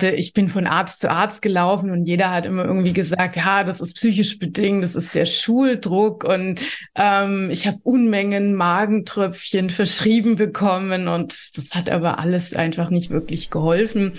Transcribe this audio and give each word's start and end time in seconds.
ich 0.00 0.32
bin 0.32 0.48
von 0.48 0.66
Arzt 0.66 1.00
zu 1.00 1.10
Arzt 1.10 1.42
gelaufen 1.42 1.90
und 1.90 2.04
jeder 2.04 2.30
hat 2.30 2.46
immer 2.46 2.64
irgendwie 2.64 2.92
gesagt, 2.92 3.36
ja, 3.36 3.64
das 3.64 3.80
ist 3.80 3.94
psychisch 3.94 4.38
bedingt, 4.38 4.84
das 4.84 4.94
ist 4.94 5.14
der 5.14 5.26
Schuldruck 5.26 6.22
und 6.22 6.60
ähm, 6.94 7.48
ich 7.50 7.66
habe 7.66 7.78
Unmengen 7.82 8.54
Magentröpfchen 8.54 9.70
verschrieben 9.70 10.36
bekommen 10.36 11.08
und 11.08 11.56
das 11.56 11.74
hat 11.74 11.90
aber 11.90 12.20
alles 12.20 12.54
einfach 12.54 12.90
nicht 12.90 13.10
wirklich 13.10 13.50
geholfen. 13.50 14.12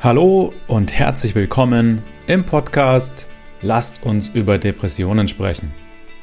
Hallo 0.00 0.52
und 0.66 0.92
herzlich 0.92 1.34
willkommen 1.34 2.02
im 2.26 2.44
Podcast 2.44 3.28
Lasst 3.64 4.02
uns 4.02 4.28
über 4.28 4.58
Depressionen 4.58 5.28
sprechen. 5.28 5.72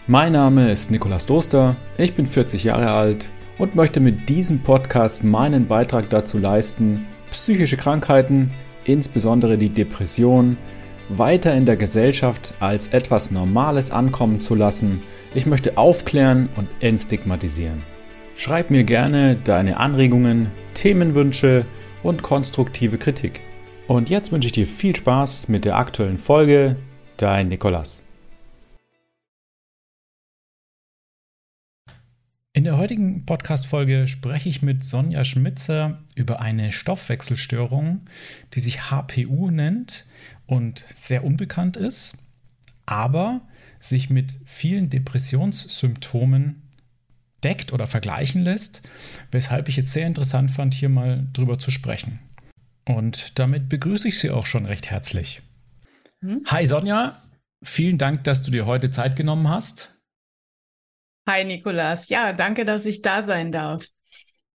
Mein 0.06 0.34
Name 0.34 0.72
ist 0.72 0.92
Nikolas 0.92 1.26
Doster, 1.26 1.78
ich 1.98 2.14
bin 2.14 2.28
40 2.28 2.66
Jahre 2.66 2.92
alt 2.92 3.32
und 3.58 3.76
möchte 3.76 4.02
mit 4.02 4.28
diesem 4.30 4.60
Podcast 4.60 5.24
meinen 5.24 5.68
Beitrag 5.68 6.10
dazu 6.10 6.38
leisten, 6.38 7.08
psychische 7.32 7.78
Krankheiten, 7.78 8.52
insbesondere 8.86 9.58
die 9.58 9.70
Depression, 9.70 10.58
weiter 11.10 11.54
in 11.56 11.66
der 11.66 11.78
Gesellschaft 11.78 12.54
als 12.60 12.88
etwas 12.88 13.32
Normales 13.32 13.92
ankommen 13.92 14.40
zu 14.40 14.56
lassen. 14.56 15.02
Ich 15.34 15.46
möchte 15.46 15.78
aufklären 15.78 16.50
und 16.56 16.68
entstigmatisieren. 16.80 17.84
Schreib 18.36 18.70
mir 18.70 18.84
gerne 18.84 19.36
deine 19.36 19.78
Anregungen, 19.78 20.52
Themenwünsche 20.74 21.66
und 22.04 22.22
konstruktive 22.22 22.98
Kritik. 22.98 23.42
Und 23.88 24.10
jetzt 24.10 24.32
wünsche 24.32 24.46
ich 24.46 24.54
dir 24.54 24.68
viel 24.68 24.96
Spaß 24.96 25.50
mit 25.50 25.66
der 25.66 25.78
aktuellen 25.78 26.18
Folge. 26.18 26.78
Dein 27.18 27.50
Nikolas. 27.50 28.02
In 32.52 32.64
der 32.64 32.78
heutigen 32.78 33.28
Podcast-Folge 33.28 34.08
spreche 34.08 34.50
ich 34.50 34.64
mit 34.64 34.84
Sonja 34.84 35.24
Schmitzer 35.24 36.00
über 36.16 36.42
eine 36.42 36.72
Stoffwechselstörung, 36.72 38.02
die 38.54 38.60
sich 38.60 38.90
HPU 38.90 39.52
nennt 39.52 40.06
und 40.48 40.84
sehr 40.92 41.24
unbekannt 41.24 41.78
ist, 41.78 42.18
aber 42.88 43.42
sich 43.80 44.10
mit 44.10 44.34
vielen 44.46 44.90
Depressionssymptomen 44.90 46.64
deckt 47.44 47.72
oder 47.72 47.86
vergleichen 47.86 48.42
lässt, 48.42 48.82
weshalb 49.32 49.70
ich 49.70 49.78
es 49.78 49.94
sehr 49.94 50.08
interessant 50.08 50.50
fand, 50.50 50.74
hier 50.74 50.90
mal 50.90 51.28
drüber 51.34 51.60
zu 51.60 51.70
sprechen. 51.70 52.20
Und 52.84 53.38
damit 53.38 53.70
begrüße 53.70 54.08
ich 54.08 54.18
Sie 54.18 54.32
auch 54.32 54.48
schon 54.48 54.66
recht 54.66 54.90
herzlich. 54.90 55.44
Hm? 56.22 56.42
Hi 56.48 56.66
Sonja, 56.66 57.22
vielen 57.64 58.00
Dank, 58.00 58.24
dass 58.24 58.42
du 58.42 58.50
dir 58.50 58.66
heute 58.66 58.90
Zeit 58.90 59.16
genommen 59.16 59.48
hast. 59.48 59.99
Hi 61.30 61.46
Nikolas. 61.46 62.10
Ja, 62.10 62.34
danke, 62.34 62.66
dass 62.66 62.86
ich 62.86 63.04
da 63.04 63.22
sein 63.22 63.52
darf. 63.52 63.86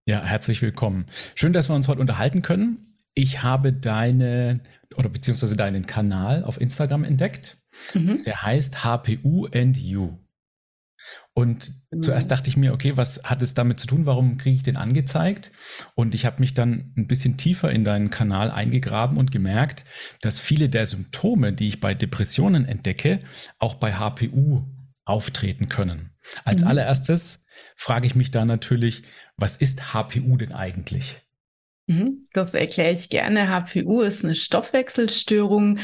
Ja, 0.05 0.21
herzlich 0.21 0.61
willkommen. 0.61 1.05
Schön, 1.33 1.53
dass 1.53 1.69
wir 1.69 1.73
uns 1.73 1.87
heute 1.87 2.01
unterhalten 2.01 2.41
können. 2.41 2.85
Ich 3.13 3.43
habe 3.43 3.71
deine 3.71 4.59
oder 4.97 5.07
beziehungsweise 5.07 5.55
deinen 5.55 5.85
Kanal 5.85 6.43
auf 6.43 6.59
Instagram 6.59 7.05
entdeckt. 7.05 7.59
Mhm. 7.93 8.23
Der 8.23 8.41
heißt 8.41 8.83
HPU 8.83 9.47
and 9.53 9.77
You. 9.77 10.17
Und 11.33 11.71
mhm. 11.91 12.03
zuerst 12.03 12.29
dachte 12.29 12.49
ich 12.49 12.57
mir, 12.57 12.73
okay, 12.73 12.97
was 12.97 13.23
hat 13.23 13.41
es 13.41 13.53
damit 13.53 13.79
zu 13.79 13.87
tun? 13.87 14.05
Warum 14.05 14.37
kriege 14.37 14.57
ich 14.57 14.63
den 14.63 14.75
angezeigt? 14.75 15.53
Und 15.95 16.13
ich 16.13 16.25
habe 16.25 16.41
mich 16.41 16.55
dann 16.55 16.93
ein 16.97 17.07
bisschen 17.07 17.37
tiefer 17.37 17.71
in 17.71 17.85
deinen 17.85 18.09
Kanal 18.09 18.51
eingegraben 18.51 19.17
und 19.17 19.31
gemerkt, 19.31 19.85
dass 20.19 20.39
viele 20.39 20.67
der 20.67 20.87
Symptome, 20.87 21.53
die 21.53 21.69
ich 21.69 21.79
bei 21.79 21.93
Depressionen 21.93 22.65
entdecke, 22.65 23.21
auch 23.59 23.75
bei 23.75 23.93
HPU 23.93 24.65
auftreten 25.05 25.69
können. 25.69 26.11
Als 26.43 26.61
mhm. 26.61 26.67
allererstes 26.67 27.43
frage 27.75 28.07
ich 28.07 28.15
mich 28.15 28.31
da 28.31 28.45
natürlich, 28.45 29.03
was 29.37 29.57
ist 29.57 29.93
HPU 29.93 30.37
denn 30.37 30.51
eigentlich? 30.51 31.17
Mhm. 31.87 32.27
Das 32.33 32.53
erkläre 32.53 32.93
ich 32.93 33.09
gerne. 33.09 33.49
HPU 33.49 34.01
ist 34.01 34.23
eine 34.23 34.35
Stoffwechselstörung. 34.35 35.79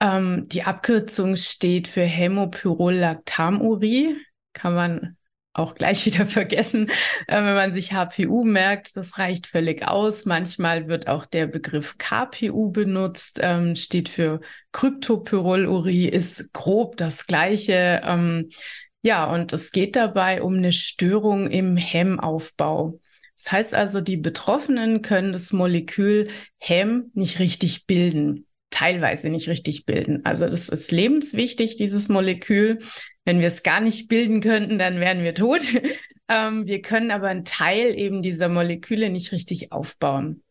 Ähm, 0.00 0.46
die 0.48 0.62
Abkürzung 0.64 1.36
steht 1.36 1.88
für 1.88 2.02
Hämopyrolactamurie. 2.02 4.16
Kann 4.52 4.74
man 4.74 5.16
auch 5.54 5.74
gleich 5.74 6.04
wieder 6.06 6.26
vergessen, 6.26 6.90
äh, 7.26 7.36
wenn 7.36 7.54
man 7.54 7.72
sich 7.72 7.92
HPU 7.92 8.44
merkt. 8.44 8.96
Das 8.96 9.18
reicht 9.18 9.46
völlig 9.46 9.88
aus. 9.88 10.26
Manchmal 10.26 10.88
wird 10.88 11.08
auch 11.08 11.24
der 11.24 11.46
Begriff 11.46 11.96
KPU 11.96 12.70
benutzt, 12.70 13.38
ähm, 13.42 13.76
steht 13.76 14.08
für 14.08 14.40
Kryptopyrolurie, 14.72 16.08
ist 16.08 16.52
grob 16.52 16.96
das 16.96 17.26
gleiche. 17.26 18.02
Ähm, 18.04 18.50
ja, 19.02 19.30
und 19.32 19.52
es 19.52 19.70
geht 19.70 19.96
dabei 19.96 20.42
um 20.42 20.54
eine 20.54 20.72
Störung 20.72 21.48
im 21.48 21.76
Hemmaufbau. 21.76 23.00
Das 23.36 23.52
heißt 23.52 23.74
also, 23.74 24.00
die 24.00 24.16
Betroffenen 24.16 25.02
können 25.02 25.34
das 25.34 25.52
Molekül 25.52 26.28
Hem 26.58 27.10
nicht 27.12 27.38
richtig 27.38 27.86
bilden, 27.86 28.46
teilweise 28.70 29.28
nicht 29.28 29.48
richtig 29.48 29.84
bilden. 29.84 30.24
Also 30.24 30.48
das 30.48 30.70
ist 30.70 30.90
lebenswichtig, 30.90 31.76
dieses 31.76 32.08
Molekül. 32.08 32.78
Wenn 33.24 33.40
wir 33.40 33.48
es 33.48 33.62
gar 33.62 33.80
nicht 33.80 34.08
bilden 34.08 34.40
könnten, 34.40 34.78
dann 34.78 35.00
wären 35.00 35.22
wir 35.22 35.34
tot. 35.34 35.62
ähm, 36.28 36.66
wir 36.66 36.82
können 36.82 37.10
aber 37.10 37.28
einen 37.28 37.44
Teil 37.44 37.98
eben 37.98 38.22
dieser 38.22 38.48
Moleküle 38.48 39.10
nicht 39.10 39.32
richtig 39.32 39.72
aufbauen. 39.72 40.42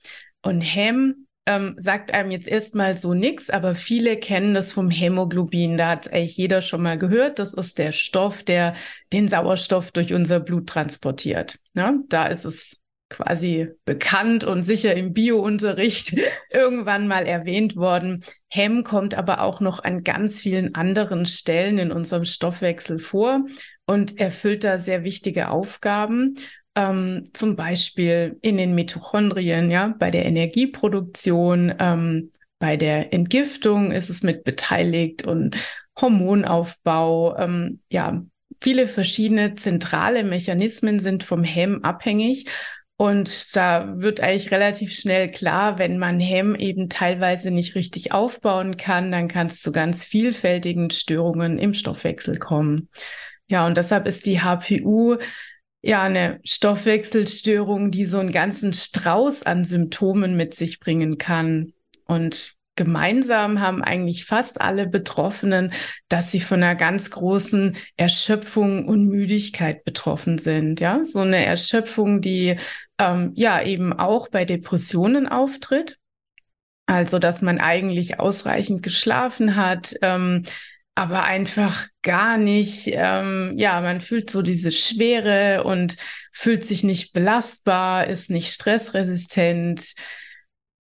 Und 0.41 0.61
Hem 0.61 1.28
ähm, 1.45 1.75
sagt 1.78 2.13
einem 2.13 2.31
jetzt 2.31 2.47
erstmal 2.47 2.97
so 2.97 3.13
nichts, 3.13 3.50
aber 3.50 3.75
viele 3.75 4.17
kennen 4.17 4.53
das 4.53 4.72
vom 4.72 4.89
Hämoglobin. 4.89 5.78
Da 5.78 5.89
hat 5.89 6.12
eigentlich 6.12 6.38
jeder 6.38 6.62
schon 6.62 6.81
mal 6.81 6.97
gehört. 6.97 7.39
Das 7.39 7.53
ist 7.53 7.78
der 7.78 7.91
Stoff, 7.91 8.44
der 8.44 8.75
den 9.12 9.28
Sauerstoff 9.28 9.91
durch 9.91 10.13
unser 10.13 10.39
Blut 10.39 10.67
transportiert. 10.67 11.59
Ja, 11.75 11.95
da 12.07 12.28
ist 12.28 12.45
es 12.45 12.82
quasi 13.13 13.69
bekannt 13.85 14.44
und 14.44 14.63
sicher 14.63 14.94
im 14.96 15.13
Biounterricht 15.13 16.16
irgendwann 16.51 17.07
mal 17.07 17.25
erwähnt 17.25 17.75
worden. 17.75 18.24
Hem 18.50 18.84
kommt 18.84 19.13
aber 19.13 19.41
auch 19.41 19.62
noch 19.62 19.84
an 19.84 20.03
ganz 20.03 20.41
vielen 20.41 20.75
anderen 20.75 21.25
Stellen 21.25 21.78
in 21.78 21.91
unserem 21.91 22.25
Stoffwechsel 22.25 23.00
vor 23.00 23.46
und 23.85 24.19
erfüllt 24.19 24.63
da 24.63 24.79
sehr 24.79 25.03
wichtige 25.03 25.50
Aufgaben 25.50 26.35
ähm, 26.75 27.29
zum 27.34 27.56
Beispiel 27.56 28.38
in 28.41 28.57
den 28.57 28.74
Mitochondrien, 28.75 29.69
ja, 29.69 29.94
bei 29.97 30.12
der 30.12 30.25
Energieproduktion, 30.25 31.74
ähm, 31.80 32.31
bei 32.59 32.78
der 32.78 33.13
Entgiftung 33.13 33.91
ist 33.91 34.09
es 34.09 34.24
mit 34.24 34.44
beteiligt 34.44 35.28
und 35.28 35.56
Hormonaufbau, 36.00 37.38
ähm, 37.38 37.80
ja, 37.91 38.24
viele 38.62 38.88
verschiedene 38.88 39.56
zentrale 39.56 40.24
Mechanismen 40.24 41.00
sind 41.00 41.24
vom 41.24 41.44
Hem 41.44 41.84
abhängig. 41.84 42.45
Und 42.96 43.56
da 43.56 43.96
wird 43.98 44.20
eigentlich 44.20 44.52
relativ 44.52 44.94
schnell 44.94 45.30
klar, 45.30 45.80
wenn 45.80 45.98
man 45.98 46.20
Hem 46.20 46.56
eben 46.56 46.90
teilweise 46.90 47.50
nicht 47.52 47.76
richtig 47.76 48.12
aufbauen 48.12 48.78
kann, 48.78 49.12
dann 49.12 49.28
kann 49.28 49.48
es 49.48 49.62
zu 49.62 49.72
ganz 49.72 50.06
vielfältigen 50.06 50.92
Störungen 50.92 51.58
im 51.58 51.74
Stoffwechsel 51.74 52.38
kommen. 52.38 52.90
Ja, 53.48 53.66
und 53.66 53.78
deshalb 53.78 54.08
ist 54.08 54.26
die 54.26 54.42
HPU 54.42 55.18
ja 55.81 56.04
eine 56.04 56.40
Stoffwechselstörung, 56.44 57.92
die 57.92 58.06
so 58.06 58.20
einen 58.20 58.31
ganzen 58.31 58.74
Strauß 58.74 59.44
an 59.44 59.66
Symptomen 59.66 60.38
mit 60.38 60.54
sich 60.54 60.80
bringen 60.80 61.18
kann. 61.18 61.74
Und 62.06 62.56
gemeinsam 62.75 63.59
haben 63.59 63.84
eigentlich 63.84 64.25
fast 64.25 64.61
alle 64.61 64.88
Betroffenen, 64.88 65.73
dass 66.09 66.31
sie 66.31 66.39
von 66.39 66.63
einer 66.63 66.75
ganz 66.75 67.11
großen 67.11 67.78
Erschöpfung 67.97 68.88
und 68.88 69.07
Müdigkeit 69.07 69.84
betroffen 69.84 70.38
sind. 70.38 70.79
Ja, 70.79 71.03
so 71.03 71.19
eine 71.19 71.45
Erschöpfung, 71.45 72.22
die 72.22 72.57
ähm, 73.00 73.31
ja 73.35 73.62
eben 73.62 73.94
auch 73.94 74.29
bei 74.29 74.45
Depressionen 74.45 75.28
auftritt. 75.28 75.97
Also, 76.85 77.17
dass 77.17 77.41
man 77.41 77.59
eigentlich 77.59 78.19
ausreichend 78.19 78.83
geschlafen 78.83 79.56
hat, 79.56 79.94
ähm, 80.01 80.44
aber 80.95 81.23
einfach 81.23 81.88
gar 82.01 82.38
nicht, 82.38 82.89
ähm, 82.91 83.53
ja, 83.56 83.81
man 83.81 84.01
fühlt 84.01 84.29
so 84.29 84.41
diese 84.41 84.72
Schwere 84.72 85.63
und 85.63 85.95
fühlt 86.31 86.66
sich 86.66 86.83
nicht 86.83 87.13
belastbar, 87.13 88.07
ist 88.07 88.29
nicht 88.29 88.51
stressresistent, 88.51 89.94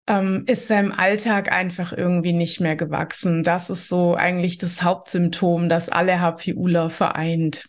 ähm, 0.08 0.44
ist 0.48 0.68
seinem 0.68 0.92
Alltag 0.92 1.52
einfach 1.52 1.94
irgendwie 1.94 2.34
nicht 2.34 2.60
mehr 2.60 2.76
gewachsen. 2.76 3.44
Das 3.44 3.70
ist 3.70 3.90
so 3.90 4.16
eigentlich 4.16 4.58
das 4.58 4.82
Hauptsymptom, 4.82 5.70
das 5.70 5.90
alle 5.90 6.22
HPUler 6.22 6.90
vereint. 6.90 7.66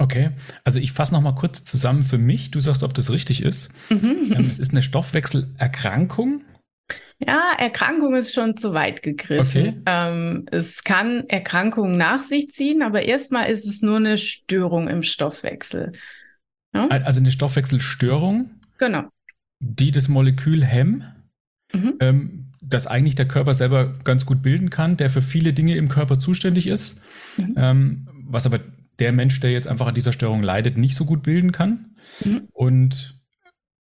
Okay, 0.00 0.30
also 0.62 0.78
ich 0.78 0.92
fasse 0.92 1.12
nochmal 1.12 1.34
kurz 1.34 1.64
zusammen 1.64 2.04
für 2.04 2.18
mich. 2.18 2.52
Du 2.52 2.60
sagst, 2.60 2.84
ob 2.84 2.94
das 2.94 3.10
richtig 3.10 3.42
ist. 3.42 3.68
Mhm. 3.90 4.32
Ähm, 4.36 4.46
es 4.48 4.60
ist 4.60 4.70
eine 4.70 4.82
Stoffwechselerkrankung. 4.82 6.44
Ja, 7.18 7.52
Erkrankung 7.58 8.14
ist 8.14 8.32
schon 8.32 8.56
zu 8.56 8.72
weit 8.74 9.02
gegriffen. 9.02 9.44
Okay. 9.44 9.82
Ähm, 9.86 10.46
es 10.52 10.84
kann 10.84 11.24
Erkrankungen 11.28 11.96
nach 11.96 12.22
sich 12.22 12.50
ziehen, 12.52 12.82
aber 12.82 13.02
erstmal 13.02 13.50
ist 13.50 13.66
es 13.66 13.82
nur 13.82 13.96
eine 13.96 14.18
Störung 14.18 14.86
im 14.86 15.02
Stoffwechsel. 15.02 15.92
Ja? 16.72 16.86
Also 16.86 17.18
eine 17.18 17.32
Stoffwechselstörung? 17.32 18.50
Genau. 18.78 19.08
Die 19.60 19.90
das 19.90 20.08
Molekül 20.08 20.64
Hem, 20.64 21.02
mhm. 21.72 21.94
ähm, 22.00 22.52
das 22.60 22.86
eigentlich 22.86 23.14
der 23.14 23.28
Körper 23.28 23.54
selber 23.54 23.98
ganz 24.04 24.26
gut 24.26 24.42
bilden 24.42 24.70
kann, 24.70 24.96
der 24.96 25.10
für 25.10 25.22
viele 25.22 25.52
Dinge 25.52 25.76
im 25.76 25.88
Körper 25.88 26.18
zuständig 26.18 26.66
ist, 26.66 27.02
mhm. 27.36 27.54
ähm, 27.56 28.08
was 28.24 28.46
aber 28.46 28.60
der 28.98 29.12
Mensch, 29.12 29.40
der 29.40 29.52
jetzt 29.52 29.68
einfach 29.68 29.86
an 29.86 29.94
dieser 29.94 30.12
Störung 30.12 30.42
leidet, 30.42 30.76
nicht 30.76 30.94
so 30.94 31.04
gut 31.04 31.22
bilden 31.22 31.52
kann. 31.52 31.96
Mhm. 32.24 32.48
Und 32.52 33.18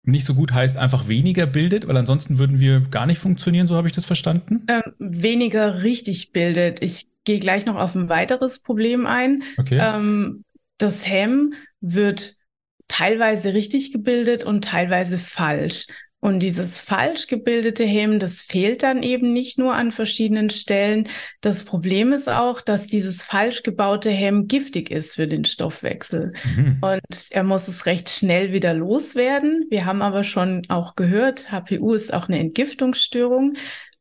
nicht 0.04 0.26
so 0.26 0.34
gut 0.34 0.52
heißt 0.52 0.78
einfach 0.78 1.08
weniger 1.08 1.46
bildet, 1.46 1.88
weil 1.88 1.98
ansonsten 1.98 2.40
würden 2.40 2.60
wir 2.60 2.82
gar 2.82 3.06
nicht 3.06 3.20
funktionieren, 3.20 3.68
so 3.68 3.76
habe 3.76 3.88
ich 3.88 3.94
das 3.94 4.06
verstanden? 4.06 4.66
Ähm, 4.68 4.82
weniger 4.98 5.84
richtig 5.84 6.32
bildet. 6.32 6.82
Ich 6.82 7.08
gehe 7.24 7.40
gleich 7.40 7.66
noch 7.66 7.76
auf 7.76 7.94
ein 7.96 8.10
weiteres 8.10 8.60
Problem 8.60 9.06
ein. 9.06 9.44
Okay. 9.58 9.80
Ähm, 9.80 10.44
das 10.78 11.08
Hem 11.08 11.54
wird 11.82 12.36
teilweise 12.92 13.54
richtig 13.54 13.94
gebildet 13.94 14.44
und 14.44 14.66
teilweise 14.66 15.18
falsch. 15.18 15.88
Und 16.20 16.40
dieses 16.40 16.80
falsch 16.80 17.26
gebildete 17.26 17.84
Hem, 17.84 18.20
das 18.20 18.42
fehlt 18.42 18.84
dann 18.84 19.02
eben 19.02 19.34
nicht 19.34 19.58
nur 19.58 19.74
an 19.74 19.92
verschiedenen 19.92 20.52
Stellen. 20.52 21.10
Das 21.42 21.64
Problem 21.64 22.12
ist 22.12 22.30
auch, 22.30 22.62
dass 22.62 22.86
dieses 22.86 23.24
falsch 23.24 23.64
gebaute 23.64 24.12
Hem 24.12 24.48
giftig 24.48 24.92
ist 24.92 25.16
für 25.16 25.28
den 25.28 25.46
Stoffwechsel. 25.46 26.34
Mhm. 26.56 26.78
Und 26.82 27.02
er 27.32 27.44
muss 27.44 27.68
es 27.68 27.88
recht 27.88 28.08
schnell 28.08 28.54
wieder 28.54 28.76
loswerden. 28.76 29.66
Wir 29.72 29.86
haben 29.86 30.04
aber 30.04 30.24
schon 30.24 30.62
auch 30.68 30.96
gehört, 30.96 31.52
HPU 31.52 31.94
ist 31.94 32.14
auch 32.14 32.28
eine 32.28 32.38
Entgiftungsstörung. 32.38 33.56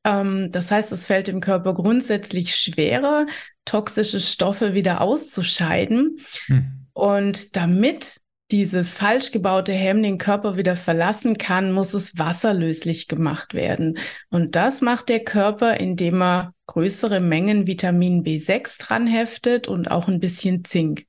Ähm, 0.05 0.51
das 0.53 0.71
heißt, 0.71 0.93
es 0.93 1.07
fällt 1.07 1.29
dem 1.29 1.41
Körper 1.41 1.73
grundsätzlich 1.73 2.55
schwerer, 2.55 3.27
toxische 3.65 4.21
Stoffe 4.21 4.75
wieder 4.75 5.01
auszuscheiden. 5.01 6.19
Mhm. 6.49 6.87
Und 6.93 7.57
damit 7.57 8.21
dieses 8.52 8.94
falsch 8.94 9.31
gebaute 9.31 9.73
Hemm 9.73 10.02
den 10.02 10.19
Körper 10.19 10.56
wieder 10.56 10.76
verlassen 10.76 11.38
kann, 11.38 11.73
muss 11.73 11.94
es 11.94 12.19
wasserlöslich 12.19 13.08
gemacht 13.08 13.55
werden. 13.55 13.99
Und 14.29 14.56
das 14.56 14.81
macht 14.81 15.08
der 15.08 15.20
Körper, 15.20 15.79
indem 15.79 16.23
er 16.23 16.55
größere 16.67 17.20
Mengen 17.20 17.67
Vitamin 17.67 18.25
B6 18.25 18.79
dran 18.79 19.06
heftet 19.06 19.69
und 19.69 19.91
auch 19.91 20.08
ein 20.08 20.20
bisschen 20.20 20.64
Zink. 20.64 21.06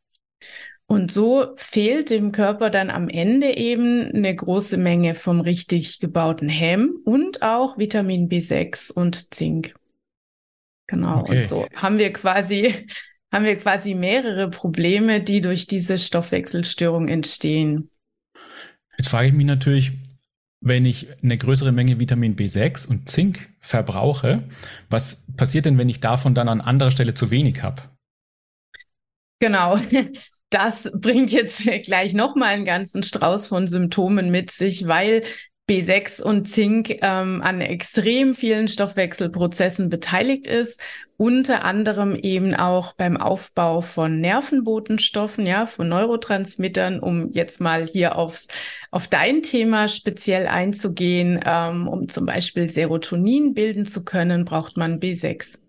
Und 0.87 1.11
so 1.11 1.53
fehlt 1.55 2.09
dem 2.09 2.33
Körper 2.33 2.69
dann 2.69 2.89
am 2.89 3.07
Ende 3.07 3.55
eben 3.55 4.11
eine 4.11 4.35
große 4.35 4.75
Menge 4.75 5.15
vom 5.15 5.39
richtig 5.39 5.99
gebauten 5.99 6.49
Hemm 6.49 6.99
und 7.05 7.41
auch 7.41 7.77
Vitamin 7.77 8.27
B6 8.27 8.91
und 8.91 9.33
Zink. 9.33 9.73
Genau. 10.87 11.21
Okay. 11.21 11.39
Und 11.39 11.47
so 11.47 11.65
haben 11.75 11.97
wir 11.97 12.11
quasi 12.11 12.87
haben 13.31 13.45
wir 13.45 13.57
quasi 13.57 13.95
mehrere 13.95 14.49
Probleme, 14.49 15.21
die 15.21 15.41
durch 15.41 15.67
diese 15.67 15.97
Stoffwechselstörung 15.97 17.07
entstehen. 17.07 17.89
Jetzt 18.97 19.09
frage 19.09 19.29
ich 19.29 19.33
mich 19.33 19.45
natürlich, 19.45 19.93
wenn 20.59 20.85
ich 20.85 21.07
eine 21.23 21.37
größere 21.37 21.71
Menge 21.71 21.99
Vitamin 21.99 22.35
B6 22.35 22.87
und 22.87 23.09
Zink 23.09 23.49
verbrauche, 23.61 24.43
was 24.89 25.25
passiert 25.35 25.65
denn, 25.65 25.77
wenn 25.77 25.89
ich 25.89 25.99
davon 26.01 26.35
dann 26.35 26.49
an 26.49 26.61
anderer 26.61 26.91
Stelle 26.91 27.13
zu 27.13 27.31
wenig 27.31 27.63
habe? 27.63 27.81
Genau. 29.39 29.79
Das 30.53 30.91
bringt 30.93 31.31
jetzt 31.31 31.63
gleich 31.83 32.13
nochmal 32.13 32.49
einen 32.49 32.65
ganzen 32.65 33.03
Strauß 33.03 33.47
von 33.47 33.69
Symptomen 33.69 34.31
mit 34.31 34.51
sich, 34.51 34.85
weil 34.85 35.23
B6 35.69 36.21
und 36.21 36.49
Zink 36.49 36.97
ähm, 37.01 37.41
an 37.41 37.61
extrem 37.61 38.35
vielen 38.35 38.67
Stoffwechselprozessen 38.67 39.89
beteiligt 39.89 40.47
ist, 40.47 40.81
unter 41.15 41.63
anderem 41.63 42.15
eben 42.15 42.55
auch 42.55 42.93
beim 42.93 43.15
Aufbau 43.15 43.81
von 43.81 44.19
Nervenbotenstoffen, 44.19 45.45
ja, 45.45 45.67
von 45.67 45.87
Neurotransmittern, 45.87 46.99
um 46.99 47.31
jetzt 47.31 47.61
mal 47.61 47.85
hier 47.87 48.17
aufs, 48.17 48.47
auf 48.89 49.07
dein 49.07 49.43
Thema 49.43 49.87
speziell 49.87 50.47
einzugehen, 50.47 51.39
ähm, 51.45 51.87
um 51.87 52.09
zum 52.09 52.25
Beispiel 52.25 52.69
Serotonin 52.69 53.53
bilden 53.53 53.85
zu 53.87 54.03
können, 54.03 54.43
braucht 54.45 54.75
man 54.75 54.99
B6. 54.99 55.60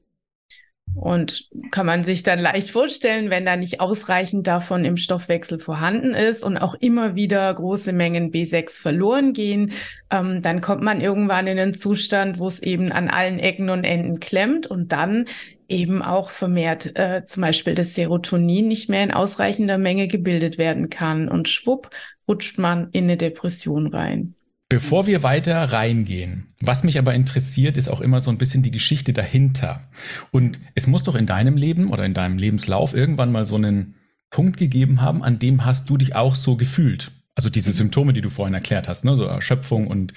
Und 0.95 1.49
kann 1.71 1.87
man 1.87 2.05
sich 2.05 2.23
dann 2.23 2.39
leicht 2.39 2.71
vorstellen, 2.71 3.31
wenn 3.31 3.47
da 3.47 3.57
nicht 3.57 3.81
ausreichend 3.81 4.47
davon 4.47 4.85
im 4.85 4.99
Stoffwechsel 4.99 5.59
vorhanden 5.59 6.13
ist 6.13 6.45
und 6.45 6.59
auch 6.59 6.75
immer 6.75 7.17
wieder 7.17 7.53
große 7.53 7.93
Mengen 7.93 8.31
B6 8.31 8.79
verloren 8.79 9.33
gehen, 9.33 9.73
ähm, 10.11 10.43
dann 10.43 10.61
kommt 10.61 10.83
man 10.83 11.01
irgendwann 11.01 11.47
in 11.47 11.59
einen 11.59 11.75
Zustand, 11.75 12.39
wo 12.39 12.47
es 12.47 12.63
eben 12.63 12.93
an 12.93 13.09
allen 13.09 13.39
Ecken 13.39 13.71
und 13.71 13.85
Enden 13.85 14.21
klemmt 14.21 14.67
und 14.67 14.93
dann 14.93 15.27
eben 15.67 16.03
auch 16.03 16.31
vermehrt 16.31 16.97
äh, 16.99 17.25
zum 17.25 17.41
Beispiel 17.41 17.75
das 17.75 17.95
Serotonin 17.95 18.69
nicht 18.69 18.91
mehr 18.91 19.03
in 19.03 19.13
ausreichender 19.13 19.79
Menge 19.79 20.09
gebildet 20.09 20.59
werden 20.59 20.91
kann. 20.91 21.29
Und 21.29 21.49
schwupp 21.49 21.89
rutscht 22.29 22.59
man 22.59 22.91
in 22.93 23.05
eine 23.05 23.17
Depression 23.17 23.87
rein. 23.87 24.35
Bevor 24.73 25.07
wir 25.07 25.23
weiter 25.23 25.71
reingehen, 25.71 26.47
was 26.63 26.83
mich 26.83 26.99
aber 26.99 27.13
interessiert, 27.13 27.77
ist 27.77 27.89
auch 27.89 28.01
immer 28.01 28.23
so 28.23 28.31
ein 28.31 28.39
bisschen 28.39 28.63
die 28.63 28.71
Geschichte 28.71 29.13
dahinter. 29.13 29.87
Und 30.31 30.59
es 30.75 30.87
muss 30.87 31.03
doch 31.03 31.15
in 31.15 31.27
deinem 31.27 31.59
Leben 31.59 31.91
oder 31.91 32.07
in 32.07 32.15
deinem 32.15 32.39
Lebenslauf 32.39 32.95
irgendwann 32.95 33.31
mal 33.31 33.45
so 33.45 33.57
einen 33.57 33.97
Punkt 34.31 34.57
gegeben 34.57 35.03
haben, 35.03 35.23
an 35.23 35.39
dem 35.39 35.67
hast 35.67 35.91
du 35.91 35.99
dich 35.99 36.15
auch 36.15 36.35
so 36.35 36.57
gefühlt. 36.57 37.13
Also 37.35 37.51
diese 37.51 37.69
mhm. 37.69 37.75
Symptome, 37.75 38.13
die 38.15 38.23
du 38.23 38.31
vorhin 38.31 38.55
erklärt 38.55 38.89
hast, 38.89 39.05
ne? 39.05 39.15
so 39.15 39.25
Erschöpfung 39.25 39.89
und 39.89 40.15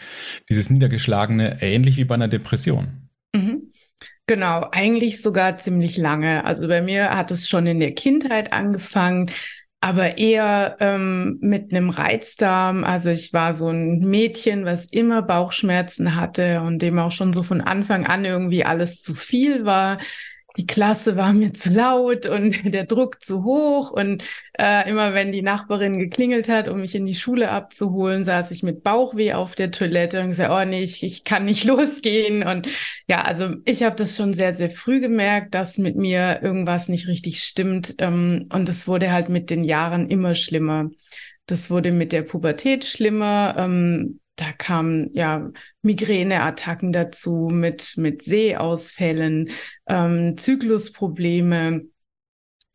dieses 0.47 0.69
Niedergeschlagene, 0.69 1.61
ähnlich 1.61 1.97
wie 1.97 2.05
bei 2.05 2.15
einer 2.15 2.29
Depression. 2.29 3.09
Mhm. 3.35 3.73
Genau, 4.25 4.69
eigentlich 4.71 5.21
sogar 5.21 5.57
ziemlich 5.57 5.97
lange. 5.97 6.45
Also 6.45 6.69
bei 6.69 6.81
mir 6.81 7.09
hat 7.09 7.29
es 7.29 7.49
schon 7.49 7.67
in 7.67 7.81
der 7.81 7.91
Kindheit 7.91 8.53
angefangen 8.53 9.29
aber 9.85 10.17
eher 10.17 10.77
ähm, 10.79 11.37
mit 11.41 11.71
einem 11.71 11.91
Reizdarm. 11.91 12.83
Also 12.83 13.09
ich 13.09 13.33
war 13.33 13.53
so 13.53 13.69
ein 13.69 13.99
Mädchen, 13.99 14.65
was 14.65 14.85
immer 14.85 15.21
Bauchschmerzen 15.21 16.15
hatte 16.15 16.61
und 16.61 16.81
dem 16.81 16.97
auch 16.97 17.11
schon 17.11 17.33
so 17.33 17.43
von 17.43 17.61
Anfang 17.61 18.07
an 18.07 18.25
irgendwie 18.25 18.65
alles 18.65 18.99
zu 18.99 19.13
viel 19.13 19.63
war 19.63 19.99
die 20.57 20.65
Klasse 20.65 21.17
war 21.17 21.33
mir 21.33 21.53
zu 21.53 21.69
laut 21.71 22.25
und 22.25 22.65
der 22.73 22.85
Druck 22.85 23.23
zu 23.23 23.43
hoch. 23.43 23.91
Und 23.91 24.23
äh, 24.53 24.89
immer 24.89 25.13
wenn 25.13 25.31
die 25.31 25.41
Nachbarin 25.41 25.99
geklingelt 25.99 26.47
hat, 26.49 26.67
um 26.67 26.81
mich 26.81 26.95
in 26.95 27.05
die 27.05 27.15
Schule 27.15 27.51
abzuholen, 27.51 28.23
saß 28.23 28.51
ich 28.51 28.63
mit 28.63 28.83
Bauchweh 28.83 29.33
auf 29.33 29.55
der 29.55 29.71
Toilette 29.71 30.21
und 30.21 30.29
gesagt, 30.29 30.51
oh 30.51 30.69
nee, 30.69 30.83
ich, 30.83 31.03
ich 31.03 31.23
kann 31.23 31.45
nicht 31.45 31.63
losgehen. 31.65 32.43
Und 32.43 32.67
ja, 33.07 33.21
also 33.23 33.55
ich 33.65 33.83
habe 33.83 33.95
das 33.95 34.15
schon 34.15 34.33
sehr, 34.33 34.53
sehr 34.53 34.69
früh 34.69 34.99
gemerkt, 34.99 35.53
dass 35.53 35.77
mit 35.77 35.95
mir 35.95 36.39
irgendwas 36.41 36.87
nicht 36.87 37.07
richtig 37.07 37.43
stimmt. 37.43 37.95
Ähm, 37.99 38.47
und 38.51 38.69
es 38.69 38.87
wurde 38.87 39.11
halt 39.11 39.29
mit 39.29 39.49
den 39.49 39.63
Jahren 39.63 40.09
immer 40.09 40.35
schlimmer. 40.35 40.89
Das 41.47 41.69
wurde 41.69 41.91
mit 41.91 42.11
der 42.11 42.23
Pubertät 42.23 42.85
schlimmer. 42.85 43.55
Ähm, 43.57 44.19
da 44.35 44.51
kamen 44.51 45.09
ja 45.13 45.49
Migräneattacken 45.81 46.91
dazu 46.91 47.49
mit, 47.51 47.93
mit 47.97 48.23
Sehausfällen, 48.23 49.51
ähm, 49.87 50.37
Zyklusprobleme, 50.37 51.85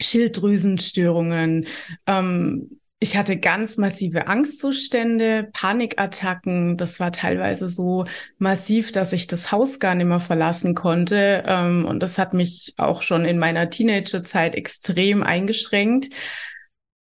Schilddrüsenstörungen. 0.00 1.66
Ähm, 2.06 2.80
ich 3.02 3.16
hatte 3.16 3.38
ganz 3.38 3.78
massive 3.78 4.26
Angstzustände, 4.26 5.48
Panikattacken. 5.54 6.76
Das 6.76 7.00
war 7.00 7.12
teilweise 7.12 7.68
so 7.68 8.04
massiv, 8.36 8.92
dass 8.92 9.14
ich 9.14 9.26
das 9.26 9.52
Haus 9.52 9.80
gar 9.80 9.94
nicht 9.94 10.06
mehr 10.06 10.20
verlassen 10.20 10.74
konnte. 10.74 11.42
Ähm, 11.46 11.86
und 11.86 12.02
das 12.02 12.18
hat 12.18 12.34
mich 12.34 12.74
auch 12.76 13.00
schon 13.00 13.24
in 13.24 13.38
meiner 13.38 13.70
Teenagerzeit 13.70 14.54
extrem 14.54 15.22
eingeschränkt. 15.22 16.12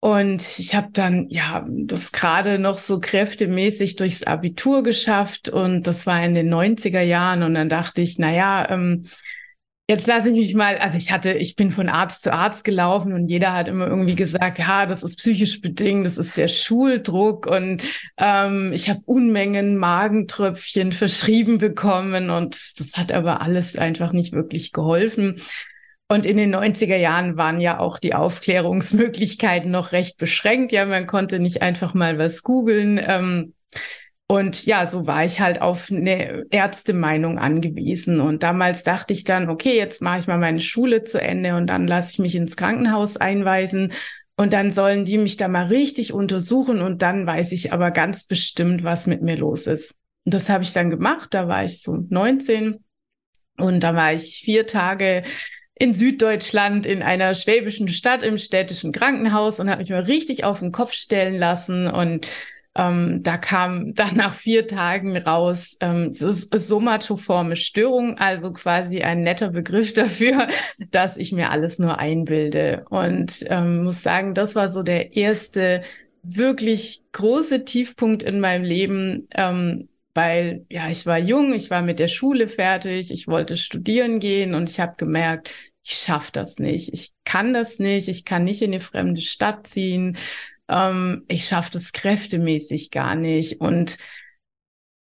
Und 0.00 0.58
ich 0.58 0.74
habe 0.74 0.88
dann 0.92 1.28
ja 1.28 1.66
das 1.68 2.10
gerade 2.10 2.58
noch 2.58 2.78
so 2.78 3.00
kräftemäßig 3.00 3.96
durchs 3.96 4.22
Abitur 4.22 4.82
geschafft 4.82 5.50
und 5.50 5.82
das 5.86 6.06
war 6.06 6.24
in 6.24 6.34
den 6.34 6.48
90er 6.48 7.02
Jahren 7.02 7.42
und 7.42 7.52
dann 7.52 7.68
dachte 7.68 8.00
ich, 8.00 8.18
na 8.18 8.32
ja, 8.32 8.70
ähm, 8.70 9.04
jetzt 9.90 10.06
lasse 10.06 10.30
ich 10.30 10.34
mich 10.34 10.54
mal, 10.54 10.78
also 10.78 10.96
ich 10.96 11.12
hatte, 11.12 11.32
ich 11.34 11.54
bin 11.54 11.70
von 11.70 11.90
Arzt 11.90 12.22
zu 12.22 12.32
Arzt 12.32 12.64
gelaufen 12.64 13.12
und 13.12 13.26
jeder 13.26 13.52
hat 13.52 13.68
immer 13.68 13.88
irgendwie 13.88 14.14
gesagt, 14.14 14.58
ja, 14.58 14.86
das 14.86 15.02
ist 15.02 15.16
psychisch 15.18 15.60
bedingt, 15.60 16.06
das 16.06 16.16
ist 16.16 16.36
der 16.38 16.48
Schuldruck 16.48 17.46
und 17.46 17.82
ähm, 18.16 18.70
ich 18.72 18.88
habe 18.88 19.00
Unmengen 19.04 19.76
Magentröpfchen 19.76 20.92
verschrieben 20.94 21.58
bekommen 21.58 22.30
und 22.30 22.80
das 22.80 22.92
hat 22.96 23.12
aber 23.12 23.42
alles 23.42 23.76
einfach 23.76 24.12
nicht 24.12 24.32
wirklich 24.32 24.72
geholfen. 24.72 25.42
Und 26.10 26.26
in 26.26 26.38
den 26.38 26.52
90er 26.52 26.96
Jahren 26.96 27.36
waren 27.36 27.60
ja 27.60 27.78
auch 27.78 28.00
die 28.00 28.16
Aufklärungsmöglichkeiten 28.16 29.70
noch 29.70 29.92
recht 29.92 30.18
beschränkt. 30.18 30.72
Ja, 30.72 30.84
man 30.84 31.06
konnte 31.06 31.38
nicht 31.38 31.62
einfach 31.62 31.94
mal 31.94 32.18
was 32.18 32.42
googeln. 32.42 33.00
Ähm, 33.00 33.54
und 34.26 34.66
ja, 34.66 34.86
so 34.86 35.06
war 35.06 35.24
ich 35.24 35.40
halt 35.40 35.62
auf 35.62 35.88
eine 35.88 36.46
Ärztemeinung 36.50 37.38
angewiesen. 37.38 38.20
Und 38.20 38.42
damals 38.42 38.82
dachte 38.82 39.12
ich 39.12 39.22
dann, 39.22 39.48
okay, 39.48 39.76
jetzt 39.76 40.02
mache 40.02 40.18
ich 40.18 40.26
mal 40.26 40.38
meine 40.38 40.60
Schule 40.60 41.04
zu 41.04 41.20
Ende 41.20 41.54
und 41.54 41.68
dann 41.68 41.86
lasse 41.86 42.10
ich 42.10 42.18
mich 42.18 42.34
ins 42.34 42.56
Krankenhaus 42.56 43.16
einweisen. 43.16 43.92
Und 44.36 44.52
dann 44.52 44.72
sollen 44.72 45.04
die 45.04 45.16
mich 45.16 45.36
da 45.36 45.46
mal 45.46 45.66
richtig 45.66 46.12
untersuchen 46.12 46.82
und 46.82 47.02
dann 47.02 47.24
weiß 47.24 47.52
ich 47.52 47.72
aber 47.72 47.92
ganz 47.92 48.24
bestimmt, 48.24 48.82
was 48.82 49.06
mit 49.06 49.22
mir 49.22 49.36
los 49.36 49.68
ist. 49.68 49.94
Und 50.24 50.34
das 50.34 50.48
habe 50.48 50.64
ich 50.64 50.72
dann 50.72 50.90
gemacht. 50.90 51.34
Da 51.34 51.46
war 51.46 51.64
ich 51.64 51.82
so 51.82 52.04
19 52.08 52.82
und 53.58 53.80
da 53.84 53.94
war 53.94 54.12
ich 54.12 54.40
vier 54.44 54.66
Tage 54.66 55.22
in 55.80 55.94
Süddeutschland 55.94 56.84
in 56.84 57.02
einer 57.02 57.34
schwäbischen 57.34 57.88
Stadt 57.88 58.22
im 58.22 58.36
städtischen 58.36 58.92
Krankenhaus 58.92 59.58
und 59.58 59.70
habe 59.70 59.80
mich 59.80 59.90
mal 59.90 60.02
richtig 60.02 60.44
auf 60.44 60.58
den 60.58 60.72
Kopf 60.72 60.92
stellen 60.92 61.38
lassen 61.38 61.88
und 61.88 62.26
ähm, 62.76 63.22
da 63.22 63.38
kam 63.38 63.94
dann 63.94 64.16
nach 64.16 64.34
vier 64.34 64.68
Tagen 64.68 65.16
raus 65.16 65.78
ähm, 65.80 66.12
somatoforme 66.12 67.56
Störung, 67.56 68.18
also 68.18 68.52
quasi 68.52 69.00
ein 69.00 69.22
netter 69.22 69.48
Begriff 69.48 69.94
dafür, 69.94 70.48
dass 70.90 71.16
ich 71.16 71.32
mir 71.32 71.50
alles 71.50 71.78
nur 71.78 71.98
einbilde. 71.98 72.84
Und 72.90 73.44
ähm, 73.46 73.84
muss 73.84 74.02
sagen, 74.02 74.34
das 74.34 74.54
war 74.54 74.68
so 74.68 74.82
der 74.82 75.16
erste 75.16 75.82
wirklich 76.22 77.02
große 77.12 77.64
Tiefpunkt 77.64 78.22
in 78.22 78.38
meinem 78.38 78.64
Leben, 78.64 79.28
ähm, 79.34 79.88
weil 80.14 80.66
ja, 80.68 80.88
ich 80.90 81.06
war 81.06 81.18
jung, 81.18 81.54
ich 81.54 81.70
war 81.70 81.82
mit 81.82 81.98
der 81.98 82.08
Schule 82.08 82.46
fertig, 82.46 83.10
ich 83.10 83.26
wollte 83.26 83.56
studieren 83.56 84.18
gehen 84.20 84.54
und 84.54 84.68
ich 84.68 84.78
habe 84.78 84.94
gemerkt, 84.96 85.50
ich 85.84 85.94
schaffe 85.94 86.30
das 86.32 86.58
nicht, 86.58 86.92
ich 86.92 87.12
kann 87.24 87.52
das 87.52 87.78
nicht, 87.78 88.08
ich 88.08 88.24
kann 88.24 88.44
nicht 88.44 88.62
in 88.62 88.72
eine 88.72 88.80
fremde 88.80 89.20
Stadt 89.20 89.66
ziehen, 89.66 90.16
ähm, 90.68 91.24
ich 91.28 91.46
schaffe 91.46 91.70
das 91.72 91.92
kräftemäßig 91.92 92.90
gar 92.90 93.14
nicht 93.14 93.60
und 93.60 93.98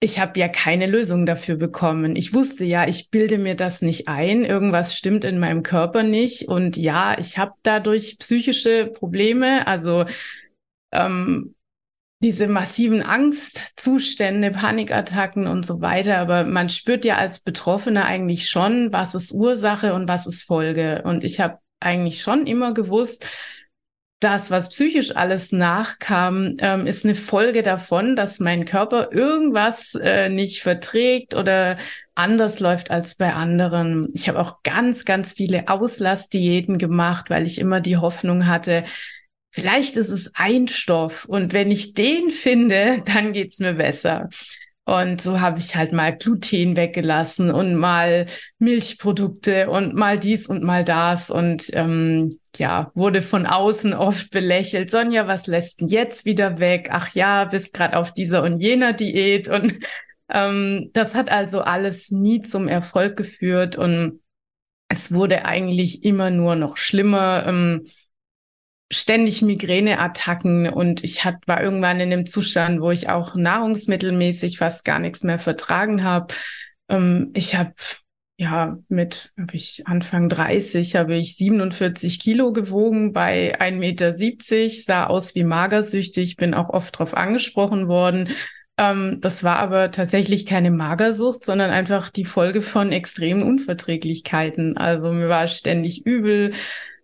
ich 0.02 0.20
habe 0.20 0.40
ja 0.40 0.48
keine 0.48 0.88
Lösung 0.88 1.26
dafür 1.26 1.58
bekommen. 1.58 2.16
Ich 2.16 2.34
wusste 2.34 2.64
ja, 2.64 2.88
ich 2.88 3.10
bilde 3.10 3.38
mir 3.38 3.56
das 3.56 3.82
nicht 3.82 4.08
ein. 4.08 4.46
Irgendwas 4.46 4.96
stimmt 4.96 5.26
in 5.26 5.40
meinem 5.40 5.62
Körper 5.62 6.04
nicht. 6.04 6.48
Und 6.48 6.78
ja, 6.78 7.18
ich 7.20 7.38
habe 7.38 7.52
dadurch 7.64 8.18
psychische 8.18 8.88
Probleme. 8.88 9.68
Also 9.68 10.06
ähm, 10.94 11.54
diese 12.22 12.48
massiven 12.48 13.02
Angstzustände, 13.02 14.52
Panikattacken 14.52 15.48
und 15.48 15.66
so 15.66 15.82
weiter. 15.82 16.18
Aber 16.18 16.44
man 16.44 16.70
spürt 16.70 17.06
ja 17.06 17.18
als 17.18 17.40
Betroffener 17.40 18.06
eigentlich 18.06 18.50
schon, 18.50 18.92
was 18.92 19.16
ist 19.16 19.32
Ursache 19.32 19.94
und 19.94 20.08
was 20.08 20.28
ist 20.28 20.44
Folge. 20.44 21.02
Und 21.06 21.24
ich 21.24 21.40
habe 21.40 21.60
eigentlich 21.80 22.22
schon 22.22 22.46
immer 22.46 22.74
gewusst, 22.74 23.26
das, 24.20 24.52
was 24.52 24.70
psychisch 24.70 25.16
alles 25.16 25.54
nachkam, 25.54 26.58
ähm, 26.60 26.86
ist 26.86 27.06
eine 27.06 27.16
Folge 27.16 27.64
davon, 27.64 28.18
dass 28.18 28.42
mein 28.42 28.66
Körper 28.66 29.14
irgendwas 29.14 29.96
äh, 29.96 30.28
nicht 30.28 30.62
verträgt 30.62 31.36
oder 31.36 31.78
anders 32.16 32.60
läuft 32.60 32.92
als 32.92 33.16
bei 33.16 33.34
anderen. 33.34 34.10
Ich 34.14 34.28
habe 34.28 34.40
auch 34.40 34.62
ganz, 34.64 35.06
ganz 35.06 35.32
viele 35.34 35.70
Auslassdiäten 35.70 36.78
gemacht, 36.78 37.30
weil 37.30 37.46
ich 37.46 37.60
immer 37.60 37.80
die 37.80 37.96
Hoffnung 37.96 38.46
hatte, 38.46 38.84
vielleicht 39.52 39.98
ist 39.98 40.10
es 40.10 40.32
ein 40.36 40.68
Stoff 40.68 41.26
und 41.26 41.54
wenn 41.54 41.72
ich 41.72 41.94
den 41.94 42.30
finde, 42.30 43.02
dann 43.06 43.34
geht's 43.34 43.60
mir 43.60 43.74
besser. 43.74 44.30
Und 44.90 45.22
so 45.22 45.40
habe 45.40 45.60
ich 45.60 45.76
halt 45.76 45.94
mal 45.94 46.18
Gluten 46.18 46.76
weggelassen 46.76 47.52
und 47.52 47.76
mal 47.76 48.26
Milchprodukte 48.58 49.70
und 49.70 49.94
mal 49.94 50.18
dies 50.18 50.48
und 50.48 50.64
mal 50.64 50.84
das. 50.84 51.30
Und 51.30 51.70
ähm, 51.74 52.36
ja, 52.58 52.92
wurde 52.96 53.22
von 53.22 53.46
außen 53.46 53.94
oft 53.94 54.32
belächelt. 54.32 54.90
Sonja, 54.90 55.28
was 55.28 55.46
lässt 55.46 55.82
denn 55.82 55.90
jetzt 55.90 56.26
wieder 56.26 56.58
weg? 56.58 56.90
Ach 56.92 57.14
ja, 57.14 57.46
bist 57.46 57.76
gerade 57.76 57.98
auf 57.98 58.16
dieser 58.16 58.42
und 58.42 58.60
jener 58.62 58.94
Diät. 58.94 59.48
Und 59.48 59.76
ähm, 60.28 60.90
das 60.94 61.14
hat 61.14 61.32
also 61.32 61.62
alles 61.62 62.10
nie 62.10 62.42
zum 62.42 62.68
Erfolg 62.68 63.16
geführt. 63.16 63.78
Und 63.78 64.22
es 64.88 65.12
wurde 65.12 65.46
eigentlich 65.46 66.04
immer 66.04 66.32
nur 66.32 66.56
noch 66.56 66.78
schlimmer. 66.78 67.44
Ähm, 67.46 67.86
ständig 68.92 69.42
Migräneattacken 69.42 70.70
und 70.70 71.04
ich 71.04 71.24
hat, 71.24 71.36
war 71.46 71.62
irgendwann 71.62 72.00
in 72.00 72.12
einem 72.12 72.26
Zustand, 72.26 72.82
wo 72.82 72.92
ich 72.92 73.10
auch 73.10 73.36
nahrungsmittelmäßig 73.36 74.58
fast 74.58 74.84
gar 74.84 75.00
nichts 75.00 75.24
mehr 75.24 75.40
vertragen 75.40 76.04
habe. 76.04 76.34
Ähm, 76.90 77.32
ich 77.36 77.56
habe 77.56 77.74
ja 78.38 78.78
mit 78.88 79.32
hab 79.38 79.54
ich 79.54 79.86
Anfang 79.86 80.30
30 80.30 80.96
habe 80.96 81.16
ich 81.16 81.36
47 81.36 82.20
Kilo 82.20 82.54
gewogen 82.54 83.14
bei 83.14 83.60
1,70 83.60 83.78
Meter, 83.78 84.14
sah 84.70 85.08
aus 85.08 85.36
wie 85.36 85.44
magersüchtig, 85.44 86.38
bin 86.38 86.54
auch 86.54 86.70
oft 86.70 86.98
drauf 86.98 87.16
angesprochen 87.16 87.88
worden. 87.88 88.30
Ähm, 88.78 89.18
das 89.22 89.44
war 89.44 89.60
aber 89.60 89.92
tatsächlich 89.92 90.46
keine 90.46 90.72
Magersucht, 90.72 91.44
sondern 91.44 91.70
einfach 91.70 92.10
die 92.10 92.26
Folge 92.26 92.62
von 92.62 92.92
extremen 92.92 93.44
Unverträglichkeiten. 93.44 94.78
Also 94.78 95.12
mir 95.12 95.30
war 95.30 95.48
ständig 95.48 96.06
übel. 96.06 96.54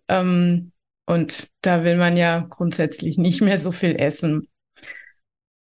Ähm, 0.08 0.72
und 1.06 1.48
da 1.62 1.84
will 1.84 1.96
man 1.96 2.16
ja 2.16 2.46
grundsätzlich 2.50 3.16
nicht 3.16 3.40
mehr 3.40 3.58
so 3.58 3.72
viel 3.72 3.96
essen. 3.96 4.48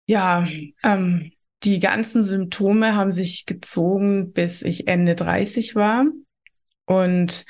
Ja, 0.08 0.48
ähm, 0.84 1.32
die 1.64 1.80
ganzen 1.80 2.24
Symptome 2.24 2.96
haben 2.96 3.12
sich 3.12 3.46
gezogen, 3.46 4.32
bis 4.32 4.62
ich 4.62 4.88
Ende 4.88 5.16
30 5.16 5.76
war. 5.76 6.06
Und 6.86 7.46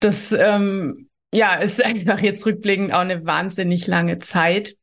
das 0.00 0.32
ähm, 0.32 1.08
ja, 1.32 1.54
ist 1.54 1.82
einfach 1.84 2.20
jetzt 2.20 2.44
rückblickend 2.44 2.92
auch 2.92 3.00
eine 3.00 3.24
wahnsinnig 3.24 3.86
lange 3.86 4.18
Zeit, 4.18 4.76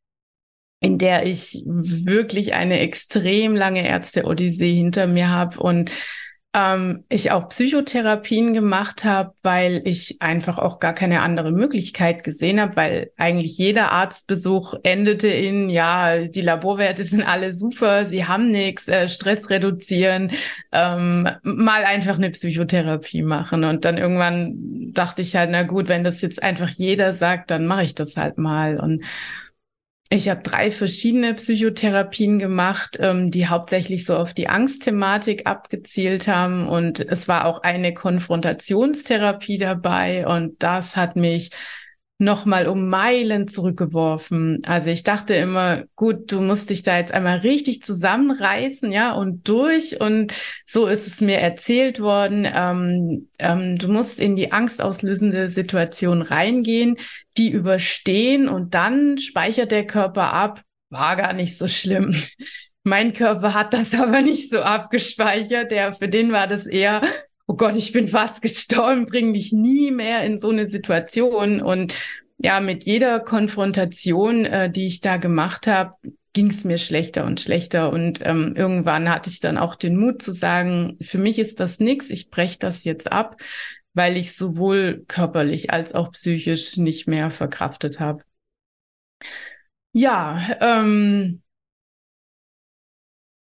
in 0.80 0.98
der 0.98 1.26
ich 1.26 1.62
wirklich 1.66 2.54
eine 2.54 2.80
extrem 2.80 3.54
lange 3.54 3.86
Ärzte-Odyssee 3.86 4.74
hinter 4.74 5.06
mir 5.06 5.28
habe 5.28 5.60
und 5.60 5.92
ähm, 6.52 7.04
ich 7.08 7.30
auch 7.30 7.48
Psychotherapien 7.48 8.54
gemacht 8.54 9.04
habe, 9.04 9.32
weil 9.42 9.82
ich 9.84 10.20
einfach 10.20 10.58
auch 10.58 10.80
gar 10.80 10.94
keine 10.94 11.22
andere 11.22 11.52
Möglichkeit 11.52 12.24
gesehen 12.24 12.60
habe, 12.60 12.74
weil 12.74 13.10
eigentlich 13.16 13.56
jeder 13.56 13.92
Arztbesuch 13.92 14.74
endete 14.82 15.28
in, 15.28 15.70
ja, 15.70 16.18
die 16.18 16.40
Laborwerte 16.40 17.04
sind 17.04 17.22
alle 17.22 17.52
super, 17.52 18.04
sie 18.04 18.26
haben 18.26 18.50
nichts, 18.50 18.88
äh, 18.88 19.08
Stress 19.08 19.48
reduzieren, 19.50 20.32
ähm, 20.72 21.28
mal 21.44 21.84
einfach 21.84 22.16
eine 22.16 22.30
Psychotherapie 22.30 23.22
machen. 23.22 23.62
Und 23.62 23.84
dann 23.84 23.96
irgendwann 23.96 24.92
dachte 24.92 25.22
ich 25.22 25.36
halt, 25.36 25.50
na 25.50 25.62
gut, 25.62 25.88
wenn 25.88 26.02
das 26.02 26.20
jetzt 26.20 26.42
einfach 26.42 26.70
jeder 26.70 27.12
sagt, 27.12 27.52
dann 27.52 27.66
mache 27.66 27.84
ich 27.84 27.94
das 27.94 28.16
halt 28.16 28.38
mal. 28.38 28.80
Und 28.80 29.04
ich 30.12 30.28
habe 30.28 30.42
drei 30.42 30.72
verschiedene 30.72 31.34
Psychotherapien 31.34 32.40
gemacht, 32.40 32.98
ähm, 33.00 33.30
die 33.30 33.46
hauptsächlich 33.46 34.04
so 34.04 34.16
auf 34.16 34.34
die 34.34 34.48
Angstthematik 34.48 35.46
abgezielt 35.46 36.26
haben. 36.26 36.68
Und 36.68 36.98
es 36.98 37.28
war 37.28 37.44
auch 37.44 37.62
eine 37.62 37.94
Konfrontationstherapie 37.94 39.58
dabei. 39.58 40.26
Und 40.26 40.64
das 40.64 40.96
hat 40.96 41.14
mich 41.14 41.50
nochmal 42.20 42.68
um 42.68 42.88
Meilen 42.88 43.48
zurückgeworfen. 43.48 44.62
Also 44.66 44.88
ich 44.90 45.02
dachte 45.02 45.34
immer, 45.34 45.84
gut, 45.96 46.30
du 46.30 46.40
musst 46.40 46.68
dich 46.68 46.82
da 46.82 46.98
jetzt 46.98 47.12
einmal 47.12 47.38
richtig 47.38 47.82
zusammenreißen, 47.82 48.92
ja, 48.92 49.12
und 49.14 49.48
durch. 49.48 50.00
Und 50.00 50.34
so 50.66 50.86
ist 50.86 51.06
es 51.06 51.22
mir 51.22 51.38
erzählt 51.38 51.98
worden. 52.00 52.46
Ähm, 52.52 53.28
ähm, 53.38 53.78
du 53.78 53.88
musst 53.88 54.20
in 54.20 54.36
die 54.36 54.52
angstauslösende 54.52 55.48
Situation 55.48 56.20
reingehen, 56.20 56.96
die 57.38 57.50
überstehen 57.50 58.48
und 58.48 58.74
dann 58.74 59.16
speichert 59.18 59.70
der 59.70 59.86
Körper 59.86 60.32
ab. 60.34 60.62
War 60.90 61.16
gar 61.16 61.32
nicht 61.32 61.56
so 61.56 61.68
schlimm. 61.68 62.14
Mein 62.82 63.12
Körper 63.14 63.54
hat 63.54 63.72
das 63.72 63.94
aber 63.94 64.20
nicht 64.20 64.50
so 64.50 64.60
abgespeichert. 64.60 65.70
Der, 65.70 65.94
für 65.94 66.08
den 66.08 66.32
war 66.32 66.46
das 66.46 66.66
eher, 66.66 67.02
oh 67.50 67.56
Gott, 67.56 67.74
ich 67.74 67.90
bin 67.90 68.06
fast 68.06 68.42
gestorben, 68.42 69.06
bring 69.06 69.32
mich 69.32 69.52
nie 69.52 69.90
mehr 69.90 70.22
in 70.24 70.38
so 70.38 70.50
eine 70.50 70.68
Situation. 70.68 71.60
Und 71.60 71.94
ja, 72.38 72.60
mit 72.60 72.84
jeder 72.84 73.18
Konfrontation, 73.18 74.44
äh, 74.44 74.70
die 74.70 74.86
ich 74.86 75.00
da 75.00 75.16
gemacht 75.16 75.66
habe, 75.66 75.94
ging 76.32 76.48
es 76.48 76.62
mir 76.62 76.78
schlechter 76.78 77.24
und 77.24 77.40
schlechter. 77.40 77.92
Und 77.92 78.20
ähm, 78.22 78.54
irgendwann 78.56 79.12
hatte 79.12 79.30
ich 79.30 79.40
dann 79.40 79.58
auch 79.58 79.74
den 79.74 79.96
Mut 79.96 80.22
zu 80.22 80.32
sagen, 80.32 80.96
für 81.00 81.18
mich 81.18 81.40
ist 81.40 81.58
das 81.58 81.80
nix, 81.80 82.10
ich 82.10 82.30
breche 82.30 82.60
das 82.60 82.84
jetzt 82.84 83.10
ab, 83.10 83.42
weil 83.94 84.16
ich 84.16 84.36
sowohl 84.36 85.04
körperlich 85.08 85.72
als 85.72 85.92
auch 85.92 86.12
psychisch 86.12 86.76
nicht 86.76 87.08
mehr 87.08 87.32
verkraftet 87.32 87.98
habe. 87.98 88.22
Ja, 89.92 90.40
ähm, 90.60 91.42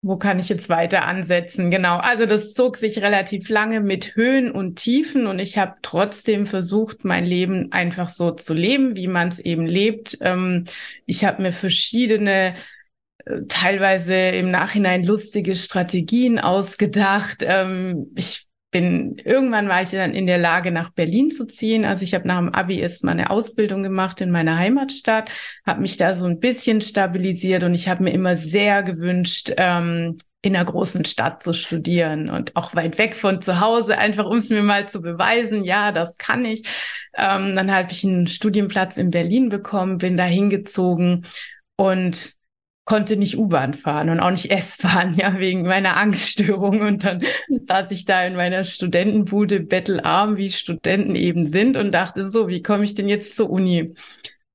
wo 0.03 0.17
kann 0.17 0.39
ich 0.39 0.49
jetzt 0.49 0.69
weiter 0.69 1.05
ansetzen? 1.05 1.69
Genau, 1.69 1.97
also 1.97 2.25
das 2.25 2.53
zog 2.53 2.77
sich 2.77 3.01
relativ 3.01 3.49
lange 3.49 3.81
mit 3.81 4.15
Höhen 4.15 4.51
und 4.51 4.77
Tiefen 4.77 5.27
und 5.27 5.37
ich 5.39 5.57
habe 5.59 5.75
trotzdem 5.83 6.47
versucht, 6.47 7.05
mein 7.05 7.25
Leben 7.25 7.71
einfach 7.71 8.09
so 8.09 8.31
zu 8.31 8.53
leben, 8.55 8.95
wie 8.95 9.07
man 9.07 9.27
es 9.27 9.39
eben 9.39 9.67
lebt. 9.67 10.17
Ähm, 10.21 10.65
ich 11.05 11.23
habe 11.23 11.43
mir 11.43 11.53
verschiedene 11.53 12.55
äh, 13.25 13.41
teilweise 13.47 14.15
im 14.15 14.51
Nachhinein 14.51 15.03
lustige 15.03 15.55
Strategien 15.55 16.39
ausgedacht. 16.39 17.43
Ähm, 17.45 18.11
ich 18.15 18.47
bin 18.71 19.17
irgendwann 19.23 19.67
war 19.67 19.81
ich 19.81 19.91
dann 19.91 20.13
in 20.13 20.25
der 20.25 20.37
Lage 20.37 20.71
nach 20.71 20.89
Berlin 20.89 21.29
zu 21.29 21.45
ziehen. 21.45 21.85
Also 21.85 22.03
ich 22.03 22.13
habe 22.13 22.27
nach 22.27 22.39
dem 22.39 22.53
Abi 22.53 22.79
erst 22.79 23.03
mal 23.03 23.11
eine 23.11 23.29
Ausbildung 23.29 23.83
gemacht 23.83 24.21
in 24.21 24.31
meiner 24.31 24.57
Heimatstadt, 24.57 25.29
habe 25.65 25.81
mich 25.81 25.97
da 25.97 26.15
so 26.15 26.25
ein 26.25 26.39
bisschen 26.39 26.81
stabilisiert 26.81 27.63
und 27.63 27.73
ich 27.73 27.89
habe 27.89 28.03
mir 28.03 28.11
immer 28.11 28.37
sehr 28.37 28.81
gewünscht, 28.83 29.51
ähm, 29.57 30.17
in 30.41 30.55
einer 30.55 30.65
großen 30.65 31.05
Stadt 31.05 31.43
zu 31.43 31.53
studieren 31.53 32.29
und 32.29 32.55
auch 32.55 32.73
weit 32.73 32.97
weg 32.97 33.15
von 33.15 33.41
zu 33.41 33.59
Hause, 33.59 33.97
einfach 33.97 34.25
um 34.25 34.37
es 34.37 34.49
mir 34.49 34.63
mal 34.63 34.89
zu 34.89 35.01
beweisen, 35.01 35.63
ja, 35.63 35.91
das 35.91 36.17
kann 36.17 36.45
ich. 36.45 36.63
Ähm, 37.15 37.55
dann 37.55 37.71
habe 37.71 37.91
ich 37.91 38.03
einen 38.03 38.27
Studienplatz 38.27 38.97
in 38.97 39.11
Berlin 39.11 39.49
bekommen, 39.49 39.99
bin 39.99 40.17
da 40.17 40.23
hingezogen 40.23 41.25
und 41.75 42.33
konnte 42.85 43.15
nicht 43.15 43.37
U-Bahn 43.37 43.73
fahren 43.73 44.09
und 44.09 44.19
auch 44.19 44.31
nicht 44.31 44.51
S-Bahn, 44.51 45.15
ja, 45.15 45.39
wegen 45.39 45.63
meiner 45.63 45.97
Angststörung. 45.97 46.81
Und 46.81 47.03
dann 47.03 47.23
saß 47.47 47.91
ich 47.91 48.05
da 48.05 48.25
in 48.25 48.35
meiner 48.35 48.63
Studentenbude 48.63 49.59
bettelarm, 49.59 50.37
wie 50.37 50.51
Studenten 50.51 51.15
eben 51.15 51.45
sind, 51.45 51.77
und 51.77 51.91
dachte 51.91 52.27
so, 52.27 52.47
wie 52.47 52.61
komme 52.61 52.83
ich 52.83 52.95
denn 52.95 53.07
jetzt 53.07 53.35
zur 53.35 53.49
Uni? 53.49 53.93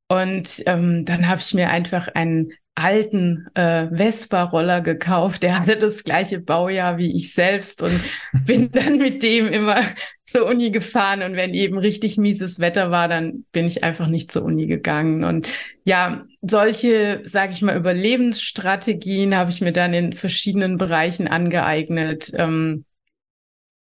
Und 0.08 0.62
ähm, 0.66 1.04
dann 1.04 1.28
habe 1.28 1.40
ich 1.40 1.54
mir 1.54 1.70
einfach 1.70 2.08
ein 2.14 2.52
alten 2.76 3.48
äh, 3.54 3.88
Vespa-Roller 3.88 4.82
gekauft. 4.82 5.42
Der 5.42 5.58
hatte 5.58 5.76
das 5.76 6.04
gleiche 6.04 6.38
Baujahr 6.38 6.98
wie 6.98 7.16
ich 7.16 7.32
selbst 7.32 7.82
und 7.82 7.98
bin 8.46 8.70
dann 8.70 8.98
mit 8.98 9.22
dem 9.22 9.48
immer 9.48 9.82
zur 10.24 10.46
Uni 10.46 10.70
gefahren. 10.70 11.22
Und 11.22 11.36
wenn 11.36 11.54
eben 11.54 11.78
richtig 11.78 12.18
mieses 12.18 12.60
Wetter 12.60 12.90
war, 12.90 13.08
dann 13.08 13.46
bin 13.50 13.66
ich 13.66 13.82
einfach 13.82 14.08
nicht 14.08 14.30
zur 14.30 14.44
Uni 14.44 14.66
gegangen. 14.66 15.24
Und 15.24 15.48
ja, 15.84 16.26
solche, 16.42 17.22
sage 17.24 17.54
ich 17.54 17.62
mal, 17.62 17.76
Überlebensstrategien 17.76 19.34
habe 19.34 19.50
ich 19.50 19.62
mir 19.62 19.72
dann 19.72 19.94
in 19.94 20.12
verschiedenen 20.12 20.76
Bereichen 20.76 21.28
angeeignet. 21.28 22.30
Ähm, 22.36 22.84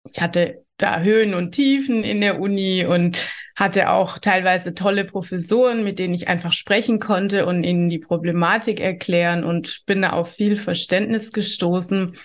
ich 0.04 0.20
hatte 0.20 0.65
da 0.78 1.00
Höhen 1.00 1.34
und 1.34 1.52
Tiefen 1.52 2.04
in 2.04 2.20
der 2.20 2.40
Uni 2.40 2.84
und 2.84 3.18
hatte 3.54 3.90
auch 3.90 4.18
teilweise 4.18 4.74
tolle 4.74 5.04
Professoren, 5.04 5.82
mit 5.82 5.98
denen 5.98 6.12
ich 6.12 6.28
einfach 6.28 6.52
sprechen 6.52 7.00
konnte 7.00 7.46
und 7.46 7.64
ihnen 7.64 7.88
die 7.88 7.98
Problematik 7.98 8.80
erklären 8.80 9.44
und 9.44 9.84
bin 9.86 10.02
da 10.02 10.10
auf 10.10 10.34
viel 10.34 10.56
Verständnis 10.56 11.32
gestoßen. 11.32 12.16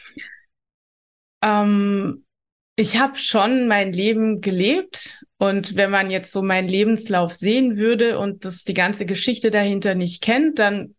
Ähm, 1.43 2.25
ich 2.75 2.98
habe 2.98 3.18
schon 3.18 3.68
mein 3.68 3.94
Leben 3.94 4.42
gelebt 4.42 5.24
und 5.38 5.75
wenn 5.75 5.90
man 5.90 6.12
jetzt 6.12 6.32
so 6.32 6.44
meinen 6.44 6.68
Lebenslauf 6.68 7.34
sehen 7.34 7.75
würde 7.75 8.20
und 8.20 8.46
das 8.46 8.63
die 8.63 8.75
ganze 8.75 9.08
Geschichte 9.08 9.50
dahinter 9.50 9.96
nicht 9.96 10.22
kennt, 10.22 10.60
dann 10.60 10.94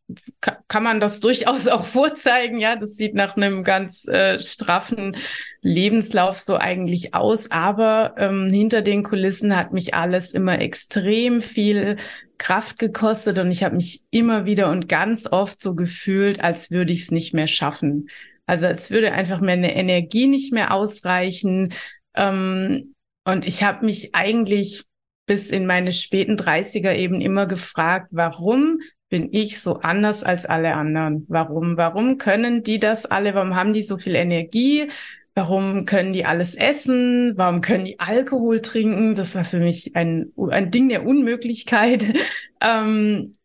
kann 0.66 0.82
man 0.82 0.98
das 0.98 1.20
durchaus 1.20 1.68
auch 1.68 1.86
vorzeigen. 1.86 2.58
Ja, 2.58 2.74
das 2.74 2.96
sieht 2.96 3.14
nach 3.14 3.36
einem 3.36 3.62
ganz 3.62 4.08
äh, 4.08 4.40
straffen 4.40 5.16
Lebenslauf 5.60 6.40
so 6.40 6.56
eigentlich 6.56 7.14
aus. 7.14 7.52
Aber 7.52 8.14
ähm, 8.18 8.48
hinter 8.52 8.82
den 8.82 9.04
Kulissen 9.04 9.56
hat 9.56 9.72
mich 9.72 9.94
alles 9.94 10.32
immer 10.32 10.60
extrem 10.60 11.40
viel 11.40 11.96
Kraft 12.36 12.80
gekostet 12.80 13.38
und 13.38 13.52
ich 13.52 13.62
habe 13.62 13.76
mich 13.76 14.02
immer 14.10 14.44
wieder 14.44 14.70
und 14.70 14.88
ganz 14.88 15.28
oft 15.30 15.62
so 15.62 15.76
gefühlt, 15.76 16.42
als 16.42 16.72
würde 16.72 16.92
ich 16.92 17.02
es 17.02 17.10
nicht 17.12 17.32
mehr 17.32 17.46
schaffen. 17.46 18.08
Also 18.46 18.66
es 18.66 18.90
würde 18.90 19.12
einfach 19.12 19.40
meine 19.40 19.74
Energie 19.74 20.26
nicht 20.26 20.52
mehr 20.52 20.72
ausreichen. 20.72 21.72
Ähm, 22.14 22.94
und 23.24 23.46
ich 23.46 23.62
habe 23.62 23.84
mich 23.86 24.14
eigentlich 24.14 24.84
bis 25.26 25.50
in 25.50 25.66
meine 25.66 25.92
späten 25.92 26.36
30er 26.36 26.94
eben 26.94 27.20
immer 27.20 27.46
gefragt, 27.46 28.08
warum 28.10 28.80
bin 29.08 29.28
ich 29.32 29.60
so 29.60 29.76
anders 29.80 30.24
als 30.24 30.46
alle 30.46 30.74
anderen? 30.74 31.26
Warum? 31.28 31.76
Warum 31.76 32.18
können 32.18 32.62
die 32.62 32.80
das 32.80 33.06
alle? 33.06 33.34
Warum 33.34 33.54
haben 33.54 33.74
die 33.74 33.82
so 33.82 33.98
viel 33.98 34.14
Energie? 34.14 34.88
Warum 35.34 35.86
können 35.86 36.12
die 36.12 36.24
alles 36.24 36.54
essen? 36.54 37.34
Warum 37.36 37.60
können 37.60 37.84
die 37.84 38.00
Alkohol 38.00 38.60
trinken? 38.60 39.14
Das 39.14 39.34
war 39.34 39.44
für 39.44 39.60
mich 39.60 39.96
ein, 39.96 40.32
ein 40.50 40.70
Ding 40.70 40.88
der 40.88 41.06
Unmöglichkeit. 41.06 42.04
ähm, 42.60 43.36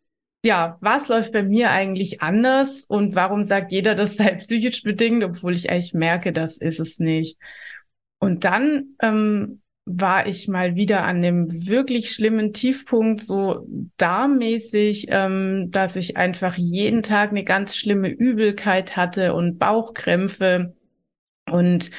ja, 0.44 0.78
was 0.80 1.08
läuft 1.08 1.32
bei 1.32 1.42
mir 1.42 1.70
eigentlich 1.70 2.22
anders 2.22 2.84
und 2.88 3.14
warum 3.14 3.44
sagt 3.44 3.72
jeder, 3.72 3.94
das 3.94 4.16
sei 4.18 4.34
psychisch 4.36 4.82
bedingt, 4.82 5.24
obwohl 5.24 5.54
ich 5.54 5.70
eigentlich 5.70 5.94
merke, 5.94 6.32
das 6.32 6.56
ist 6.58 6.80
es 6.80 6.98
nicht. 6.98 7.38
Und 8.20 8.44
dann 8.44 8.96
ähm, 9.00 9.62
war 9.84 10.26
ich 10.26 10.48
mal 10.48 10.74
wieder 10.76 11.04
an 11.04 11.22
dem 11.22 11.66
wirklich 11.66 12.12
schlimmen 12.12 12.52
Tiefpunkt, 12.52 13.22
so 13.22 13.66
darmmäßig, 13.96 15.06
ähm, 15.10 15.70
dass 15.70 15.96
ich 15.96 16.16
einfach 16.16 16.56
jeden 16.56 17.02
Tag 17.02 17.30
eine 17.30 17.44
ganz 17.44 17.74
schlimme 17.76 18.08
Übelkeit 18.08 18.96
hatte 18.96 19.34
und 19.34 19.58
Bauchkrämpfe. 19.58 20.74
Und 21.50 21.90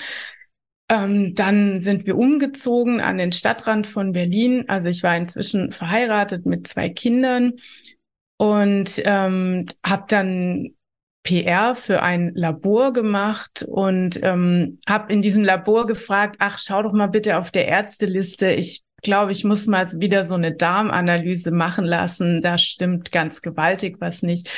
ähm, 0.89 1.34
dann 1.36 1.81
sind 1.81 2.05
wir 2.05 2.17
umgezogen 2.17 3.01
an 3.01 3.17
den 3.17 3.31
Stadtrand 3.31 3.88
von 3.88 4.12
Berlin. 4.12 4.65
Also 4.67 4.89
ich 4.89 5.01
war 5.01 5.17
inzwischen 5.17 5.72
verheiratet 5.72 6.46
mit 6.46 6.67
zwei 6.67 6.89
Kindern 6.89 7.53
und 8.39 9.01
ähm, 9.03 9.65
habe 9.86 10.05
dann 10.08 10.69
PR 11.24 11.75
für 11.75 12.01
ein 12.01 12.31
Labor 12.36 12.93
gemacht 12.93 13.65
und 13.67 14.17
ähm, 14.24 14.77
habe 14.88 15.12
in 15.12 15.22
diesem 15.22 15.43
Labor 15.43 15.86
gefragt, 15.86 16.38
ach, 16.39 16.58
schau 16.58 16.81
doch 16.81 16.93
mal 16.93 17.08
bitte 17.08 17.38
auf 17.38 17.51
der 17.51 17.67
Ärzteliste. 17.67 18.51
Ich 18.51 18.84
glaube, 19.03 19.34
ich 19.34 19.43
muss 19.43 19.67
mal 19.67 19.86
wieder 20.00 20.24
so 20.24 20.36
eine 20.36 20.55
Darmanalyse 20.55 21.51
machen 21.51 21.84
lassen. 21.84 22.41
Da 22.41 22.58
stimmt 22.58 23.12
ganz 23.12 23.41
gewaltig 23.41 23.98
was 24.00 24.24
nicht. 24.24 24.50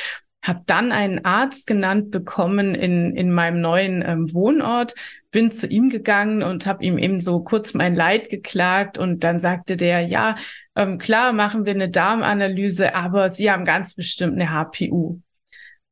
Hab 0.42 0.64
dann 0.66 0.92
einen 0.92 1.24
Arzt 1.24 1.66
genannt 1.66 2.12
bekommen 2.12 2.76
in, 2.76 3.16
in 3.16 3.32
meinem 3.32 3.60
neuen 3.60 4.04
ähm, 4.06 4.32
Wohnort, 4.32 4.94
bin 5.32 5.50
zu 5.50 5.66
ihm 5.66 5.90
gegangen 5.90 6.44
und 6.44 6.66
habe 6.66 6.84
ihm 6.84 6.98
eben 6.98 7.18
so 7.18 7.40
kurz 7.40 7.74
mein 7.74 7.96
Leid 7.96 8.28
geklagt 8.28 8.96
und 8.96 9.24
dann 9.24 9.40
sagte 9.40 9.76
der, 9.76 10.02
ja, 10.02 10.36
ähm, 10.76 10.98
klar 10.98 11.32
machen 11.32 11.64
wir 11.64 11.74
eine 11.74 11.90
Darmanalyse, 11.90 12.94
aber 12.94 13.30
Sie 13.30 13.50
haben 13.50 13.64
ganz 13.64 13.94
bestimmt 13.94 14.40
eine 14.40 14.50
HPU. 14.50 15.20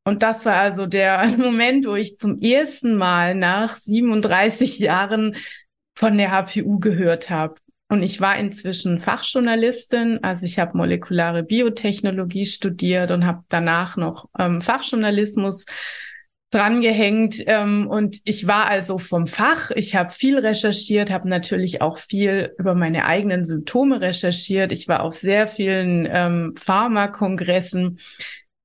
Und 0.05 0.23
das 0.23 0.47
war 0.47 0.57
also 0.57 0.87
der 0.87 1.27
Moment, 1.39 1.87
wo 1.87 1.95
ich 1.95 2.17
zum 2.17 2.41
ersten 2.41 2.97
Mal 2.97 3.35
nach 3.35 3.77
37 3.77 4.79
Jahren 4.79 5.37
von 5.95 6.17
der 6.17 6.31
HPU 6.31 6.79
gehört 6.79 7.31
habe. 7.31 7.57
Und 7.89 8.03
ich 8.05 8.21
war 8.21 8.37
inzwischen 8.39 9.01
Fachjournalistin, 9.01 10.23
also 10.23 10.47
ich 10.47 10.61
habe 10.61 10.77
molekulare 10.77 11.43
Biotechnologie 11.43 12.47
studiert 12.47 13.11
und 13.11 13.27
habe 13.27 13.43
danach 13.49 13.97
noch 13.97 14.29
ähm, 14.39 14.61
Fachjournalismus 14.61 15.67
drangehängt 16.51 17.37
ähm, 17.47 17.87
und 17.89 18.19
ich 18.25 18.47
war 18.47 18.67
also 18.67 18.99
vom 18.99 19.29
Fach. 19.29 19.71
Ich 19.71 19.95
habe 19.95 20.11
viel 20.11 20.37
recherchiert, 20.37 21.11
habe 21.11 21.29
natürlich 21.29 21.81
auch 21.81 21.99
viel 21.99 22.55
über 22.59 22.75
meine 22.75 23.05
eigenen 23.05 23.45
Symptome 23.45 24.01
recherchiert. 24.01 24.73
Ich 24.73 24.89
war 24.89 25.03
auf 25.03 25.15
sehr 25.15 25.47
vielen 25.47 26.09
ähm, 26.11 26.55
Pharmakongressen, 26.57 28.01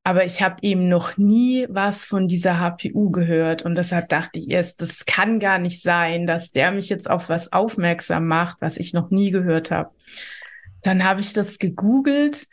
aber 0.04 0.26
ich 0.26 0.42
habe 0.42 0.58
eben 0.64 0.90
noch 0.90 1.18
nie 1.18 1.68
was 1.70 2.06
von 2.06 2.28
dieser 2.28 2.60
HPU 2.60 3.12
gehört 3.12 3.64
und 3.64 3.76
deshalb 3.76 4.10
dachte 4.10 4.40
ich 4.40 4.50
erst, 4.50 4.82
das 4.82 5.06
kann 5.06 5.40
gar 5.40 5.60
nicht 5.60 5.82
sein, 5.82 6.26
dass 6.26 6.52
der 6.52 6.72
mich 6.72 6.90
jetzt 6.90 7.10
auf 7.10 7.30
was 7.30 7.54
aufmerksam 7.54 8.28
macht, 8.28 8.58
was 8.62 8.78
ich 8.78 8.94
noch 8.94 9.12
nie 9.12 9.30
gehört 9.30 9.70
habe. 9.70 9.92
Dann 10.82 11.04
habe 11.04 11.22
ich 11.22 11.34
das 11.34 11.60
gegoogelt 11.60 12.48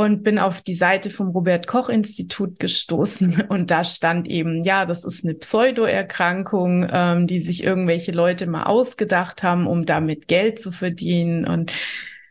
und 0.00 0.22
bin 0.22 0.38
auf 0.38 0.62
die 0.62 0.74
Seite 0.74 1.10
vom 1.10 1.28
Robert 1.28 1.66
Koch 1.66 1.90
Institut 1.90 2.58
gestoßen 2.58 3.42
und 3.50 3.70
da 3.70 3.84
stand 3.84 4.28
eben, 4.28 4.64
ja, 4.64 4.86
das 4.86 5.04
ist 5.04 5.24
eine 5.24 5.34
Pseudoerkrankung, 5.34 6.88
ähm, 6.90 7.26
die 7.26 7.40
sich 7.40 7.62
irgendwelche 7.62 8.12
Leute 8.12 8.46
mal 8.46 8.62
ausgedacht 8.62 9.42
haben, 9.42 9.66
um 9.66 9.84
damit 9.84 10.26
Geld 10.26 10.58
zu 10.58 10.72
verdienen 10.72 11.46
und 11.46 11.72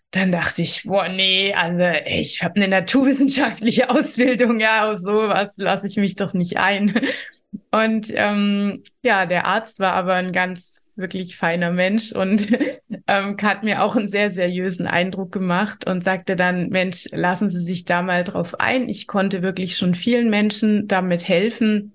dann 0.10 0.32
dachte 0.32 0.64
ich, 0.64 0.86
boah, 0.86 1.10
nee, 1.10 1.54
also 1.54 1.84
ich 2.08 2.42
habe 2.44 2.56
eine 2.56 2.68
naturwissenschaftliche 2.68 3.90
Ausbildung, 3.92 4.60
ja, 4.60 4.92
auf 4.92 4.98
sowas 4.98 5.54
lasse 5.58 5.86
ich 5.86 5.98
mich 5.98 6.16
doch 6.16 6.34
nicht 6.34 6.58
ein. 6.58 7.00
Und 7.72 8.08
ähm, 8.14 8.84
ja, 9.04 9.26
der 9.26 9.46
Arzt 9.46 9.80
war 9.80 9.94
aber 9.94 10.16
ein 10.16 10.32
ganz 10.32 10.79
wirklich 10.98 11.38
feiner 11.38 11.72
Mensch 11.72 12.12
und 12.12 12.48
ähm, 13.08 13.38
hat 13.42 13.64
mir 13.64 13.84
auch 13.84 13.96
einen 13.96 14.10
sehr 14.10 14.32
seriösen 14.32 14.88
Eindruck 14.88 15.32
gemacht 15.32 15.88
und 15.88 16.04
sagte 16.04 16.36
dann, 16.36 16.70
Mensch, 16.70 17.08
lassen 17.12 17.50
Sie 17.50 17.62
sich 17.62 17.86
da 17.86 18.02
mal 18.02 18.24
drauf 18.24 18.60
ein. 18.60 18.90
Ich 18.90 19.08
konnte 19.08 19.42
wirklich 19.42 19.78
schon 19.78 19.96
vielen 19.96 20.30
Menschen 20.30 20.88
damit 20.88 21.28
helfen 21.28 21.94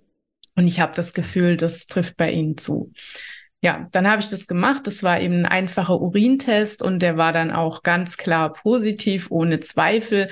und 0.56 0.66
ich 0.66 0.80
habe 0.80 0.92
das 0.94 1.14
Gefühl, 1.14 1.56
das 1.56 1.86
trifft 1.86 2.16
bei 2.16 2.30
Ihnen 2.30 2.56
zu. 2.56 2.92
Ja, 3.60 3.88
dann 3.92 4.08
habe 4.08 4.20
ich 4.20 4.28
das 4.28 4.46
gemacht. 4.46 4.86
Das 4.86 5.02
war 5.02 5.20
eben 5.20 5.40
ein 5.40 5.46
einfacher 5.46 6.00
Urintest 6.00 6.82
und 6.82 7.00
der 7.00 7.16
war 7.16 7.32
dann 7.32 7.50
auch 7.50 7.82
ganz 7.82 8.18
klar 8.18 8.52
positiv, 8.52 9.30
ohne 9.30 9.60
Zweifel. 9.60 10.28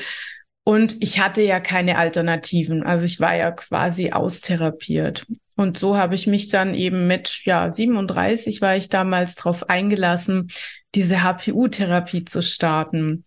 Und 0.65 1.03
ich 1.03 1.19
hatte 1.19 1.43
ja 1.43 1.61
keine 1.61 1.99
Alternativen. 1.99 2.83
Also 2.85 3.05
ich 3.05 3.21
war 3.21 3.35
ja 3.35 3.51
quasi 3.51 4.13
austherapiert. 4.13 5.27
Und 5.57 5.77
so 5.77 5.97
habe 5.97 6.15
ich 6.15 6.27
mich 6.27 6.49
dann 6.49 6.75
eben 6.75 7.07
mit, 7.07 7.43
ja, 7.45 7.73
37 7.73 8.61
war 8.61 8.77
ich 8.77 8.89
damals 8.89 9.35
drauf 9.35 9.69
eingelassen, 9.69 10.51
diese 10.95 11.23
HPU-Therapie 11.23 12.25
zu 12.25 12.43
starten. 12.43 13.25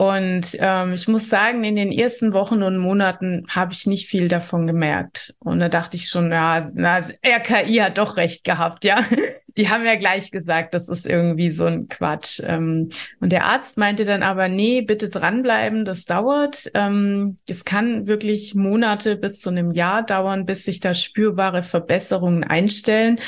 Und 0.00 0.56
ähm, 0.60 0.92
ich 0.92 1.08
muss 1.08 1.28
sagen, 1.28 1.64
in 1.64 1.74
den 1.74 1.90
ersten 1.90 2.32
Wochen 2.32 2.62
und 2.62 2.78
Monaten 2.78 3.44
habe 3.48 3.72
ich 3.72 3.84
nicht 3.84 4.06
viel 4.06 4.28
davon 4.28 4.68
gemerkt. 4.68 5.34
Und 5.40 5.58
da 5.58 5.68
dachte 5.68 5.96
ich 5.96 6.08
schon, 6.08 6.30
ja, 6.30 6.64
na, 6.76 6.98
RKI 6.98 7.78
hat 7.78 7.98
doch 7.98 8.16
recht 8.16 8.44
gehabt, 8.44 8.84
ja. 8.84 9.04
Die 9.56 9.68
haben 9.68 9.84
ja 9.84 9.96
gleich 9.96 10.30
gesagt, 10.30 10.72
das 10.72 10.88
ist 10.88 11.04
irgendwie 11.04 11.50
so 11.50 11.64
ein 11.64 11.88
Quatsch. 11.88 12.40
Ähm, 12.46 12.90
und 13.18 13.32
der 13.32 13.46
Arzt 13.46 13.76
meinte 13.76 14.04
dann 14.04 14.22
aber, 14.22 14.46
nee, 14.46 14.82
bitte 14.82 15.08
dranbleiben, 15.08 15.84
das 15.84 16.04
dauert. 16.04 16.70
Ähm, 16.74 17.38
es 17.48 17.64
kann 17.64 18.06
wirklich 18.06 18.54
Monate 18.54 19.16
bis 19.16 19.40
zu 19.40 19.50
einem 19.50 19.72
Jahr 19.72 20.04
dauern, 20.04 20.46
bis 20.46 20.64
sich 20.64 20.78
da 20.78 20.94
spürbare 20.94 21.64
Verbesserungen 21.64 22.44
einstellen. 22.44 23.18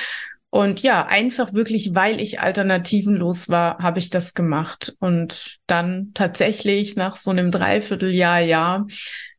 Und 0.50 0.82
ja, 0.82 1.06
einfach 1.06 1.52
wirklich, 1.52 1.94
weil 1.94 2.20
ich 2.20 2.40
alternativenlos 2.40 3.48
war, 3.48 3.78
habe 3.78 4.00
ich 4.00 4.10
das 4.10 4.34
gemacht. 4.34 4.96
Und 4.98 5.58
dann 5.66 6.10
tatsächlich 6.14 6.96
nach 6.96 7.16
so 7.16 7.30
einem 7.30 7.52
Dreivierteljahr, 7.52 8.40
Jahr, 8.40 8.86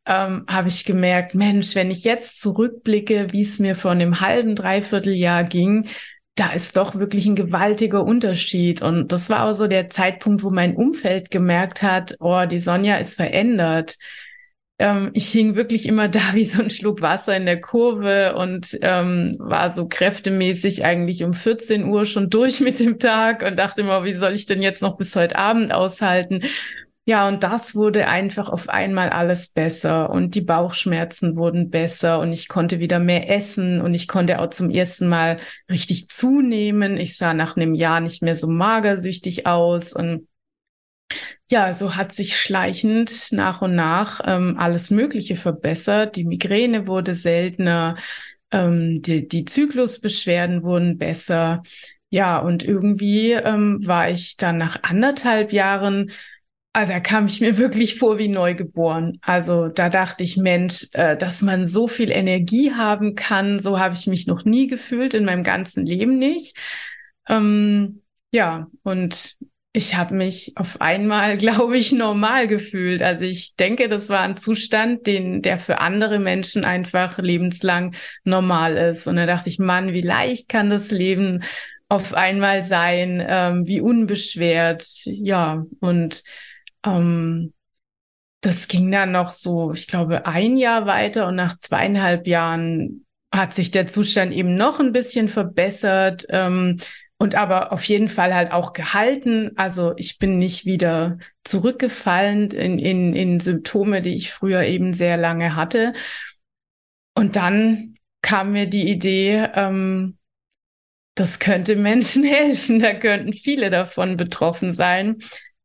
ähm, 0.06 0.46
habe 0.48 0.70
ich 0.70 0.86
gemerkt, 0.86 1.36
Mensch, 1.36 1.76
wenn 1.76 1.92
ich 1.92 2.06
jetzt 2.06 2.40
zurückblicke, 2.40 3.28
wie 3.32 3.42
es 3.42 3.60
mir 3.60 3.76
vor 3.76 3.92
einem 3.92 4.22
halben, 4.22 4.56
Dreivierteljahr 4.56 5.44
ging, 5.44 5.88
da 6.36 6.54
ist 6.54 6.78
doch 6.78 6.96
wirklich 6.96 7.26
ein 7.26 7.36
gewaltiger 7.36 8.04
Unterschied. 8.04 8.82
Und 8.82 9.12
das 9.12 9.30
war 9.30 9.46
auch 9.46 9.54
so 9.54 9.68
der 9.68 9.90
Zeitpunkt, 9.90 10.44
wo 10.44 10.50
mein 10.50 10.76
Umfeld 10.78 11.30
gemerkt 11.30 11.84
hat, 11.84 12.16
oh, 12.20 12.46
die 12.50 12.60
Sonja 12.60 12.98
ist 12.98 13.16
verändert 13.16 13.98
ähm, 14.82 15.12
ich 15.14 15.30
hing 15.30 15.56
wirklich 15.56 15.88
immer 15.88 16.10
da 16.10 16.20
wie 16.34 16.44
so 16.44 16.62
ein 16.62 16.70
Schluck 16.70 17.02
Wasser 17.02 17.38
in 17.38 17.46
der 17.46 17.62
Kurve 17.62 18.36
und 18.36 18.78
ähm, 18.82 19.38
war 19.40 19.72
so 19.72 19.88
kräftemäßig 19.88 20.84
eigentlich 20.84 21.24
um 21.24 21.34
14 21.34 21.86
Uhr 21.86 22.06
schon 22.06 22.30
durch 22.30 22.60
mit 22.60 22.80
dem 22.80 23.00
Tag 23.00 23.44
und 23.44 23.58
dachte 23.58 23.82
immer, 23.82 24.04
wie 24.04 24.14
soll 24.14 24.34
ich 24.34 24.48
denn 24.48 24.62
jetzt 24.62 24.82
noch 24.82 24.98
bis 24.98 25.16
heute 25.16 25.38
Abend 25.38 25.72
aushalten? 25.74 26.44
Ja, 27.06 27.28
und 27.28 27.44
das 27.44 27.76
wurde 27.76 28.08
einfach 28.08 28.48
auf 28.48 28.70
einmal 28.70 29.10
alles 29.10 29.50
besser 29.50 30.12
und 30.12 30.36
die 30.36 30.42
Bauchschmerzen 30.42 31.36
wurden 31.36 31.70
besser 31.70 32.20
und 32.20 32.32
ich 32.32 32.48
konnte 32.48 32.80
wieder 32.80 33.00
mehr 33.00 33.30
essen 33.30 33.82
und 33.82 33.94
ich 33.94 34.08
konnte 34.08 34.40
auch 34.40 34.50
zum 34.52 34.70
ersten 34.70 35.08
Mal 35.08 35.38
richtig 35.70 36.10
zunehmen. 36.10 36.98
Ich 36.98 37.18
sah 37.18 37.34
nach 37.34 37.56
einem 37.56 37.74
Jahr 37.74 38.02
nicht 38.02 38.22
mehr 38.22 38.36
so 38.36 38.48
magersüchtig 38.48 39.48
aus 39.48 39.94
und 39.94 40.28
ja, 41.50 41.74
so 41.74 41.96
hat 41.96 42.14
sich 42.14 42.38
schleichend 42.38 43.32
nach 43.32 43.62
und 43.62 43.76
nach 43.76 44.22
ähm, 44.26 44.56
alles 44.58 44.92
Mögliche 44.92 45.36
verbessert. 45.36 46.16
Die 46.16 46.24
Migräne 46.24 46.88
wurde 46.88 47.16
seltener, 47.16 47.98
ähm, 48.52 49.02
die, 49.02 49.28
die 49.28 49.46
Zyklusbeschwerden 49.46 50.64
wurden 50.64 50.98
besser. 50.98 51.64
Ja, 52.10 52.40
und 52.40 52.64
irgendwie 52.64 53.32
ähm, 53.32 53.86
war 53.86 54.10
ich 54.10 54.38
dann 54.38 54.58
nach 54.58 54.84
anderthalb 54.84 55.54
Jahren 55.54 56.12
Ah, 56.74 56.86
da 56.86 57.02
kam 57.02 57.26
ich 57.26 57.42
mir 57.42 57.58
wirklich 57.58 58.00
vor 58.00 58.18
wie 58.18 58.30
neugeboren. 58.30 59.20
Also 59.22 59.68
da 59.68 59.90
dachte 59.90 60.24
ich, 60.24 60.38
Mensch, 60.38 60.88
äh, 60.94 61.18
dass 61.18 61.42
man 61.42 61.68
so 61.68 61.88
viel 61.88 62.12
Energie 62.12 62.72
haben 62.74 63.16
kann, 63.16 63.60
so 63.60 63.80
habe 63.80 63.94
ich 63.96 64.08
mich 64.08 64.26
noch 64.28 64.46
nie 64.46 64.68
gefühlt 64.68 65.14
in 65.14 65.26
meinem 65.26 65.44
ganzen 65.44 65.86
Leben 65.86 66.18
nicht. 66.18 66.58
Ähm, 67.28 68.02
ja, 68.32 68.68
und 68.84 69.36
ich 69.74 69.96
habe 69.96 70.16
mich 70.16 70.54
auf 70.56 70.82
einmal, 70.82 71.38
glaube 71.38 71.78
ich, 71.78 71.92
normal 71.92 72.48
gefühlt. 72.48 73.02
Also 73.02 73.24
ich 73.24 73.56
denke, 73.56 73.90
das 73.90 74.10
war 74.10 74.22
ein 74.22 74.38
Zustand, 74.38 75.08
den, 75.08 75.42
der 75.42 75.58
für 75.58 75.80
andere 75.80 76.20
Menschen 76.20 76.66
einfach 76.66 77.18
lebenslang 77.18 77.96
normal 78.24 78.78
ist. 78.78 79.08
Und 79.08 79.16
da 79.16 79.26
dachte 79.26 79.50
ich, 79.50 79.60
Mann, 79.60 79.94
wie 79.94 80.02
leicht 80.02 80.50
kann 80.50 80.70
das 80.70 80.92
Leben 80.92 81.44
auf 81.90 82.14
einmal 82.14 82.64
sein, 82.64 83.24
ähm, 83.28 83.68
wie 83.68 83.82
unbeschwert. 83.82 84.86
Ja, 85.06 85.66
und 85.80 86.24
ähm, 86.86 87.54
das 88.42 88.68
ging 88.68 88.90
dann 88.92 89.12
noch 89.12 89.32
so, 89.32 89.74
ich 89.74 89.88
glaube, 89.88 90.26
ein 90.26 90.58
Jahr 90.58 90.86
weiter 90.88 91.28
und 91.28 91.36
nach 91.36 91.58
zweieinhalb 91.58 92.28
Jahren 92.28 93.06
hat 93.34 93.54
sich 93.54 93.72
der 93.72 93.88
Zustand 93.88 94.34
eben 94.34 94.56
noch 94.56 94.80
ein 94.80 94.92
bisschen 94.92 95.30
verbessert 95.30 96.26
ähm, 96.30 96.80
und 97.22 97.36
aber 97.36 97.72
auf 97.72 97.84
jeden 97.84 98.10
Fall 98.10 98.34
halt 98.34 98.52
auch 98.52 98.74
gehalten. 98.74 99.52
Also 99.56 99.94
ich 99.96 100.18
bin 100.18 100.40
nicht 100.40 100.66
wieder 100.66 101.20
zurückgefallen 101.44 102.50
in, 102.50 102.80
in, 102.80 103.14
in 103.14 103.40
Symptome, 103.40 104.02
die 104.02 104.16
ich 104.16 104.32
früher 104.32 104.64
eben 104.64 104.96
sehr 104.96 105.18
lange 105.18 105.56
hatte. 105.56 105.94
Und 107.14 107.36
dann 107.36 107.94
kam 108.24 108.54
mir 108.54 108.66
die 108.66 108.90
Idee, 108.90 109.48
ähm, 109.54 110.18
das 111.14 111.38
könnte 111.38 111.76
Menschen 111.76 112.24
helfen, 112.28 112.80
da 112.80 112.96
könnten 112.96 113.34
viele 113.34 113.70
davon 113.70 114.18
betroffen 114.18 114.74
sein. 114.74 115.18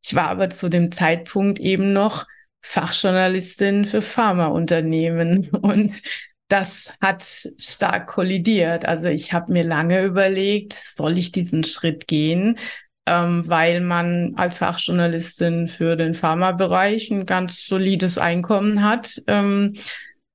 Ich 0.05 0.13
war 0.13 0.27
aber 0.27 0.51
zu 0.51 0.69
dem 0.69 0.91
Zeitpunkt 0.91 1.57
eben 1.57 1.91
noch 1.91 2.27
Fachjournalistin 2.61 3.85
für 3.85 4.03
Pharmaunternehmen 4.03 5.49
und 5.49 6.03
das 6.47 6.91
hat 7.01 7.23
stark 7.57 8.07
kollidiert. 8.07 8.85
Also 8.85 9.07
ich 9.07 9.33
habe 9.33 9.51
mir 9.51 9.63
lange 9.63 10.03
überlegt, 10.03 10.73
soll 10.73 11.17
ich 11.17 11.31
diesen 11.31 11.63
Schritt 11.63 12.07
gehen, 12.07 12.57
ähm, 13.05 13.43
weil 13.47 13.81
man 13.81 14.33
als 14.35 14.59
Fachjournalistin 14.59 15.67
für 15.67 15.95
den 15.95 16.13
Pharmabereich 16.13 17.11
ein 17.11 17.25
ganz 17.25 17.65
solides 17.65 18.17
Einkommen 18.17 18.83
hat 18.83 19.21
ähm, 19.27 19.75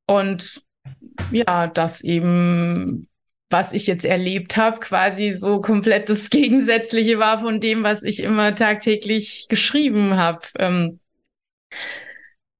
und 0.06 0.62
ja, 1.30 1.66
das 1.66 2.02
eben 2.02 3.08
was 3.52 3.72
ich 3.72 3.86
jetzt 3.86 4.04
erlebt 4.04 4.56
habe, 4.56 4.80
quasi 4.80 5.34
so 5.34 5.60
komplett 5.60 6.08
das 6.08 6.30
Gegensätzliche 6.30 7.18
war 7.18 7.38
von 7.38 7.60
dem, 7.60 7.84
was 7.84 8.02
ich 8.02 8.22
immer 8.22 8.54
tagtäglich 8.54 9.46
geschrieben 9.48 10.16
habe. 10.16 10.40
Ähm, 10.58 10.98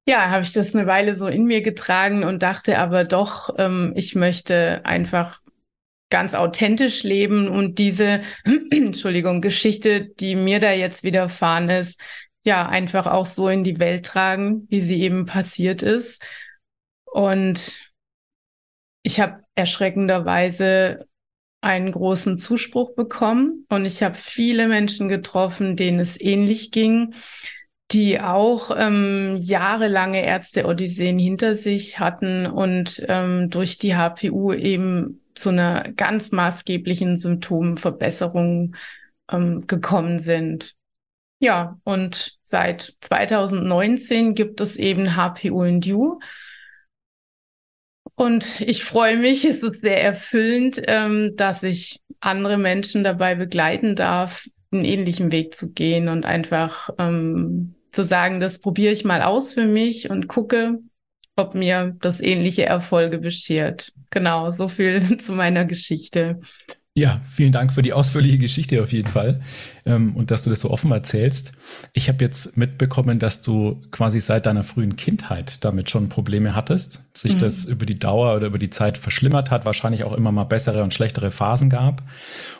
ja, 0.07 0.29
habe 0.29 0.43
ich 0.43 0.53
das 0.53 0.75
eine 0.75 0.87
Weile 0.87 1.15
so 1.15 1.27
in 1.27 1.45
mir 1.45 1.61
getragen 1.61 2.23
und 2.23 2.43
dachte 2.43 2.77
aber 2.77 3.03
doch, 3.05 3.55
ähm, 3.57 3.93
ich 3.95 4.15
möchte 4.15 4.81
einfach 4.83 5.37
ganz 6.09 6.35
authentisch 6.35 7.03
leben 7.03 7.47
und 7.47 7.79
diese, 7.79 8.21
Entschuldigung, 8.71 9.41
Geschichte, 9.41 10.09
die 10.19 10.35
mir 10.35 10.59
da 10.59 10.71
jetzt 10.71 11.03
widerfahren 11.03 11.69
ist, 11.69 11.99
ja, 12.45 12.67
einfach 12.67 13.07
auch 13.07 13.25
so 13.25 13.47
in 13.49 13.63
die 13.63 13.79
Welt 13.79 14.05
tragen, 14.05 14.67
wie 14.69 14.81
sie 14.81 15.01
eben 15.01 15.25
passiert 15.25 15.81
ist. 15.81 16.21
Und 17.05 17.93
ich 19.03 19.19
habe 19.19 19.43
erschreckenderweise 19.55 21.07
einen 21.61 21.91
großen 21.91 22.37
Zuspruch 22.37 22.93
bekommen 22.95 23.65
und 23.69 23.85
ich 23.85 24.03
habe 24.03 24.15
viele 24.15 24.67
Menschen 24.67 25.07
getroffen, 25.07 25.77
denen 25.77 25.99
es 25.99 26.19
ähnlich 26.19 26.71
ging, 26.71 27.13
die 27.93 28.19
auch 28.19 28.71
ähm, 28.75 29.37
jahrelange 29.39 30.25
Ärzte-Odysseen 30.25 31.19
hinter 31.19 31.55
sich 31.55 31.99
hatten 31.99 32.47
und 32.47 33.03
ähm, 33.07 33.49
durch 33.49 33.77
die 33.77 33.95
HPU 33.95 34.51
eben 34.51 35.21
zu 35.35 35.49
einer 35.49 35.91
ganz 35.95 36.31
maßgeblichen 36.31 37.17
Symptomverbesserung 37.17 38.75
ähm, 39.31 39.67
gekommen 39.67 40.19
sind. 40.19 40.75
Ja, 41.39 41.79
und 41.83 42.37
seit 42.41 42.95
2019 43.01 44.33
gibt 44.33 44.61
es 44.61 44.75
eben 44.75 45.15
HPU 45.15 45.63
in 45.63 45.81
You. 45.81 46.19
Und 48.15 48.61
ich 48.61 48.83
freue 48.83 49.17
mich, 49.17 49.45
es 49.45 49.63
ist 49.63 49.81
sehr 49.81 50.01
erfüllend, 50.01 50.81
ähm, 50.87 51.33
dass 51.35 51.63
ich 51.63 52.01
andere 52.21 52.57
Menschen 52.57 53.03
dabei 53.03 53.35
begleiten 53.35 53.95
darf, 53.95 54.47
einen 54.71 54.85
ähnlichen 54.85 55.31
Weg 55.31 55.55
zu 55.55 55.73
gehen 55.73 56.07
und 56.07 56.25
einfach 56.25 56.89
ähm, 56.97 57.75
zu 57.93 58.03
sagen, 58.03 58.39
das 58.39 58.59
probiere 58.59 58.91
ich 58.91 59.05
mal 59.05 59.21
aus 59.21 59.53
für 59.53 59.65
mich 59.65 60.09
und 60.09 60.27
gucke, 60.27 60.79
ob 61.35 61.55
mir 61.55 61.95
das 62.01 62.19
ähnliche 62.19 62.65
Erfolge 62.65 63.19
beschert. 63.19 63.93
Genau, 64.09 64.51
so 64.51 64.67
viel 64.67 65.17
zu 65.21 65.33
meiner 65.33 65.65
Geschichte. 65.65 66.39
Ja, 66.95 67.21
vielen 67.27 67.51
Dank 67.51 67.73
für 67.73 67.81
die 67.81 67.91
ausführliche 67.91 68.37
Geschichte 68.37 68.83
auf 68.83 68.91
jeden 68.91 69.09
Fall 69.09 69.41
ähm, 69.83 70.15
und 70.15 70.29
dass 70.29 70.43
du 70.43 70.51
das 70.51 70.59
so 70.59 70.69
offen 70.69 70.91
erzählst. 70.91 71.51
Ich 71.93 72.07
habe 72.07 72.23
jetzt 72.23 72.55
mitbekommen, 72.55 73.17
dass 73.17 73.41
du 73.41 73.81
quasi 73.89 74.19
seit 74.19 74.45
deiner 74.45 74.63
frühen 74.63 74.95
Kindheit 74.95 75.65
damit 75.65 75.89
schon 75.89 76.07
Probleme 76.07 76.55
hattest, 76.55 77.01
sich 77.17 77.33
mhm. 77.33 77.39
das 77.39 77.65
über 77.65 77.87
die 77.87 77.97
Dauer 77.97 78.35
oder 78.35 78.45
über 78.45 78.59
die 78.59 78.69
Zeit 78.69 78.99
verschlimmert 78.99 79.49
hat, 79.49 79.65
wahrscheinlich 79.65 80.03
auch 80.03 80.13
immer 80.13 80.31
mal 80.31 80.43
bessere 80.43 80.83
und 80.83 80.93
schlechtere 80.93 81.31
Phasen 81.31 81.71
gab 81.71 82.03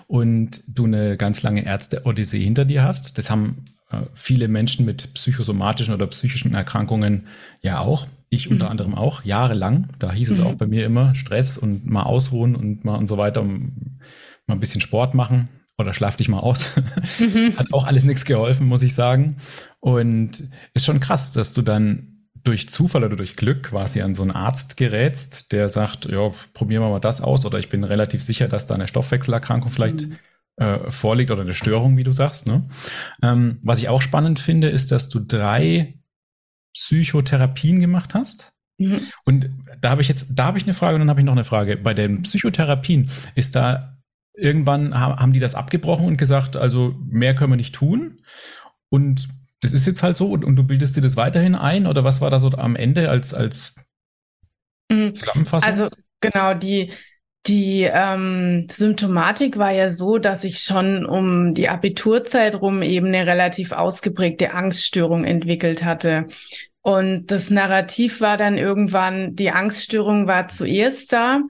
und 0.08 0.64
du 0.66 0.86
eine 0.86 1.16
ganz 1.16 1.44
lange 1.44 1.64
Ärzte-Odyssee 1.64 2.44
hinter 2.44 2.66
dir 2.66 2.82
hast. 2.82 3.20
Das 3.20 3.30
haben 3.30 3.66
viele 4.14 4.48
Menschen 4.48 4.86
mit 4.86 5.14
psychosomatischen 5.14 5.94
oder 5.94 6.08
psychischen 6.08 6.54
Erkrankungen 6.54 7.28
ja 7.62 7.80
auch. 7.80 8.08
Ich 8.30 8.50
unter 8.50 8.66
mhm. 8.66 8.72
anderem 8.72 8.96
auch, 8.96 9.24
jahrelang. 9.24 9.90
Da 10.00 10.12
hieß 10.12 10.32
es 10.32 10.40
mhm. 10.40 10.48
auch 10.48 10.54
bei 10.56 10.68
mir 10.68 10.86
immer 10.86 11.16
Stress 11.16 11.58
und 11.58 11.86
mal 11.86 12.04
ausruhen 12.04 12.56
und 12.56 12.84
mal 12.84 12.96
und 12.96 13.08
so 13.08 13.18
weiter, 13.18 13.42
um 13.42 14.00
mal 14.48 14.56
ein 14.56 14.60
bisschen 14.60 14.82
Sport 14.82 15.14
machen 15.14 15.50
oder 15.78 15.94
schlaf 15.94 16.18
dich 16.18 16.30
mal 16.30 16.40
aus. 16.40 16.70
Mhm. 17.20 17.54
Hat 17.58 17.74
auch 17.74 17.86
alles 17.86 18.04
nichts 18.04 18.26
geholfen, 18.26 18.68
muss 18.68 18.82
ich 18.82 18.96
sagen. 18.96 19.38
Und 19.80 20.44
ist 20.74 20.86
schon 20.86 21.00
krass, 21.00 21.34
dass 21.34 21.54
du 21.54 21.62
dann 21.62 22.14
durch 22.44 22.70
Zufall 22.70 23.04
oder 23.04 23.16
durch 23.16 23.36
Glück 23.36 23.64
quasi 23.64 24.02
an 24.02 24.16
so 24.16 24.24
einen 24.24 24.32
Arzt 24.32 24.76
gerätst, 24.78 25.52
der 25.52 25.70
sagt, 25.70 26.06
ja, 26.06 26.32
probieren 26.54 26.84
wir 26.84 26.90
mal 26.90 27.00
das 27.00 27.22
aus 27.22 27.46
oder 27.46 27.58
ich 27.58 27.70
bin 27.70 27.84
relativ 27.84 28.22
sicher, 28.22 28.48
dass 28.48 28.66
da 28.66 28.76
eine 28.76 28.88
Stoffwechselerkrankung 28.88 29.72
vielleicht 29.72 30.08
mhm. 30.08 30.18
Äh, 30.58 30.92
vorliegt 30.92 31.32
oder 31.32 31.42
eine 31.42 31.54
Störung, 31.54 31.98
wie 31.98 32.04
du 32.04 32.12
sagst. 32.12 32.48
Ne? 32.48 32.68
Ähm, 33.22 33.60
was 33.64 33.80
ich 33.80 33.90
auch 33.90 34.02
spannend 34.02 34.40
finde, 34.40 34.70
ist, 34.70 34.92
dass 34.92 35.10
du 35.10 35.20
drei 35.20 36.00
Psychotherapien 36.74 37.80
gemacht 37.80 38.14
hast. 38.14 38.54
Mhm. 38.78 39.02
Und 39.26 39.50
da 39.82 39.92
habe 39.92 40.02
ich 40.02 40.08
jetzt, 40.08 40.28
da 40.30 40.46
habe 40.46 40.58
ich 40.58 40.64
eine 40.64 40.74
Frage 40.74 40.96
und 40.96 41.02
dann 41.02 41.10
habe 41.10 41.20
ich 41.20 41.26
noch 41.26 41.34
eine 41.34 41.44
Frage. 41.44 41.78
Bei 41.78 41.94
den 41.94 42.24
Psychotherapien 42.24 43.10
ist 43.36 43.56
da 43.56 43.98
irgendwann 44.36 45.00
haben 45.00 45.34
die 45.34 45.40
das 45.40 45.54
abgebrochen 45.54 46.08
und 46.08 46.18
gesagt, 46.18 46.56
also 46.56 46.96
mehr 47.08 47.36
können 47.36 47.52
wir 47.52 47.58
nicht 47.58 47.76
tun. 47.76 48.22
Und 48.90 49.30
das 49.62 49.74
ist 49.74 49.86
jetzt 49.86 50.04
halt 50.04 50.18
so 50.18 50.30
und, 50.32 50.44
und 50.44 50.56
du 50.56 50.64
bildest 50.64 50.96
dir 50.96 51.02
das 51.02 51.16
weiterhin 51.16 51.56
ein 51.56 51.88
oder 51.88 52.04
was 52.04 52.20
war 52.20 52.30
da 52.30 52.40
so 52.40 52.50
am 52.52 52.76
Ende 52.76 53.10
als, 53.10 53.34
als 53.34 53.76
mhm. 54.92 55.16
Zusammenfassung? 55.16 55.70
Also 55.70 55.90
genau, 56.20 56.54
die, 56.54 56.92
die 57.46 57.84
ähm, 57.84 58.68
Symptomatik 58.72 59.58
war 59.58 59.72
ja 59.72 59.92
so, 59.92 60.18
dass 60.18 60.44
ich 60.44 60.60
schon 60.60 61.06
um 61.06 61.54
die 61.54 61.68
Abiturzeit 61.68 62.62
rum 62.62 62.82
eben 62.82 63.08
eine 63.08 63.28
relativ 63.28 63.74
ausgeprägte 63.74 64.54
Angststörung 64.54 65.26
entwickelt 65.26 65.84
hatte. 65.84 66.28
Und 66.82 67.28
das 67.28 67.50
Narrativ 67.50 68.22
war 68.22 68.38
dann 68.38 68.58
irgendwann, 68.58 69.36
die 69.36 69.52
Angststörung 69.52 70.28
war 70.28 70.48
zuerst 70.48 71.14
da 71.14 71.42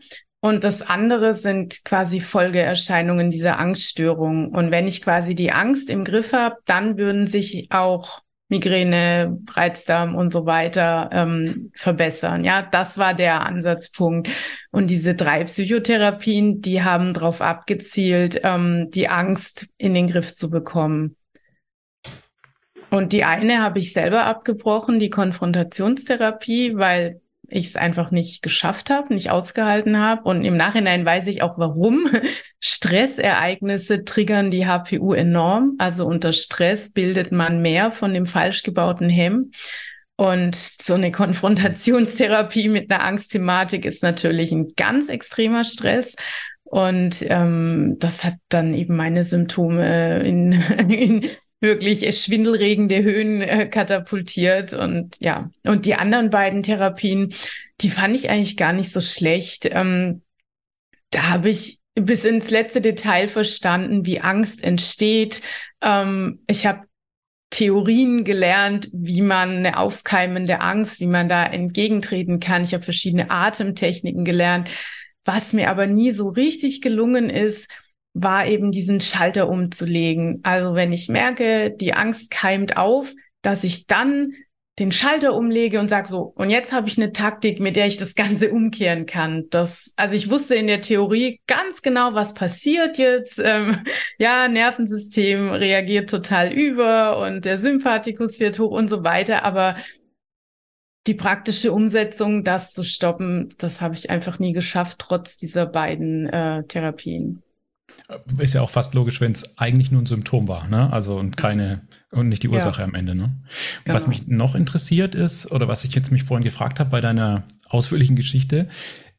und 0.42 0.64
das 0.64 0.82
andere 0.82 1.36
sind 1.36 1.86
quasi 1.86 2.20
Folgeerscheinungen 2.20 3.32
dieser 3.32 3.60
Angststörung. 3.60 4.50
Und 4.50 4.72
wenn 4.72 4.88
ich 4.88 5.02
quasi 5.02 5.36
die 5.36 5.52
Angst 5.52 5.90
im 5.90 6.04
Griff 6.04 6.34
habe, 6.34 6.58
dann 6.66 6.98
würden 6.98 7.28
sich 7.28 7.68
auch 7.72 8.20
Migräne, 8.50 9.40
Reizdarm 9.50 10.16
und 10.16 10.30
so 10.30 10.46
weiter 10.46 11.10
ähm, 11.12 11.72
verbessern. 11.74 12.44
Ja, 12.44 12.62
das 12.62 12.98
war 12.98 13.14
der 13.14 13.46
Ansatzpunkt. 13.46 14.30
Und 14.72 14.88
diese 14.88 15.16
drei 15.16 15.44
Psychotherapien, 15.46 16.62
die 16.62 16.84
haben 16.84 17.14
darauf 17.14 17.42
abgezielt, 17.42 18.42
ähm, 18.44 18.90
die 18.92 19.10
Angst 19.10 19.68
in 19.78 19.94
den 19.94 20.08
Griff 20.08 20.34
zu 20.34 20.50
bekommen. 20.50 21.16
Und 22.92 23.12
die 23.12 23.24
eine 23.24 23.64
habe 23.64 23.80
ich 23.80 23.92
selber 23.92 24.26
abgebrochen, 24.26 25.00
die 25.00 25.10
Konfrontationstherapie, 25.10 26.78
weil 26.78 27.23
ich 27.54 27.68
es 27.68 27.76
einfach 27.76 28.12
nicht 28.12 28.42
geschafft 28.42 28.90
habe, 28.90 29.14
nicht 29.14 29.30
ausgehalten 29.30 29.98
habe. 29.98 30.24
Und 30.24 30.44
im 30.44 30.58
Nachhinein 30.58 31.06
weiß 31.06 31.28
ich 31.28 31.42
auch 31.42 31.58
warum. 31.58 32.08
Stressereignisse 32.60 34.06
triggern 34.06 34.50
die 34.50 34.66
HPU 34.66 35.14
enorm. 35.14 35.76
Also 35.78 36.06
unter 36.06 36.34
Stress 36.34 36.92
bildet 36.92 37.32
man 37.32 37.62
mehr 37.62 37.92
von 37.92 38.14
dem 38.14 38.26
falsch 38.26 38.64
gebauten 38.64 39.10
Hemm. 39.10 39.52
Und 40.16 40.56
so 40.56 40.94
eine 40.94 41.12
Konfrontationstherapie 41.12 42.70
mit 42.70 42.92
einer 42.92 43.04
Angstthematik 43.04 43.86
ist 43.86 44.04
natürlich 44.04 44.52
ein 44.52 44.74
ganz 44.76 45.10
extremer 45.10 45.64
Stress. 45.64 46.16
Und 46.64 47.18
ähm, 47.30 47.98
das 48.00 48.24
hat 48.24 48.36
dann 48.50 48.74
eben 48.74 48.96
meine 48.96 49.24
Symptome 49.24 50.24
in, 50.24 50.52
in 50.90 51.30
wirklich 51.64 52.22
schwindelregende 52.22 53.02
Höhen 53.02 53.42
äh, 53.42 53.68
katapultiert. 53.68 54.74
Und 54.74 55.16
ja, 55.20 55.50
und 55.64 55.86
die 55.86 55.96
anderen 55.96 56.30
beiden 56.30 56.62
Therapien, 56.62 57.34
die 57.82 57.90
fand 57.90 58.16
ich 58.16 58.30
eigentlich 58.30 58.58
gar 58.58 58.74
nicht 58.74 58.92
so 58.92 59.02
schlecht. 59.02 59.68
Ähm, 59.72 60.22
da 61.10 61.30
habe 61.30 61.50
ich 61.50 61.80
bis 61.96 62.26
ins 62.26 62.50
letzte 62.50 62.82
Detail 62.82 63.30
verstanden, 63.30 64.06
wie 64.06 64.20
Angst 64.20 64.62
entsteht. 64.64 65.42
Ähm, 65.82 66.42
ich 66.48 66.66
habe 66.66 66.82
Theorien 67.50 68.26
gelernt, 68.26 68.90
wie 68.92 69.22
man 69.22 69.58
eine 69.58 69.78
aufkeimende 69.78 70.60
Angst, 70.60 71.00
wie 71.00 71.08
man 71.08 71.30
da 71.30 71.46
entgegentreten 71.46 72.42
kann. 72.42 72.66
Ich 72.66 72.74
habe 72.74 72.84
verschiedene 72.84 73.32
Atemtechniken 73.32 74.26
gelernt. 74.26 74.70
Was 75.24 75.54
mir 75.54 75.70
aber 75.70 75.88
nie 75.88 76.12
so 76.12 76.28
richtig 76.28 76.82
gelungen 76.82 77.30
ist, 77.30 77.70
war 78.14 78.48
eben 78.48 78.72
diesen 78.72 79.02
Schalter 79.02 79.50
umzulegen. 79.50 80.40
Also 80.44 80.76
wenn 80.76 80.94
ich 80.94 81.10
merke, 81.10 81.72
die 81.72 81.94
Angst 81.94 82.30
keimt 82.32 82.78
auf, 82.78 83.14
dass 83.42 83.64
ich 83.64 83.88
dann 83.88 84.34
den 84.80 84.92
Schalter 84.92 85.36
umlege 85.36 85.80
und 85.80 85.90
sage 85.90 86.08
so, 86.08 86.34
und 86.36 86.50
jetzt 86.50 86.74
habe 86.74 86.88
ich 86.88 86.98
eine 86.98 87.14
Taktik, 87.14 87.60
mit 87.60 87.76
der 87.76 87.86
ich 87.86 87.98
das 87.98 88.16
Ganze 88.16 88.52
umkehren 88.52 89.06
kann. 89.06 89.46
Das, 89.52 89.94
also 89.98 90.16
ich 90.16 90.32
wusste 90.32 90.56
in 90.56 90.66
der 90.66 90.82
Theorie 90.82 91.40
ganz 91.46 91.84
genau, 91.84 92.16
was 92.16 92.34
passiert 92.34 92.98
jetzt. 92.98 93.40
Ähm, 93.44 93.84
ja, 94.18 94.48
Nervensystem 94.48 95.52
reagiert 95.52 96.10
total 96.10 96.52
über 96.52 97.20
und 97.20 97.46
der 97.46 97.60
Sympathikus 97.60 98.40
wird 98.40 98.58
hoch 98.58 98.72
und 98.72 98.90
so 98.90 99.04
weiter. 99.04 99.44
Aber 99.44 99.76
die 101.06 101.14
praktische 101.14 101.72
Umsetzung, 101.72 102.44
das 102.44 102.72
zu 102.72 102.84
stoppen, 102.84 103.50
das 103.60 103.80
habe 103.80 103.94
ich 103.94 104.10
einfach 104.10 104.40
nie 104.40 104.54
geschafft, 104.54 104.98
trotz 105.00 105.38
dieser 105.38 105.68
beiden 105.68 106.28
äh, 106.28 106.64
Therapien. 106.64 107.44
Ist 108.38 108.54
ja 108.54 108.62
auch 108.62 108.70
fast 108.70 108.94
logisch, 108.94 109.22
wenn 109.22 109.34
es 109.34 109.58
eigentlich 109.58 109.92
nur 109.92 110.02
ein 110.02 110.06
Symptom 110.06 110.48
war, 110.48 110.68
ne? 110.68 110.92
Also 110.92 111.18
und 111.18 111.38
keine 111.38 111.88
und 112.12 112.30
nicht 112.30 112.44
die 112.44 112.50
Ursache 112.50 112.82
ja. 112.82 112.88
am 112.88 112.96
Ende, 112.96 113.14
ne? 113.16 113.36
Genau. 113.84 113.96
Was 113.96 114.08
mich 114.08 114.28
noch 114.28 114.56
interessiert 114.56 115.16
ist, 115.16 115.52
oder 115.52 115.68
was 115.68 115.84
ich 115.84 115.94
jetzt 115.94 116.12
mich 116.12 116.24
vorhin 116.24 116.44
gefragt 116.44 116.80
habe 116.80 116.90
bei 116.90 117.02
deiner 117.02 117.44
ausführlichen 117.70 118.16
Geschichte, 118.16 118.70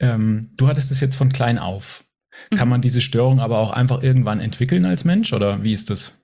ähm, 0.01 0.51
du 0.57 0.67
hattest 0.67 0.91
es 0.91 1.01
jetzt 1.01 1.17
von 1.17 1.33
klein 1.33 1.59
auf. 1.59 2.05
Mhm. 2.51 2.57
Kann 2.57 2.69
man 2.69 2.81
diese 2.81 3.01
Störung 3.01 3.41
aber 3.41 3.59
auch 3.59 3.71
einfach 3.71 4.03
irgendwann 4.03 4.41
entwickeln 4.41 4.87
als 4.87 5.05
Mensch 5.05 5.33
oder 5.33 5.63
wie 5.63 5.75
ist 5.75 5.91
das? 5.91 6.21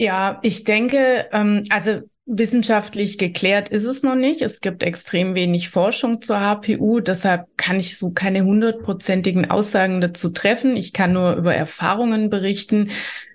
Ja, 0.00 0.38
ich 0.42 0.64
denke, 0.64 1.28
ähm, 1.32 1.62
also 1.70 2.02
Wissenschaftlich 2.24 3.18
geklärt 3.18 3.68
ist 3.68 3.84
es 3.84 4.04
noch 4.04 4.14
nicht. 4.14 4.42
Es 4.42 4.60
gibt 4.60 4.84
extrem 4.84 5.34
wenig 5.34 5.70
Forschung 5.70 6.22
zur 6.22 6.38
HPU. 6.38 7.00
Deshalb 7.00 7.46
kann 7.56 7.80
ich 7.80 7.98
so 7.98 8.10
keine 8.10 8.44
hundertprozentigen 8.44 9.50
Aussagen 9.50 10.00
dazu 10.00 10.30
treffen. 10.30 10.76
Ich 10.76 10.92
kann 10.92 11.12
nur 11.12 11.34
über 11.34 11.54
Erfahrungen 11.54 12.30
berichten. 12.30 12.90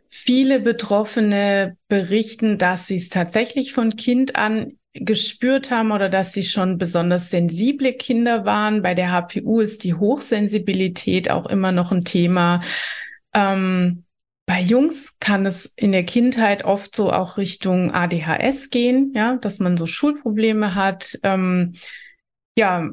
Viele 0.08 0.62
Betroffene 0.62 1.76
berichten, 1.90 2.58
dass 2.58 2.88
sie 2.88 2.96
es 2.96 3.10
tatsächlich 3.10 3.74
von 3.74 3.98
Kind 3.98 4.38
an 4.38 4.78
gespürt 4.94 5.70
haben 5.70 5.92
oder 5.92 6.08
dass 6.08 6.32
sie 6.32 6.44
schon 6.44 6.78
besonders 6.78 7.30
sensible 7.30 7.94
Kinder 7.94 8.46
waren. 8.46 8.82
Bei 8.82 8.94
der 8.94 9.12
HPU 9.12 9.60
ist 9.60 9.84
die 9.84 9.96
Hochsensibilität 9.96 11.30
auch 11.30 11.46
immer 11.46 11.74
noch 11.74 11.92
ein 11.92 12.06
Thema. 12.06 12.62
Ähm, 13.34 14.06
bei 14.48 14.62
Jungs 14.62 15.20
kann 15.20 15.46
es 15.46 15.66
in 15.76 15.92
der 15.92 16.06
Kindheit 16.06 16.64
oft 16.64 16.96
so 16.96 17.12
auch 17.12 17.38
Richtung 17.38 17.94
ADHS 17.94 18.70
gehen, 18.70 19.12
ja, 19.14 19.36
dass 19.36 19.60
man 19.60 19.76
so 19.76 19.86
Schulprobleme 19.86 20.74
hat. 20.74 21.20
Ähm, 21.24 21.74
ja, 22.58 22.90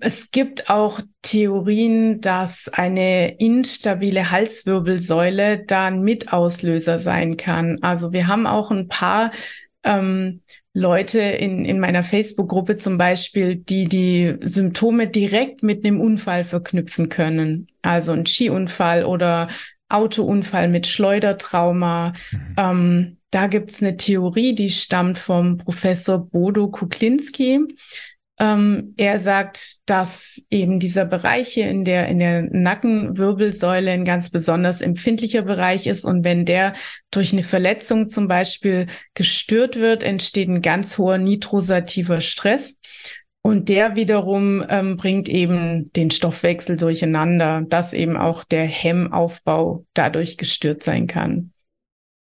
es 0.00 0.30
gibt 0.30 0.70
auch 0.70 1.00
Theorien, 1.20 2.22
dass 2.22 2.68
eine 2.68 3.36
instabile 3.38 4.30
Halswirbelsäule 4.30 5.62
da 5.66 5.86
ein 5.86 6.00
Mitauslöser 6.00 6.98
sein 6.98 7.36
kann. 7.36 7.78
Also 7.82 8.12
wir 8.12 8.26
haben 8.26 8.46
auch 8.46 8.70
ein 8.70 8.88
paar 8.88 9.30
ähm, 9.84 10.40
Leute 10.72 11.20
in, 11.20 11.66
in 11.66 11.80
meiner 11.80 12.02
Facebook-Gruppe 12.02 12.76
zum 12.76 12.96
Beispiel, 12.96 13.56
die 13.56 13.88
die 13.88 14.36
Symptome 14.40 15.06
direkt 15.06 15.62
mit 15.62 15.84
einem 15.84 16.00
Unfall 16.00 16.44
verknüpfen 16.44 17.10
können. 17.10 17.68
Also 17.82 18.12
ein 18.12 18.24
Skiunfall 18.24 19.04
oder 19.04 19.48
Autounfall 19.92 20.68
mit 20.68 20.86
Schleudertrauma. 20.86 22.12
Mhm. 22.30 22.54
Ähm, 22.56 23.16
da 23.30 23.46
gibt's 23.46 23.82
eine 23.82 23.96
Theorie, 23.96 24.54
die 24.54 24.70
stammt 24.70 25.18
vom 25.18 25.56
Professor 25.56 26.18
Bodo 26.18 26.68
Kuklinski. 26.68 27.60
Ähm, 28.38 28.94
er 28.96 29.18
sagt, 29.18 29.76
dass 29.86 30.42
eben 30.50 30.80
dieser 30.80 31.04
Bereich 31.04 31.48
hier 31.48 31.68
in 31.68 31.84
der, 31.84 32.08
in 32.08 32.18
der 32.18 32.42
Nackenwirbelsäule 32.42 33.90
ein 33.90 34.04
ganz 34.04 34.30
besonders 34.30 34.80
empfindlicher 34.80 35.42
Bereich 35.42 35.86
ist. 35.86 36.04
Und 36.04 36.24
wenn 36.24 36.44
der 36.44 36.72
durch 37.10 37.32
eine 37.32 37.44
Verletzung 37.44 38.08
zum 38.08 38.28
Beispiel 38.28 38.86
gestört 39.14 39.76
wird, 39.76 40.02
entsteht 40.02 40.48
ein 40.48 40.62
ganz 40.62 40.98
hoher 40.98 41.18
nitrosativer 41.18 42.20
Stress. 42.20 42.78
Und 43.44 43.68
der 43.68 43.96
wiederum 43.96 44.64
ähm, 44.68 44.96
bringt 44.96 45.28
eben 45.28 45.92
den 45.94 46.12
Stoffwechsel 46.12 46.76
durcheinander, 46.76 47.62
dass 47.68 47.92
eben 47.92 48.16
auch 48.16 48.44
der 48.44 48.64
Hemmaufbau 48.64 49.84
dadurch 49.94 50.38
gestört 50.38 50.84
sein 50.84 51.08
kann. 51.08 51.50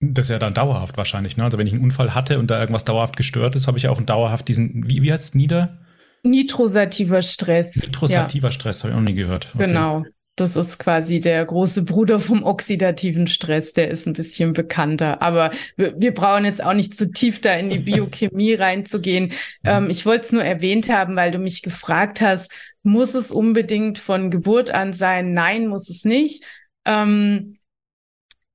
Das 0.01 0.27
ist 0.27 0.31
ja 0.31 0.39
dann 0.39 0.55
dauerhaft 0.55 0.97
wahrscheinlich, 0.97 1.37
ne? 1.37 1.45
Also 1.45 1.59
wenn 1.59 1.67
ich 1.67 1.75
einen 1.75 1.85
Unfall 1.85 2.15
hatte 2.15 2.39
und 2.39 2.51
da 2.51 2.59
irgendwas 2.59 2.87
dauerhaft 2.87 3.19
gestört 3.19 3.55
ist, 3.55 3.67
habe 3.67 3.77
ich 3.77 3.87
auch 3.89 3.99
einen 3.99 4.07
dauerhaft 4.07 4.49
diesen, 4.49 4.89
wie, 4.89 5.03
wie 5.03 5.13
heißt 5.13 5.25
es, 5.25 5.35
Nieder? 5.35 5.79
Nitrosativer 6.23 7.21
Stress. 7.21 7.77
Nitrosativer 7.77 8.49
ja. 8.49 8.53
Stress, 8.53 8.83
habe 8.83 8.95
ich 8.95 8.99
auch 8.99 9.03
nie 9.03 9.15
gehört. 9.15 9.49
Okay. 9.55 9.67
Genau. 9.67 10.05
Das 10.41 10.57
ist 10.57 10.79
quasi 10.79 11.21
der 11.21 11.45
große 11.45 11.85
Bruder 11.85 12.19
vom 12.19 12.43
oxidativen 12.43 13.27
Stress, 13.27 13.75
der 13.75 13.91
ist 13.91 14.07
ein 14.07 14.15
bisschen 14.15 14.55
bekannter. 14.55 15.21
Aber 15.21 15.51
wir, 15.77 15.95
wir 16.01 16.15
brauchen 16.15 16.47
jetzt 16.47 16.65
auch 16.65 16.73
nicht 16.73 16.97
zu 16.97 17.11
tief 17.11 17.41
da 17.43 17.55
in 17.55 17.69
die 17.69 17.79
Biochemie 17.81 18.55
reinzugehen. 18.55 19.33
Ähm, 19.65 19.91
ich 19.91 20.07
wollte 20.07 20.25
es 20.25 20.33
nur 20.33 20.43
erwähnt 20.43 20.89
haben, 20.89 21.15
weil 21.15 21.31
du 21.31 21.39
mich 21.39 21.61
gefragt 21.61 22.23
hast, 22.23 22.51
muss 22.83 23.13
es 23.15 23.31
unbedingt 23.31 23.99
von 23.99 24.31
Geburt 24.31 24.71
an 24.71 24.95
sein? 24.95 25.35
Nein, 25.35 25.67
muss 25.67 25.91
es 25.91 26.05
nicht. 26.05 26.45
Ähm, 26.87 27.59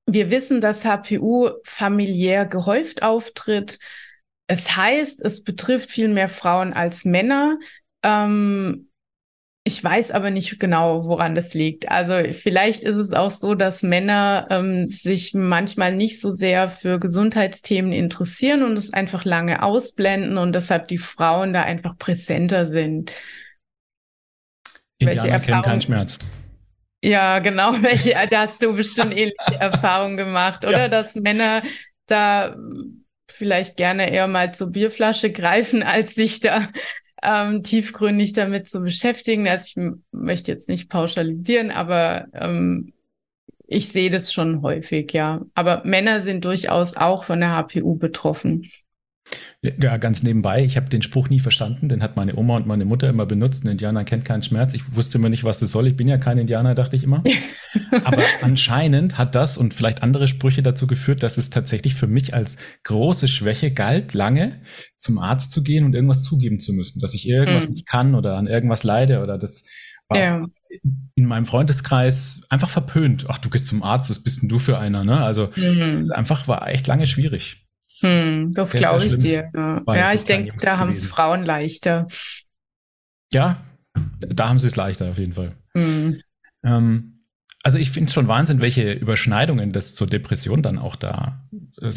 wir 0.06 0.30
wissen, 0.30 0.60
dass 0.60 0.84
HPU 0.84 1.50
familiär 1.64 2.46
gehäuft 2.46 3.02
auftritt. 3.02 3.78
Es 4.48 4.76
heißt, 4.76 5.22
es 5.24 5.44
betrifft 5.44 5.90
viel 5.90 6.08
mehr 6.08 6.28
Frauen 6.28 6.72
als 6.72 7.04
Männer. 7.04 7.58
Ähm, 8.02 8.85
ich 9.66 9.82
weiß 9.82 10.12
aber 10.12 10.30
nicht 10.30 10.60
genau, 10.60 11.06
woran 11.06 11.34
das 11.34 11.52
liegt. 11.52 11.90
Also 11.90 12.32
vielleicht 12.32 12.84
ist 12.84 12.94
es 12.94 13.12
auch 13.12 13.32
so, 13.32 13.56
dass 13.56 13.82
Männer 13.82 14.46
ähm, 14.48 14.88
sich 14.88 15.34
manchmal 15.34 15.92
nicht 15.92 16.20
so 16.20 16.30
sehr 16.30 16.70
für 16.70 17.00
Gesundheitsthemen 17.00 17.92
interessieren 17.92 18.62
und 18.62 18.76
es 18.76 18.92
einfach 18.92 19.24
lange 19.24 19.64
ausblenden 19.64 20.38
und 20.38 20.52
deshalb 20.52 20.86
die 20.86 20.98
Frauen 20.98 21.52
da 21.52 21.62
einfach 21.62 21.98
präsenter 21.98 22.66
sind. 22.66 23.10
Indianer 24.98 25.22
Welche 25.22 25.34
Erfahrung? 25.34 25.62
keinen 25.64 25.80
Schmerz. 25.80 26.18
Ja, 27.02 27.40
genau. 27.40 27.72
Welche, 27.82 28.14
da 28.30 28.42
hast 28.42 28.62
du 28.62 28.72
bestimmt 28.72 29.12
ähnliche 29.12 29.34
Erfahrungen 29.58 30.16
gemacht, 30.16 30.64
oder? 30.64 30.82
Ja. 30.82 30.88
Dass 30.88 31.16
Männer 31.16 31.62
da 32.06 32.56
vielleicht 33.26 33.76
gerne 33.76 34.12
eher 34.12 34.28
mal 34.28 34.54
zur 34.54 34.70
Bierflasche 34.70 35.32
greifen, 35.32 35.82
als 35.82 36.14
sich 36.14 36.38
da 36.38 36.68
ähm, 37.26 37.62
tiefgründig 37.64 38.32
damit 38.32 38.68
zu 38.68 38.80
beschäftigen. 38.80 39.48
Also 39.48 39.64
ich 39.66 39.90
möchte 40.12 40.52
jetzt 40.52 40.68
nicht 40.68 40.88
pauschalisieren, 40.88 41.70
aber 41.70 42.26
ähm, 42.32 42.92
ich 43.66 43.88
sehe 43.88 44.10
das 44.10 44.32
schon 44.32 44.62
häufig, 44.62 45.12
ja. 45.12 45.44
Aber 45.54 45.82
Männer 45.84 46.20
sind 46.20 46.44
durchaus 46.44 46.96
auch 46.96 47.24
von 47.24 47.40
der 47.40 47.50
HPU 47.56 47.96
betroffen. 47.96 48.70
Ja, 49.62 49.96
ganz 49.96 50.22
nebenbei, 50.22 50.64
ich 50.64 50.76
habe 50.76 50.88
den 50.88 51.02
Spruch 51.02 51.28
nie 51.28 51.40
verstanden, 51.40 51.88
den 51.88 52.02
hat 52.02 52.14
meine 52.14 52.36
Oma 52.36 52.56
und 52.56 52.66
meine 52.66 52.84
Mutter 52.84 53.08
immer 53.08 53.26
benutzt, 53.26 53.64
ein 53.64 53.68
Indianer 53.68 54.04
kennt 54.04 54.24
keinen 54.24 54.42
Schmerz. 54.42 54.74
Ich 54.74 54.94
wusste 54.94 55.18
immer 55.18 55.28
nicht, 55.28 55.42
was 55.42 55.58
das 55.58 55.72
soll. 55.72 55.88
Ich 55.88 55.96
bin 55.96 56.06
ja 56.06 56.18
kein 56.18 56.38
Indianer, 56.38 56.74
dachte 56.74 56.94
ich 56.94 57.02
immer. 57.02 57.24
Aber 58.04 58.22
anscheinend 58.42 59.18
hat 59.18 59.34
das 59.34 59.58
und 59.58 59.74
vielleicht 59.74 60.02
andere 60.02 60.28
Sprüche 60.28 60.62
dazu 60.62 60.86
geführt, 60.86 61.22
dass 61.22 61.36
es 61.36 61.50
tatsächlich 61.50 61.94
für 61.94 62.06
mich 62.06 62.34
als 62.34 62.58
große 62.84 63.26
Schwäche 63.26 63.72
galt, 63.72 64.14
lange 64.14 64.60
zum 64.98 65.18
Arzt 65.18 65.50
zu 65.50 65.62
gehen 65.62 65.84
und 65.84 65.94
irgendwas 65.94 66.22
zugeben 66.22 66.60
zu 66.60 66.72
müssen, 66.72 67.00
dass 67.00 67.14
ich 67.14 67.28
irgendwas 67.28 67.68
mhm. 67.68 67.74
nicht 67.74 67.86
kann 67.86 68.14
oder 68.14 68.36
an 68.36 68.46
irgendwas 68.46 68.84
leide 68.84 69.22
oder 69.22 69.38
das 69.38 69.64
war 70.08 70.18
ja. 70.18 70.46
in 71.16 71.24
meinem 71.24 71.46
Freundeskreis 71.46 72.42
einfach 72.48 72.68
verpönt. 72.70 73.26
Ach, 73.28 73.38
du 73.38 73.50
gehst 73.50 73.66
zum 73.66 73.82
Arzt, 73.82 74.10
was 74.10 74.22
bist 74.22 74.42
denn 74.42 74.48
du 74.48 74.60
für 74.60 74.78
einer, 74.78 75.04
ne? 75.04 75.24
Also, 75.24 75.50
mhm. 75.56 76.10
einfach 76.12 76.46
war 76.46 76.68
echt 76.68 76.86
lange 76.86 77.06
schwierig. 77.06 77.65
Hm, 78.00 78.52
das 78.54 78.72
glaube 78.72 79.06
ich 79.06 79.18
dir. 79.18 79.50
Ja, 79.54 79.82
ja 79.88 80.12
ich 80.12 80.24
denke, 80.24 80.52
da 80.60 80.78
haben 80.78 80.90
es 80.90 81.06
Frauen 81.06 81.44
leichter. 81.44 82.08
Ja, 83.32 83.62
da 84.20 84.48
haben 84.48 84.58
sie 84.58 84.66
es 84.66 84.76
leichter 84.76 85.10
auf 85.10 85.18
jeden 85.18 85.34
Fall. 85.34 85.56
Hm. 85.74 86.20
Ähm, 86.64 87.16
also 87.62 87.78
ich 87.78 87.90
finde 87.90 88.08
es 88.08 88.14
schon 88.14 88.28
Wahnsinn, 88.28 88.60
welche 88.60 88.92
Überschneidungen 88.92 89.72
das 89.72 89.94
zur 89.94 90.06
Depression 90.06 90.62
dann 90.62 90.78
auch 90.78 90.94
da 90.94 91.48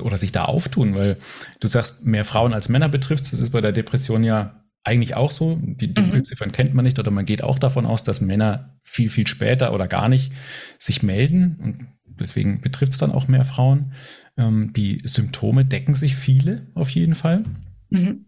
oder 0.02 0.18
sich 0.18 0.32
da 0.32 0.46
auftun, 0.46 0.96
weil 0.96 1.18
du 1.60 1.68
sagst, 1.68 2.06
mehr 2.06 2.26
Frauen 2.26 2.54
als 2.54 2.70
Männer 2.70 2.90
betrifft 2.90 3.32
Das 3.32 3.40
ist 3.40 3.52
bei 3.52 3.62
der 3.62 3.72
Depression 3.72 4.24
ja 4.24 4.64
eigentlich 4.90 5.16
auch 5.16 5.32
so. 5.32 5.60
Die 5.62 5.94
Dunkelziffern 5.94 6.50
mhm. 6.50 6.54
kennt 6.54 6.74
man 6.74 6.84
nicht 6.84 7.00
oder 7.00 7.12
man 7.12 7.26
geht 7.26 7.44
auch 7.44 7.60
davon 7.60 7.86
aus, 7.86 8.04
dass 8.04 8.22
Männer 8.22 8.78
viel, 8.84 9.10
viel 9.10 9.28
später 9.28 9.74
oder 9.74 9.88
gar 9.88 10.10
nicht 10.10 10.34
sich 10.80 11.04
melden 11.04 11.58
und 11.62 11.88
deswegen 12.20 12.62
betrifft 12.62 12.94
es 12.94 12.98
dann 12.98 13.12
auch 13.12 13.28
mehr 13.28 13.46
Frauen. 13.46 13.94
Ähm, 14.38 14.74
die 14.74 15.02
Symptome 15.06 15.66
decken 15.66 15.94
sich 15.94 16.16
viele 16.16 16.68
auf 16.74 16.90
jeden 16.90 17.16
Fall. 17.16 17.46
Mhm. 17.90 18.26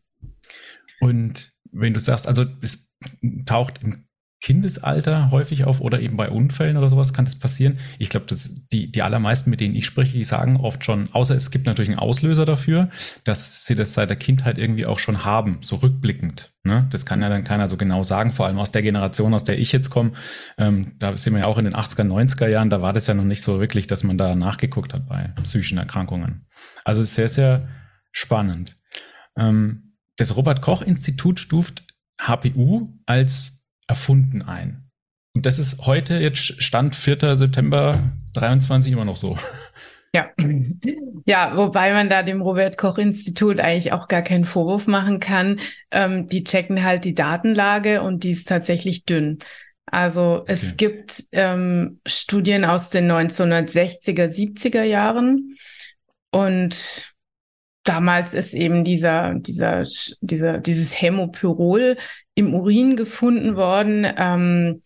Und 0.99 1.51
wenn 1.71 1.93
du 1.93 1.99
sagst, 1.99 2.27
also 2.27 2.45
es 2.61 2.93
taucht 3.45 3.79
im 3.83 4.03
Kindesalter 4.41 5.29
häufig 5.29 5.65
auf 5.65 5.81
oder 5.81 5.99
eben 5.99 6.17
bei 6.17 6.29
Unfällen 6.29 6.75
oder 6.75 6.89
sowas 6.89 7.13
kann 7.13 7.25
das 7.25 7.35
passieren. 7.35 7.77
Ich 7.99 8.09
glaube, 8.09 8.25
dass 8.25 8.67
die, 8.71 8.91
die 8.91 9.03
allermeisten, 9.03 9.51
mit 9.51 9.61
denen 9.61 9.75
ich 9.75 9.85
spreche, 9.85 10.13
die 10.13 10.23
sagen 10.23 10.57
oft 10.57 10.83
schon, 10.83 11.09
außer 11.13 11.35
es 11.35 11.51
gibt 11.51 11.67
natürlich 11.67 11.89
einen 11.89 11.99
Auslöser 11.99 12.43
dafür, 12.43 12.89
dass 13.23 13.65
sie 13.65 13.75
das 13.75 13.93
seit 13.93 14.09
der 14.09 14.17
Kindheit 14.17 14.57
irgendwie 14.57 14.87
auch 14.87 14.97
schon 14.97 15.23
haben, 15.23 15.59
so 15.61 15.75
rückblickend. 15.75 16.53
Ne? 16.63 16.87
Das 16.89 17.05
kann 17.05 17.21
ja 17.21 17.29
dann 17.29 17.43
keiner 17.43 17.67
so 17.67 17.77
genau 17.77 18.01
sagen, 18.01 18.31
vor 18.31 18.47
allem 18.47 18.57
aus 18.57 18.71
der 18.71 18.81
Generation, 18.81 19.35
aus 19.35 19.43
der 19.43 19.59
ich 19.59 19.71
jetzt 19.71 19.91
komme. 19.91 20.13
Ähm, 20.57 20.93
da 20.97 21.15
sind 21.15 21.33
wir 21.33 21.41
ja 21.41 21.45
auch 21.45 21.59
in 21.59 21.65
den 21.65 21.75
80er, 21.75 22.03
90er 22.03 22.47
Jahren, 22.47 22.71
da 22.71 22.81
war 22.81 22.93
das 22.93 23.05
ja 23.05 23.13
noch 23.13 23.23
nicht 23.23 23.43
so 23.43 23.59
wirklich, 23.59 23.85
dass 23.85 24.03
man 24.03 24.17
da 24.17 24.33
nachgeguckt 24.33 24.95
hat 24.95 25.07
bei 25.07 25.33
psychischen 25.43 25.77
Erkrankungen. 25.77 26.47
Also 26.83 27.03
sehr, 27.03 27.29
sehr 27.29 27.67
spannend. 28.11 28.75
Ähm, 29.37 29.97
das 30.17 30.35
Robert 30.35 30.61
Koch 30.61 30.81
Institut 30.81 31.39
stuft 31.39 31.83
HPU 32.19 32.89
als 33.05 33.60
erfunden 33.87 34.41
ein. 34.41 34.89
Und 35.33 35.45
das 35.45 35.59
ist 35.59 35.85
heute, 35.85 36.15
jetzt 36.15 36.61
Stand 36.61 36.95
4. 36.95 37.35
September 37.35 37.99
23 38.33 38.91
immer 38.91 39.05
noch 39.05 39.17
so. 39.17 39.37
Ja. 40.13 40.29
Ja, 41.25 41.55
wobei 41.55 41.93
man 41.93 42.09
da 42.09 42.23
dem 42.23 42.41
Robert 42.41 42.77
Koch 42.77 42.97
Institut 42.97 43.59
eigentlich 43.59 43.93
auch 43.93 44.07
gar 44.09 44.23
keinen 44.23 44.43
Vorwurf 44.43 44.87
machen 44.87 45.19
kann. 45.19 45.59
Ähm, 45.91 46.27
die 46.27 46.43
checken 46.43 46.83
halt 46.83 47.05
die 47.05 47.15
Datenlage 47.15 48.01
und 48.01 48.23
die 48.23 48.31
ist 48.31 48.49
tatsächlich 48.49 49.05
dünn. 49.05 49.39
Also 49.85 50.43
es 50.47 50.73
okay. 50.73 50.75
gibt 50.77 51.25
ähm, 51.31 51.99
Studien 52.05 52.65
aus 52.65 52.89
den 52.89 53.09
1960er, 53.11 54.25
70er 54.25 54.83
Jahren 54.83 55.55
und 56.31 57.10
damals 57.83 58.33
ist 58.33 58.53
eben 58.53 58.83
dieser, 58.83 59.33
dieser, 59.35 59.83
dieser, 60.21 60.57
dieses 60.59 61.01
Hämopyrol 61.01 61.97
im 62.35 62.53
Urin 62.53 62.95
gefunden 62.95 63.55
worden. 63.55 64.07
Ähm, 64.17 64.81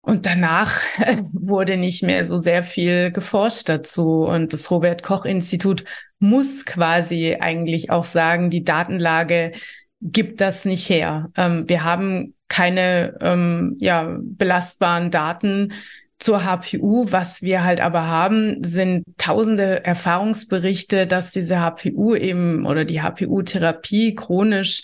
und 0.00 0.24
danach 0.24 0.80
wurde 1.32 1.76
nicht 1.76 2.02
mehr 2.02 2.24
so 2.24 2.38
sehr 2.38 2.62
viel 2.62 3.10
geforscht 3.10 3.68
dazu. 3.68 4.24
Und 4.24 4.52
das 4.52 4.70
Robert 4.70 5.02
Koch 5.02 5.24
Institut 5.24 5.84
muss 6.18 6.64
quasi 6.64 7.36
eigentlich 7.38 7.90
auch 7.90 8.04
sagen, 8.04 8.50
die 8.50 8.64
Datenlage 8.64 9.52
gibt 10.00 10.40
das 10.40 10.64
nicht 10.64 10.88
her. 10.88 11.30
Ähm, 11.36 11.68
wir 11.68 11.84
haben 11.84 12.34
keine 12.48 13.18
ähm, 13.20 13.76
ja, 13.78 14.16
belastbaren 14.20 15.10
Daten 15.10 15.72
zur 16.18 16.44
HPU. 16.44 17.06
Was 17.10 17.42
wir 17.42 17.64
halt 17.64 17.80
aber 17.80 18.06
haben, 18.06 18.62
sind 18.64 19.04
tausende 19.18 19.84
Erfahrungsberichte, 19.84 21.06
dass 21.06 21.30
diese 21.30 21.60
HPU 21.60 22.14
eben 22.14 22.66
oder 22.66 22.84
die 22.84 23.02
HPU-Therapie 23.02 24.14
chronisch 24.14 24.82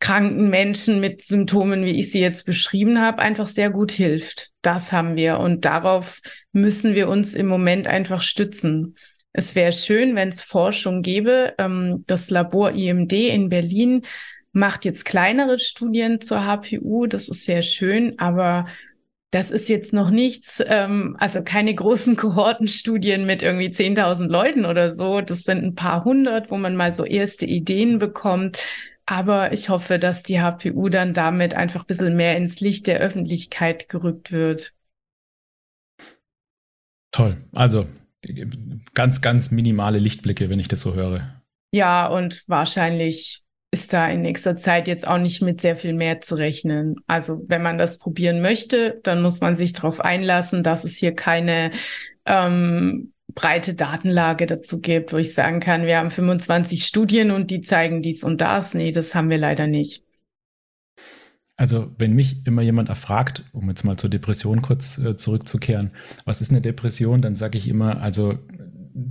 kranken 0.00 0.48
Menschen 0.48 1.00
mit 1.00 1.22
Symptomen, 1.22 1.84
wie 1.84 1.98
ich 1.98 2.12
sie 2.12 2.20
jetzt 2.20 2.46
beschrieben 2.46 3.00
habe, 3.00 3.18
einfach 3.20 3.48
sehr 3.48 3.70
gut 3.70 3.90
hilft. 3.90 4.50
Das 4.62 4.92
haben 4.92 5.16
wir 5.16 5.40
und 5.40 5.64
darauf 5.64 6.20
müssen 6.52 6.94
wir 6.94 7.08
uns 7.08 7.34
im 7.34 7.46
Moment 7.46 7.86
einfach 7.86 8.22
stützen. 8.22 8.94
Es 9.32 9.54
wäre 9.54 9.72
schön, 9.72 10.14
wenn 10.14 10.28
es 10.28 10.42
Forschung 10.42 11.02
gäbe. 11.02 11.54
Ähm, 11.58 12.04
das 12.06 12.30
Labor 12.30 12.72
IMD 12.72 13.12
in 13.12 13.48
Berlin 13.48 14.02
macht 14.52 14.84
jetzt 14.84 15.04
kleinere 15.04 15.58
Studien 15.58 16.20
zur 16.20 16.44
HPU. 16.44 17.06
Das 17.06 17.28
ist 17.28 17.44
sehr 17.44 17.62
schön, 17.62 18.18
aber 18.18 18.66
das 19.30 19.50
ist 19.50 19.68
jetzt 19.68 19.92
noch 19.92 20.10
nichts, 20.10 20.62
ähm, 20.66 21.16
also 21.18 21.42
keine 21.42 21.74
großen 21.74 22.16
Kohortenstudien 22.18 23.26
mit 23.26 23.42
irgendwie 23.42 23.68
10.000 23.68 24.28
Leuten 24.28 24.64
oder 24.64 24.94
so. 24.94 25.20
Das 25.20 25.42
sind 25.42 25.62
ein 25.64 25.74
paar 25.74 26.04
hundert, 26.04 26.50
wo 26.50 26.56
man 26.56 26.76
mal 26.76 26.94
so 26.94 27.04
erste 27.04 27.46
Ideen 27.46 27.98
bekommt. 27.98 28.64
Aber 29.04 29.52
ich 29.52 29.68
hoffe, 29.68 29.98
dass 29.98 30.22
die 30.22 30.40
HPU 30.40 30.88
dann 30.88 31.14
damit 31.14 31.54
einfach 31.54 31.80
ein 31.80 31.86
bisschen 31.86 32.16
mehr 32.16 32.36
ins 32.36 32.60
Licht 32.60 32.86
der 32.86 33.00
Öffentlichkeit 33.00 33.88
gerückt 33.88 34.32
wird. 34.32 34.74
Toll. 37.10 37.38
Also 37.52 37.86
ganz, 38.94 39.20
ganz 39.20 39.50
minimale 39.50 39.98
Lichtblicke, 39.98 40.50
wenn 40.50 40.60
ich 40.60 40.68
das 40.68 40.82
so 40.82 40.94
höre. 40.94 41.42
Ja, 41.72 42.06
und 42.06 42.44
wahrscheinlich 42.48 43.44
ist 43.70 43.92
da 43.92 44.08
in 44.08 44.22
nächster 44.22 44.56
Zeit 44.56 44.88
jetzt 44.88 45.06
auch 45.06 45.18
nicht 45.18 45.42
mit 45.42 45.60
sehr 45.60 45.76
viel 45.76 45.92
mehr 45.92 46.20
zu 46.20 46.36
rechnen. 46.36 46.96
Also 47.06 47.44
wenn 47.48 47.62
man 47.62 47.76
das 47.76 47.98
probieren 47.98 48.40
möchte, 48.40 49.00
dann 49.02 49.20
muss 49.20 49.40
man 49.40 49.56
sich 49.56 49.72
darauf 49.72 50.00
einlassen, 50.00 50.62
dass 50.62 50.84
es 50.84 50.96
hier 50.96 51.14
keine 51.14 51.72
ähm, 52.24 53.12
breite 53.34 53.74
Datenlage 53.74 54.46
dazu 54.46 54.80
gibt, 54.80 55.12
wo 55.12 55.18
ich 55.18 55.34
sagen 55.34 55.60
kann, 55.60 55.84
wir 55.84 55.98
haben 55.98 56.10
25 56.10 56.84
Studien 56.84 57.30
und 57.30 57.50
die 57.50 57.60
zeigen 57.60 58.00
dies 58.00 58.24
und 58.24 58.40
das. 58.40 58.72
Nee, 58.72 58.90
das 58.90 59.14
haben 59.14 59.28
wir 59.28 59.38
leider 59.38 59.66
nicht. 59.66 60.02
Also 61.58 61.90
wenn 61.98 62.14
mich 62.14 62.46
immer 62.46 62.62
jemand 62.62 62.88
erfragt, 62.88 63.44
um 63.52 63.68
jetzt 63.68 63.84
mal 63.84 63.96
zur 63.96 64.08
Depression 64.08 64.62
kurz 64.62 64.96
äh, 64.98 65.16
zurückzukehren, 65.16 65.90
was 66.24 66.40
ist 66.40 66.50
eine 66.50 66.60
Depression, 66.60 67.20
dann 67.20 67.34
sage 67.34 67.58
ich 67.58 67.66
immer, 67.66 68.00
also 68.00 68.38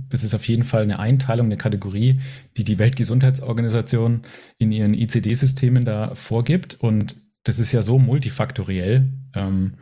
das 0.08 0.22
ist 0.22 0.34
auf 0.34 0.46
jeden 0.46 0.64
Fall 0.64 0.82
eine 0.82 0.98
Einteilung, 0.98 1.46
eine 1.46 1.56
Kategorie, 1.56 2.20
die 2.56 2.64
die 2.64 2.78
Weltgesundheitsorganisation 2.78 4.22
in 4.58 4.72
ihren 4.72 4.94
ICD-Systemen 4.94 5.84
da 5.84 6.14
vorgibt. 6.14 6.74
Und 6.80 7.16
das 7.44 7.58
ist 7.58 7.72
ja 7.72 7.82
so 7.82 7.98
multifaktoriell, 7.98 9.12
ähm, 9.34 9.74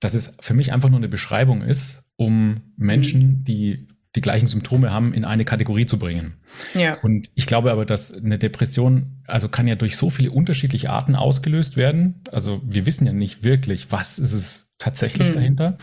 dass 0.00 0.14
es 0.14 0.36
für 0.40 0.54
mich 0.54 0.72
einfach 0.72 0.88
nur 0.88 0.98
eine 0.98 1.08
Beschreibung 1.08 1.62
ist, 1.62 2.10
um 2.16 2.60
Menschen, 2.76 3.20
mhm. 3.20 3.44
die 3.44 3.88
die 4.16 4.20
gleichen 4.20 4.46
Symptome 4.46 4.92
haben, 4.92 5.12
in 5.12 5.24
eine 5.24 5.44
Kategorie 5.44 5.86
zu 5.86 5.98
bringen. 5.98 6.34
Ja. 6.74 6.98
Und 7.02 7.30
ich 7.34 7.46
glaube 7.46 7.72
aber, 7.72 7.84
dass 7.84 8.14
eine 8.14 8.38
Depression, 8.38 9.22
also 9.26 9.48
kann 9.48 9.66
ja 9.66 9.74
durch 9.74 9.96
so 9.96 10.08
viele 10.08 10.30
unterschiedliche 10.30 10.90
Arten 10.90 11.16
ausgelöst 11.16 11.76
werden. 11.76 12.22
Also 12.30 12.62
wir 12.64 12.86
wissen 12.86 13.06
ja 13.06 13.12
nicht 13.12 13.42
wirklich, 13.42 13.90
was 13.90 14.20
ist 14.20 14.32
es 14.32 14.73
tatsächlich 14.78 15.28
mhm. 15.30 15.34
dahinter 15.34 15.76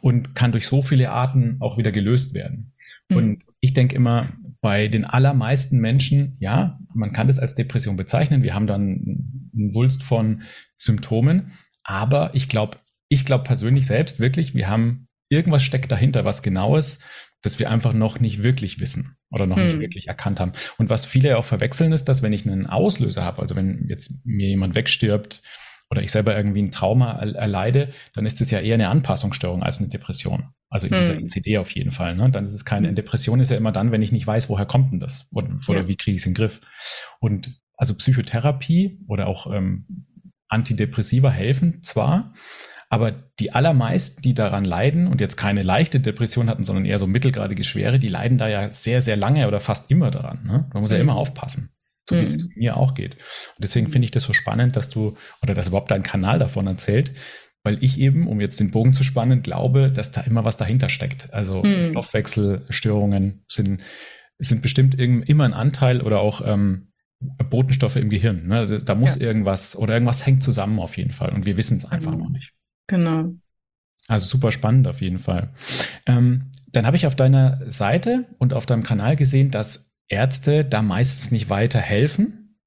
und 0.00 0.34
kann 0.34 0.52
durch 0.52 0.66
so 0.66 0.82
viele 0.82 1.10
Arten 1.10 1.56
auch 1.60 1.78
wieder 1.78 1.92
gelöst 1.92 2.34
werden. 2.34 2.72
Mhm. 3.08 3.16
Und 3.16 3.44
ich 3.60 3.74
denke 3.74 3.94
immer, 3.94 4.28
bei 4.60 4.88
den 4.88 5.04
allermeisten 5.04 5.78
Menschen, 5.78 6.36
ja, 6.40 6.78
man 6.94 7.12
kann 7.12 7.28
das 7.28 7.38
als 7.38 7.54
Depression 7.54 7.96
bezeichnen. 7.96 8.42
Wir 8.42 8.54
haben 8.54 8.66
dann 8.66 9.50
einen 9.54 9.74
Wulst 9.74 10.02
von 10.02 10.42
Symptomen. 10.76 11.52
Aber 11.82 12.34
ich 12.34 12.48
glaube, 12.48 12.78
ich 13.08 13.24
glaube 13.24 13.44
persönlich 13.44 13.86
selbst 13.86 14.20
wirklich, 14.20 14.54
wir 14.54 14.68
haben 14.68 15.08
irgendwas 15.30 15.62
steckt 15.62 15.90
dahinter, 15.90 16.24
was 16.24 16.42
genaues, 16.42 17.00
das 17.42 17.58
wir 17.58 17.70
einfach 17.70 17.94
noch 17.94 18.20
nicht 18.20 18.42
wirklich 18.42 18.80
wissen 18.80 19.16
oder 19.30 19.46
noch 19.46 19.56
hm. 19.56 19.66
nicht 19.66 19.80
wirklich 19.80 20.08
erkannt 20.08 20.40
haben. 20.40 20.52
Und 20.76 20.90
was 20.90 21.06
viele 21.06 21.38
auch 21.38 21.44
verwechseln 21.44 21.92
ist, 21.92 22.04
dass 22.04 22.22
wenn 22.22 22.32
ich 22.32 22.46
einen 22.46 22.66
Auslöser 22.66 23.24
habe, 23.24 23.40
also 23.40 23.56
wenn 23.56 23.86
jetzt 23.88 24.26
mir 24.26 24.48
jemand 24.48 24.74
wegstirbt 24.74 25.42
oder 25.90 26.02
ich 26.02 26.12
selber 26.12 26.36
irgendwie 26.36 26.62
ein 26.62 26.70
Trauma 26.70 27.18
erleide, 27.18 27.92
dann 28.14 28.24
ist 28.24 28.40
es 28.40 28.50
ja 28.50 28.60
eher 28.60 28.74
eine 28.74 28.88
Anpassungsstörung 28.88 29.62
als 29.62 29.80
eine 29.80 29.88
Depression. 29.88 30.50
Also 30.68 30.86
in 30.86 30.92
hm. 30.92 31.00
dieser 31.00 31.20
ICD 31.20 31.58
auf 31.58 31.70
jeden 31.72 31.90
Fall. 31.90 32.14
Ne? 32.14 32.30
Dann 32.30 32.46
ist 32.46 32.54
es 32.54 32.64
keine 32.64 32.88
hm. 32.88 32.94
Depression, 32.94 33.40
ist 33.40 33.50
ja 33.50 33.56
immer 33.56 33.72
dann, 33.72 33.90
wenn 33.90 34.02
ich 34.02 34.12
nicht 34.12 34.26
weiß, 34.26 34.48
woher 34.48 34.66
kommt 34.66 34.92
denn 34.92 35.00
das 35.00 35.28
oder, 35.32 35.48
oder 35.68 35.80
ja. 35.80 35.88
wie 35.88 35.96
kriege 35.96 36.14
ich 36.14 36.22
es 36.22 36.26
in 36.26 36.32
den 36.32 36.36
Griff. 36.38 36.60
Und 37.18 37.60
also 37.76 37.94
Psychotherapie 37.94 39.00
oder 39.08 39.26
auch 39.26 39.52
ähm, 39.52 40.06
Antidepressiva 40.48 41.30
helfen 41.30 41.82
zwar, 41.82 42.34
Aber 42.88 43.12
die 43.12 43.52
allermeisten, 43.52 44.22
die 44.22 44.34
daran 44.34 44.64
leiden 44.64 45.06
und 45.06 45.20
jetzt 45.20 45.36
keine 45.36 45.62
leichte 45.62 46.00
Depression 46.00 46.50
hatten, 46.50 46.64
sondern 46.64 46.84
eher 46.84 46.98
so 46.98 47.06
mittelgradige 47.06 47.64
Schwere, 47.64 47.98
die 47.98 48.08
leiden 48.08 48.36
da 48.36 48.48
ja 48.48 48.70
sehr, 48.70 49.00
sehr 49.00 49.16
lange 49.16 49.48
oder 49.48 49.60
fast 49.60 49.90
immer 49.90 50.10
daran. 50.10 50.44
Ne? 50.44 50.68
Man 50.72 50.82
muss 50.82 50.90
ja 50.90 50.98
immer 50.98 51.14
aufpassen, 51.14 51.70
so 52.08 52.16
wie 52.16 52.22
es 52.22 52.36
mhm. 52.36 52.48
mir 52.56 52.76
auch 52.76 52.94
geht. 52.94 53.14
Und 53.14 53.62
deswegen 53.62 53.88
finde 53.88 54.04
ich 54.06 54.10
das 54.10 54.24
so 54.24 54.32
spannend, 54.32 54.76
dass 54.76 54.88
du 54.88 55.16
oder 55.42 55.54
dass 55.54 55.68
überhaupt 55.68 55.90
dein 55.90 56.02
Kanal 56.02 56.38
davon 56.38 56.66
erzählt, 56.66 57.12
weil 57.62 57.82
ich 57.82 57.98
eben, 57.98 58.26
um 58.26 58.40
jetzt 58.40 58.58
den 58.58 58.70
Bogen 58.70 58.92
zu 58.92 59.04
spannen, 59.04 59.42
glaube, 59.42 59.90
dass 59.90 60.12
da 60.12 60.22
immer 60.22 60.44
was 60.44 60.56
dahinter 60.56 60.88
steckt. 60.88 61.32
Also 61.32 61.62
mhm. 61.62 61.90
Stoffwechselstörungen 61.90 63.44
sind, 63.48 63.82
sind 64.38 64.62
bestimmt 64.62 64.94
immer 64.98 65.44
ein 65.44 65.54
Anteil 65.54 66.00
oder 66.00 66.20
auch 66.20 66.42
ähm, 66.44 66.92
Botenstoffe 67.20 67.96
im 67.96 68.08
Gehirn. 68.08 68.46
Ne? 68.46 68.66
Da 68.66 68.94
muss 68.94 69.16
ja. 69.16 69.26
irgendwas 69.26 69.76
oder 69.76 69.94
irgendwas 69.94 70.24
hängt 70.24 70.42
zusammen 70.42 70.78
auf 70.78 70.96
jeden 70.96 71.12
Fall 71.12 71.32
und 71.32 71.44
wir 71.44 71.56
wissen 71.56 71.76
es 71.76 71.84
einfach 71.84 72.12
genau. 72.12 72.24
noch 72.24 72.30
nicht. 72.30 72.52
Genau. 72.86 73.34
Also 74.08 74.26
super 74.26 74.50
spannend 74.50 74.88
auf 74.88 75.00
jeden 75.02 75.18
Fall. 75.18 75.52
Ähm, 76.06 76.50
dann 76.72 76.86
habe 76.86 76.96
ich 76.96 77.06
auf 77.06 77.14
deiner 77.14 77.60
Seite 77.70 78.26
und 78.38 78.54
auf 78.54 78.66
deinem 78.66 78.82
Kanal 78.82 79.16
gesehen, 79.16 79.50
dass 79.50 79.89
Ärzte 80.10 80.64
da 80.64 80.82
meistens 80.82 81.30
nicht 81.30 81.48
weiterhelfen 81.48 82.58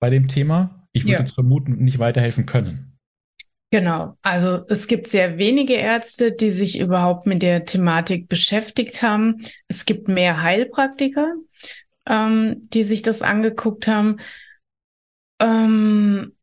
bei 0.00 0.10
dem 0.10 0.28
Thema. 0.28 0.86
Ich 0.92 1.04
würde 1.04 1.12
ja. 1.12 1.18
jetzt 1.20 1.34
vermuten, 1.34 1.76
nicht 1.76 1.98
weiterhelfen 1.98 2.44
können. 2.44 2.98
Genau. 3.70 4.16
Also 4.22 4.64
es 4.68 4.86
gibt 4.86 5.08
sehr 5.08 5.36
wenige 5.36 5.74
Ärzte, 5.74 6.32
die 6.32 6.50
sich 6.50 6.78
überhaupt 6.78 7.26
mit 7.26 7.42
der 7.42 7.66
Thematik 7.66 8.28
beschäftigt 8.28 9.02
haben. 9.02 9.42
Es 9.68 9.84
gibt 9.84 10.08
mehr 10.08 10.42
Heilpraktiker, 10.42 11.34
ähm, 12.06 12.68
die 12.72 12.84
sich 12.84 13.02
das 13.02 13.20
angeguckt 13.20 13.86
haben. 13.86 14.20
Ähm, 15.40 16.34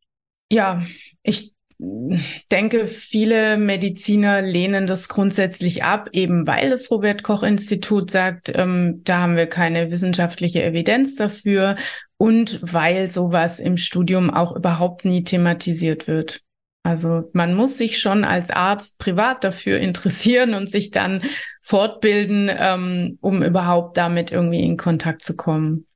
ja, 0.52 0.86
ich 1.24 1.55
denke, 1.78 2.86
viele 2.86 3.58
Mediziner 3.58 4.42
lehnen 4.42 4.88
das 4.88 5.10
grundsätzlich 5.10 5.84
ab, 5.84 6.10
eben 6.14 6.48
weil 6.48 6.70
das 6.70 6.90
Robert 6.90 7.24
Koch 7.24 7.44
Institut 7.44 8.12
sagt, 8.12 8.52
ähm, 8.56 9.02
da 9.04 9.20
haben 9.20 9.36
wir 9.36 9.48
keine 9.48 9.92
wissenschaftliche 9.92 10.64
Evidenz 10.64 11.16
dafür 11.16 11.76
und 12.18 12.60
weil 12.62 13.10
sowas 13.10 13.60
im 13.60 13.78
Studium 13.78 14.30
auch 14.30 14.56
überhaupt 14.56 15.04
nie 15.06 15.24
thematisiert 15.24 16.08
wird. 16.08 16.42
Also 16.84 17.30
man 17.34 17.56
muss 17.56 17.78
sich 17.78 18.00
schon 18.00 18.24
als 18.24 18.52
Arzt 18.52 19.00
privat 19.00 19.44
dafür 19.44 19.80
interessieren 19.80 20.54
und 20.54 20.70
sich 20.70 20.92
dann 20.92 21.24
fortbilden, 21.62 22.50
ähm, 22.56 23.18
um 23.22 23.42
überhaupt 23.42 23.98
damit 23.98 24.32
irgendwie 24.32 24.64
in 24.64 24.78
Kontakt 24.78 25.24
zu 25.24 25.36
kommen. 25.36 25.88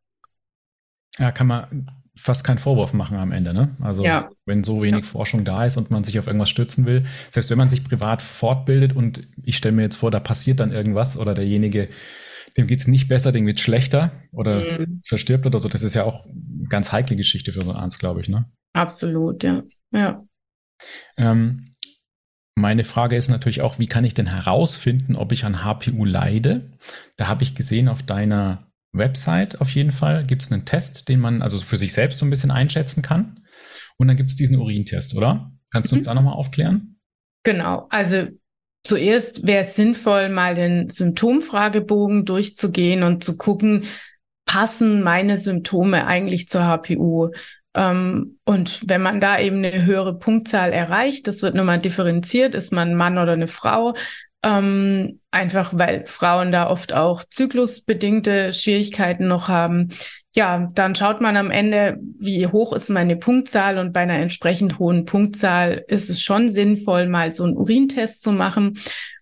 Ja, 1.20 1.32
kann 1.32 1.48
man 1.48 1.92
fast 2.16 2.44
keinen 2.44 2.58
Vorwurf 2.58 2.94
machen 2.94 3.18
am 3.18 3.32
Ende, 3.32 3.54
ne? 3.54 3.76
Also 3.82 4.04
ja. 4.04 4.30
Wenn 4.50 4.66
so 4.66 4.82
wenig 4.82 5.06
ja. 5.06 5.12
Forschung 5.12 5.46
da 5.46 5.64
ist 5.64 5.78
und 5.78 5.92
man 5.92 6.04
sich 6.04 6.20
auf 6.20 6.28
irgendwas 6.28 6.50
stützen 6.50 6.86
will, 6.86 7.06
selbst 7.30 7.50
wenn 7.50 7.58
man 7.58 7.70
sich 7.70 7.86
privat 7.86 8.22
fortbildet 8.22 8.94
und 8.94 9.24
ich 9.42 9.56
stelle 9.56 9.76
mir 9.76 9.84
jetzt 9.84 9.96
vor, 9.96 10.12
da 10.12 10.20
passiert 10.20 10.60
dann 10.60 10.74
irgendwas 10.74 11.18
oder 11.18 11.34
derjenige, 11.34 11.88
dem 12.58 12.68
geht's 12.68 12.88
nicht 12.88 13.08
besser, 13.08 13.32
dem 13.32 13.46
geht's 13.46 13.62
schlechter 13.62 14.12
oder 14.34 14.60
mhm. 14.60 15.00
verstirbt 15.08 15.46
oder 15.46 15.60
so, 15.60 15.70
das 15.70 15.84
ist 15.84 15.94
ja 15.94 16.04
auch 16.04 16.26
eine 16.26 16.68
ganz 16.68 16.92
heikle 16.92 17.16
Geschichte 17.16 17.54
für 17.54 17.62
so 17.62 17.70
einen 17.70 17.80
Arzt, 17.80 18.00
glaube 18.00 18.20
ich, 18.20 18.28
ne? 18.28 18.46
Absolut, 18.74 19.44
ja. 19.44 19.64
Ja. 19.92 20.26
Ähm, 21.16 21.76
meine 22.56 22.84
Frage 22.84 23.16
ist 23.16 23.30
natürlich 23.30 23.62
auch, 23.62 23.80
wie 23.80 23.88
kann 23.88 24.04
ich 24.04 24.14
denn 24.14 24.28
herausfinden, 24.28 25.16
ob 25.16 25.32
ich 25.32 25.46
an 25.46 25.64
HPU 25.64 26.04
leide? 26.04 26.74
Da 27.16 27.28
habe 27.28 27.44
ich 27.44 27.56
gesehen 27.56 27.88
auf 27.88 28.04
deiner 28.04 28.70
Website 28.92 29.62
auf 29.62 29.70
jeden 29.70 29.92
Fall 29.92 30.26
gibt 30.26 30.42
es 30.42 30.52
einen 30.52 30.66
Test, 30.66 31.10
den 31.10 31.20
man 31.20 31.42
also 31.42 31.60
für 31.60 31.78
sich 31.78 31.94
selbst 31.94 32.20
so 32.20 32.26
ein 32.26 32.30
bisschen 32.30 32.52
einschätzen 32.52 33.02
kann. 33.02 33.46
Und 34.00 34.08
dann 34.08 34.18
gibt 34.18 34.30
es 34.30 34.36
diesen 34.36 34.58
Urintest, 34.58 35.16
oder? 35.16 35.52
Kannst 35.72 35.92
du 35.92 35.96
uns 35.96 36.04
mhm. 36.04 36.08
da 36.08 36.14
nochmal 36.16 36.34
aufklären? 36.34 37.00
Genau. 37.44 37.88
Also 37.90 38.28
zuerst 38.84 39.46
wäre 39.46 39.64
es 39.64 39.76
sinnvoll, 39.76 40.30
mal 40.30 40.56
den 40.56 40.90
Symptomfragebogen 40.90 42.26
durchzugehen 42.26 43.04
und 43.04 43.24
zu 43.24 43.38
gucken, 43.38 43.84
passen 44.46 45.04
meine 45.04 45.38
Symptome 45.38 46.08
eigentlich 46.08 46.48
zur 46.48 46.66
HPU? 46.66 47.32
Ähm, 47.76 48.40
und 48.46 48.82
wenn 48.88 49.02
man 49.02 49.22
da 49.22 49.40
eben 49.40 49.58
eine 49.58 49.86
höhere 49.86 50.18
Punktzahl 50.18 50.72
erreicht, 50.72 51.28
das 51.28 51.42
wird 51.42 51.56
nochmal 51.56 51.80
differenziert, 51.80 52.56
ist 52.56 52.72
man 52.72 52.92
ein 52.92 52.96
Mann 52.96 53.18
oder 53.18 53.34
eine 53.34 53.48
Frau, 53.48 53.96
ähm, 54.44 55.20
einfach 55.32 55.72
weil 55.74 56.06
Frauen 56.08 56.52
da 56.52 56.70
oft 56.70 56.94
auch 56.94 57.24
zyklusbedingte 57.26 58.54
Schwierigkeiten 58.54 59.28
noch 59.28 59.50
haben. 59.50 59.90
Ja, 60.36 60.70
dann 60.76 60.96
schaut 60.96 61.22
man 61.22 61.36
am 61.38 61.50
Ende, 61.50 61.98
wie 62.20 62.46
hoch 62.46 62.74
ist 62.74 62.90
meine 62.90 63.18
Punktzahl 63.18 63.80
und 63.80 63.94
bei 63.94 64.02
einer 64.02 64.20
entsprechend 64.20 64.78
hohen 64.78 65.06
Punktzahl 65.06 65.84
ist 65.88 66.10
es 66.10 66.22
schon 66.22 66.50
sinnvoll, 66.50 67.08
mal 67.08 67.34
so 67.34 67.44
einen 67.46 67.58
Urintest 67.58 68.22
zu 68.22 68.32
machen. 68.32 68.78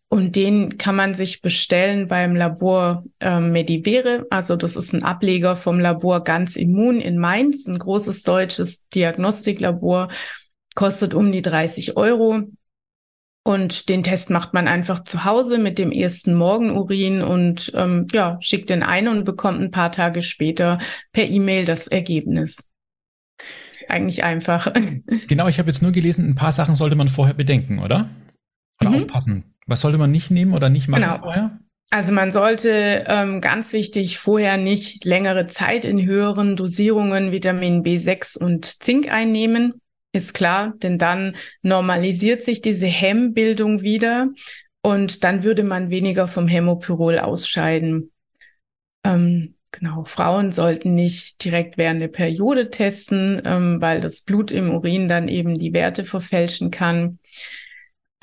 Und 0.10 0.36
den 0.36 0.78
kann 0.78 0.96
man 0.96 1.14
sich 1.14 1.42
bestellen 1.42 2.08
beim 2.08 2.36
Labor 2.36 3.04
äh, 3.20 3.40
Medivere. 3.40 4.26
Also 4.30 4.56
das 4.56 4.76
ist 4.78 4.94
ein 4.94 5.04
Ableger 5.04 5.56
vom 5.58 5.80
Labor 5.80 6.24
Ganz 6.24 6.56
Immun 6.56 7.02
in 7.02 7.18
Mainz, 7.18 7.68
ein 7.68 7.80
großes 7.80 8.24
deutsches 8.24 8.88
Diagnostiklabor, 8.90 10.10
kostet 10.76 11.14
um 11.14 11.32
die 11.32 11.42
30 11.42 11.98
Euro. 11.98 12.44
Und 13.48 13.88
den 13.88 14.04
Test 14.04 14.30
macht 14.30 14.54
man 14.54 14.68
einfach 14.68 15.06
zu 15.06 15.24
Hause 15.24 15.58
mit 15.58 15.78
dem 15.78 15.94
ersten 15.94 16.36
Morgenurin 16.36 17.22
und 17.22 17.72
ähm, 17.76 18.06
ja, 18.12 18.38
schickt 18.42 18.70
den 18.70 18.84
ein 18.84 19.08
und 19.08 19.24
bekommt 19.24 19.62
ein 19.62 19.72
paar 19.72 19.90
Tage 19.90 20.22
später 20.22 20.80
per 21.14 21.30
E-Mail 21.30 21.64
das 21.64 21.88
Ergebnis. 21.88 22.70
Eigentlich 23.88 24.26
einfach. 24.26 24.74
Genau, 25.30 25.48
ich 25.48 25.60
habe 25.60 25.70
jetzt 25.70 25.82
nur 25.82 25.94
gelesen, 25.94 26.28
ein 26.28 26.36
paar 26.36 26.52
Sachen 26.52 26.76
sollte 26.76 26.98
man 26.98 27.08
vorher 27.08 27.36
bedenken, 27.36 27.80
oder? 27.80 28.10
Oder 28.82 28.90
mhm. 28.90 28.96
aufpassen. 28.98 29.56
Was 29.66 29.80
sollte 29.80 29.98
man 29.98 30.12
nicht 30.12 30.30
nehmen 30.30 30.54
oder 30.54 30.70
nicht 30.70 30.90
machen 30.90 31.04
genau. 31.04 31.18
vorher? 31.20 31.58
Also 31.90 32.12
man 32.12 32.34
sollte 32.34 33.06
ähm, 33.08 33.40
ganz 33.40 33.72
wichtig 33.72 34.18
vorher 34.18 34.58
nicht 34.58 35.06
längere 35.06 35.48
Zeit 35.48 35.86
in 35.86 36.04
höheren 36.04 36.58
Dosierungen 36.58 37.32
Vitamin 37.32 37.82
B6 37.82 38.38
und 38.38 38.84
Zink 38.84 39.10
einnehmen. 39.10 39.80
Ist 40.18 40.34
klar, 40.34 40.74
denn 40.82 40.98
dann 40.98 41.36
normalisiert 41.62 42.44
sich 42.44 42.62
diese 42.62 42.88
Hemmbildung 42.88 43.84
wieder 43.84 44.30
und 44.82 45.24
dann 45.24 45.44
würde 45.44 45.64
man 45.64 45.92
weniger 45.92 46.28
vom 46.28 46.48
Hämopyrol 46.48 47.20
ausscheiden. 47.20 48.12
Ähm, 49.04 49.54
genau, 49.72 50.06
Frauen 50.06 50.52
sollten 50.52 50.96
nicht 50.96 51.44
direkt 51.44 51.78
während 51.78 52.02
der 52.02 52.08
Periode 52.08 52.72
testen, 52.72 53.44
ähm, 53.46 53.78
weil 53.80 54.00
das 54.00 54.22
Blut 54.22 54.52
im 54.52 54.72
Urin 54.74 55.08
dann 55.08 55.28
eben 55.28 55.60
die 55.60 55.74
Werte 55.74 56.04
verfälschen 56.04 56.72
kann. 56.72 57.20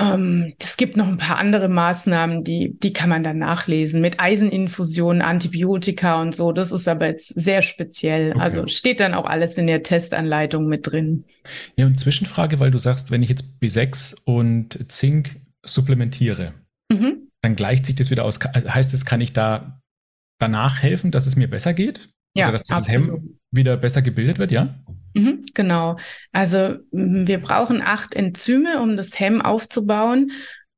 Ähm, 0.01 0.55
es 0.59 0.77
gibt 0.77 0.97
noch 0.97 1.07
ein 1.07 1.19
paar 1.19 1.39
andere 1.39 1.69
Maßnahmen, 1.69 2.43
die, 2.43 2.77
die 2.79 2.93
kann 2.93 3.09
man 3.09 3.23
dann 3.23 3.39
nachlesen 3.39 4.01
mit 4.01 4.19
Eiseninfusionen, 4.19 5.23
Antibiotika 5.23 6.21
und 6.21 6.35
so. 6.35 6.51
Das 6.51 6.73
ist 6.73 6.89
aber 6.89 7.07
jetzt 7.07 7.29
sehr 7.29 7.63
speziell. 7.63 8.33
Okay. 8.33 8.41
Also 8.41 8.67
steht 8.67 8.99
dann 8.99 9.15
auch 9.15 9.27
alles 9.27 9.57
in 9.57 9.69
der 9.69 9.85
Testanleitung 9.85 10.67
mit 10.67 10.91
drin. 10.91 11.25
Ja, 11.77 11.87
und 11.87 12.01
Zwischenfrage, 12.01 12.59
weil 12.59 12.73
du 12.73 12.79
sagst, 12.79 13.13
wenn 13.13 13.23
ich 13.23 13.29
jetzt 13.29 13.45
B6 13.63 14.17
und 14.25 14.91
Zink 14.91 15.37
supplementiere, 15.65 16.55
mhm. 16.91 17.29
dann 17.41 17.55
gleicht 17.55 17.87
sich 17.87 17.95
das 17.95 18.11
wieder 18.11 18.25
aus. 18.25 18.41
Also 18.41 18.75
heißt 18.75 18.95
es, 18.95 19.05
kann 19.05 19.21
ich 19.21 19.33
da 19.33 19.81
danach 20.41 20.83
helfen, 20.83 21.13
dass 21.13 21.27
es 21.27 21.37
mir 21.37 21.49
besser 21.49 21.73
geht? 21.73 22.09
Ja, 22.35 22.47
Oder 22.47 22.53
dass 22.53 22.67
das 22.67 22.89
Hemm 22.89 23.39
wieder 23.51 23.77
besser 23.77 24.03
gebildet 24.03 24.39
wird, 24.39 24.51
ja? 24.51 24.75
Mhm, 25.15 25.45
genau. 25.55 25.97
Also 26.33 26.77
wir 26.91 27.39
brauchen 27.41 27.81
acht 27.81 28.15
Enzyme, 28.15 28.83
um 28.83 28.97
das 28.97 29.19
Hemm 29.19 29.41
aufzubauen. 29.41 30.33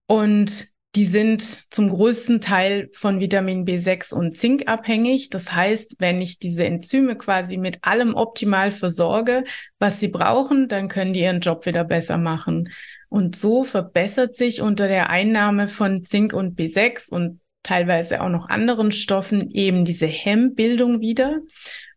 Und 0.07 0.68
die 0.94 1.07
sind 1.07 1.42
zum 1.72 1.90
größten 1.90 2.40
Teil 2.40 2.88
von 2.94 3.20
Vitamin 3.20 3.66
B6 3.66 4.14
und 4.14 4.36
Zink 4.38 4.66
abhängig. 4.66 5.28
Das 5.28 5.52
heißt, 5.52 5.96
wenn 5.98 6.20
ich 6.20 6.38
diese 6.38 6.64
Enzyme 6.64 7.16
quasi 7.16 7.59
mit 7.59 7.78
allem 7.82 8.14
optimal 8.14 8.70
versorge, 8.70 9.44
was 9.78 10.00
sie 10.00 10.09
brauchen, 10.09 10.68
dann 10.68 10.88
können 10.88 11.12
die 11.12 11.20
ihren 11.20 11.40
Job 11.40 11.66
wieder 11.66 11.84
besser 11.84 12.16
machen. 12.16 12.70
Und 13.11 13.36
so 13.36 13.62
verbessert 13.64 14.34
sich 14.34 14.62
unter 14.62 14.88
der 14.88 15.11
Einnahme 15.11 15.68
von 15.68 16.04
Zink 16.04 16.32
und 16.32 16.59
B6 16.59 17.11
und 17.11 17.40
teilweise 17.67 18.21
auch 18.23 18.29
noch 18.29 18.49
anderen 18.49 18.93
Stoffen 18.93 19.51
eben 19.51 19.85
diese 19.85 20.07
Hemmbildung 20.07 21.01
wieder. 21.01 21.41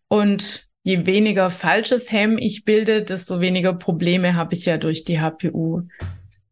Und 0.07 0.67
je 0.83 1.05
weniger 1.05 1.51
falsches 1.51 2.11
Hemm 2.11 2.37
ich 2.37 2.65
bilde, 2.65 3.03
desto 3.03 3.39
weniger 3.39 3.73
Probleme 3.73 4.35
habe 4.35 4.55
ich 4.55 4.65
ja 4.65 4.77
durch 4.77 5.03
die 5.03 5.19
HPU. 5.19 5.83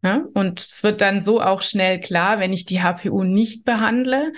Ja? 0.04 0.24
Und 0.34 0.62
es 0.62 0.84
wird 0.84 1.02
dann 1.02 1.22
so 1.22 1.42
auch 1.42 1.64
schnell 1.64 2.00
klar, 2.00 2.40
wenn 2.40 2.54
ich 2.54 2.66
die 2.66 2.82
HPU 2.82 3.24
nicht 3.24 3.66
behandle, 3.66 4.32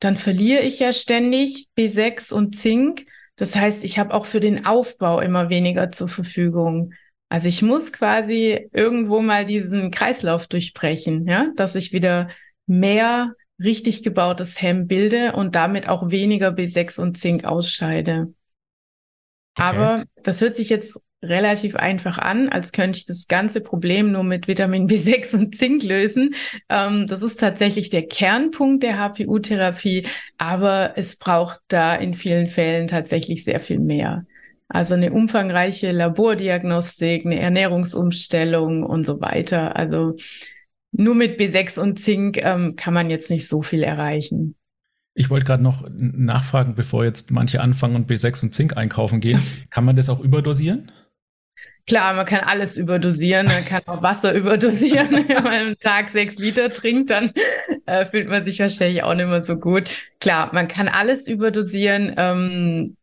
dann 0.00 0.16
verliere 0.16 0.60
ich 0.60 0.78
ja 0.80 0.92
ständig 0.92 1.68
B6 1.78 2.32
und 2.32 2.56
Zink. 2.56 3.04
Das 3.36 3.56
heißt, 3.56 3.84
ich 3.84 3.98
habe 3.98 4.12
auch 4.12 4.26
für 4.26 4.40
den 4.40 4.66
Aufbau 4.66 5.20
immer 5.20 5.48
weniger 5.48 5.90
zur 5.90 6.08
Verfügung. 6.08 6.92
Also 7.30 7.48
ich 7.48 7.62
muss 7.62 7.92
quasi 7.92 8.68
irgendwo 8.72 9.20
mal 9.20 9.46
diesen 9.46 9.90
Kreislauf 9.90 10.46
durchbrechen, 10.46 11.26
ja, 11.26 11.48
dass 11.56 11.74
ich 11.74 11.92
wieder 11.92 12.28
mehr 12.66 13.32
richtig 13.58 14.02
gebautes 14.02 14.60
Hemm 14.60 14.86
bilde 14.86 15.32
und 15.32 15.54
damit 15.54 15.88
auch 15.88 16.10
weniger 16.10 16.50
B6 16.50 17.00
und 17.00 17.18
Zink 17.18 17.44
ausscheide. 17.44 18.32
Aber 19.54 20.04
das 20.22 20.40
hört 20.40 20.56
sich 20.56 20.68
jetzt 20.68 21.00
relativ 21.22 21.76
einfach 21.76 22.18
an, 22.18 22.48
als 22.50 22.72
könnte 22.72 22.98
ich 22.98 23.06
das 23.06 23.26
ganze 23.26 23.60
Problem 23.60 24.12
nur 24.12 24.22
mit 24.22 24.48
Vitamin 24.48 24.86
B6 24.88 25.34
und 25.34 25.56
Zink 25.56 25.82
lösen. 25.82 26.34
Ähm, 26.68 27.06
das 27.08 27.22
ist 27.22 27.40
tatsächlich 27.40 27.90
der 27.90 28.06
Kernpunkt 28.06 28.82
der 28.82 28.98
HPU-Therapie, 28.98 30.06
aber 30.38 30.92
es 30.96 31.16
braucht 31.16 31.60
da 31.68 31.94
in 31.94 32.14
vielen 32.14 32.48
Fällen 32.48 32.86
tatsächlich 32.86 33.44
sehr 33.44 33.60
viel 33.60 33.80
mehr. 33.80 34.26
Also 34.68 34.94
eine 34.94 35.12
umfangreiche 35.12 35.92
Labordiagnostik, 35.92 37.24
eine 37.24 37.38
Ernährungsumstellung 37.38 38.82
und 38.82 39.06
so 39.06 39.20
weiter. 39.20 39.76
Also 39.76 40.16
nur 40.98 41.14
mit 41.14 41.38
B6 41.40 41.78
und 41.78 41.98
Zink 41.98 42.38
ähm, 42.38 42.74
kann 42.76 42.94
man 42.94 43.10
jetzt 43.10 43.30
nicht 43.30 43.48
so 43.48 43.62
viel 43.62 43.82
erreichen. 43.82 44.54
Ich 45.14 45.30
wollte 45.30 45.46
gerade 45.46 45.62
noch 45.62 45.88
nachfragen, 45.90 46.74
bevor 46.74 47.04
jetzt 47.04 47.30
manche 47.30 47.60
anfangen 47.60 47.96
und 47.96 48.10
B6 48.10 48.42
und 48.42 48.54
Zink 48.54 48.76
einkaufen 48.76 49.20
gehen. 49.20 49.40
Kann 49.70 49.84
man 49.84 49.96
das 49.96 50.10
auch 50.10 50.20
überdosieren? 50.20 50.92
Klar, 51.86 52.14
man 52.14 52.26
kann 52.26 52.40
alles 52.40 52.76
überdosieren. 52.76 53.46
Man 53.46 53.64
kann 53.64 53.80
auch 53.86 54.02
Wasser 54.02 54.34
überdosieren. 54.34 55.10
Wenn 55.28 55.42
man 55.44 55.68
am 55.68 55.78
Tag 55.78 56.10
sechs 56.10 56.36
Liter 56.36 56.70
trinkt, 56.70 57.10
dann 57.10 57.32
äh, 57.86 58.04
fühlt 58.04 58.28
man 58.28 58.42
sich 58.42 58.58
wahrscheinlich 58.58 59.04
auch 59.04 59.14
nicht 59.14 59.28
mehr 59.28 59.42
so 59.42 59.56
gut. 59.56 59.88
Klar, 60.20 60.50
man 60.52 60.68
kann 60.68 60.88
alles 60.88 61.28
überdosieren. 61.28 62.14
Ähm, 62.18 62.95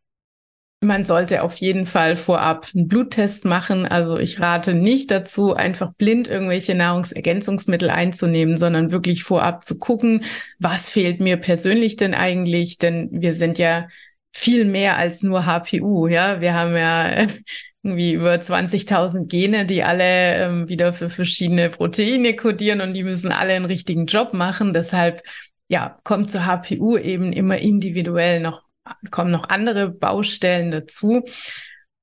man 0.84 1.06
sollte 1.06 1.44
auf 1.44 1.56
jeden 1.56 1.86
Fall 1.86 2.16
vorab 2.16 2.68
einen 2.74 2.88
Bluttest 2.88 3.46
machen. 3.46 3.86
Also 3.86 4.18
ich 4.18 4.40
rate 4.40 4.74
nicht 4.74 5.12
dazu, 5.12 5.56
einfach 5.56 5.94
blind 5.94 6.28
irgendwelche 6.28 6.76
Nahrungsergänzungsmittel 6.76 7.90
einzunehmen, 7.90 8.58
sondern 8.58 8.92
wirklich 8.92 9.24
vorab 9.24 9.64
zu 9.66 9.80
gucken, 9.80 10.24
was 10.60 10.90
fehlt 10.90 11.20
mir 11.20 11.38
persönlich 11.38 11.96
denn 11.96 12.14
eigentlich? 12.14 12.78
Denn 12.78 13.10
wir 13.12 13.34
sind 13.34 13.58
ja 13.58 13.88
viel 14.32 14.66
mehr 14.66 14.98
als 14.98 15.24
nur 15.24 15.46
HPU. 15.46 16.08
Ja, 16.08 16.42
wir 16.42 16.54
haben 16.54 16.76
ja 16.76 17.28
irgendwie 17.84 18.14
über 18.14 18.36
20.000 18.36 19.28
Gene, 19.28 19.66
die 19.66 19.84
alle 19.84 20.44
ähm, 20.44 20.70
wieder 20.70 20.94
für 20.94 21.10
verschiedene 21.10 21.70
Proteine 21.70 22.36
kodieren 22.36 22.82
und 22.82 22.94
die 22.94 23.04
müssen 23.04 23.32
alle 23.32 23.54
einen 23.54 23.66
richtigen 23.66 24.06
Job 24.06 24.34
machen. 24.34 24.74
Deshalb 24.74 25.22
ja, 25.68 25.98
kommt 26.04 26.32
zur 26.32 26.46
HPU 26.46 26.98
eben 26.98 27.34
immer 27.34 27.58
individuell 27.58 28.40
noch, 28.40 28.64
kommen 29.12 29.32
noch 29.32 29.50
andere 29.50 29.90
Baustellen 29.90 30.72
dazu. 30.72 31.24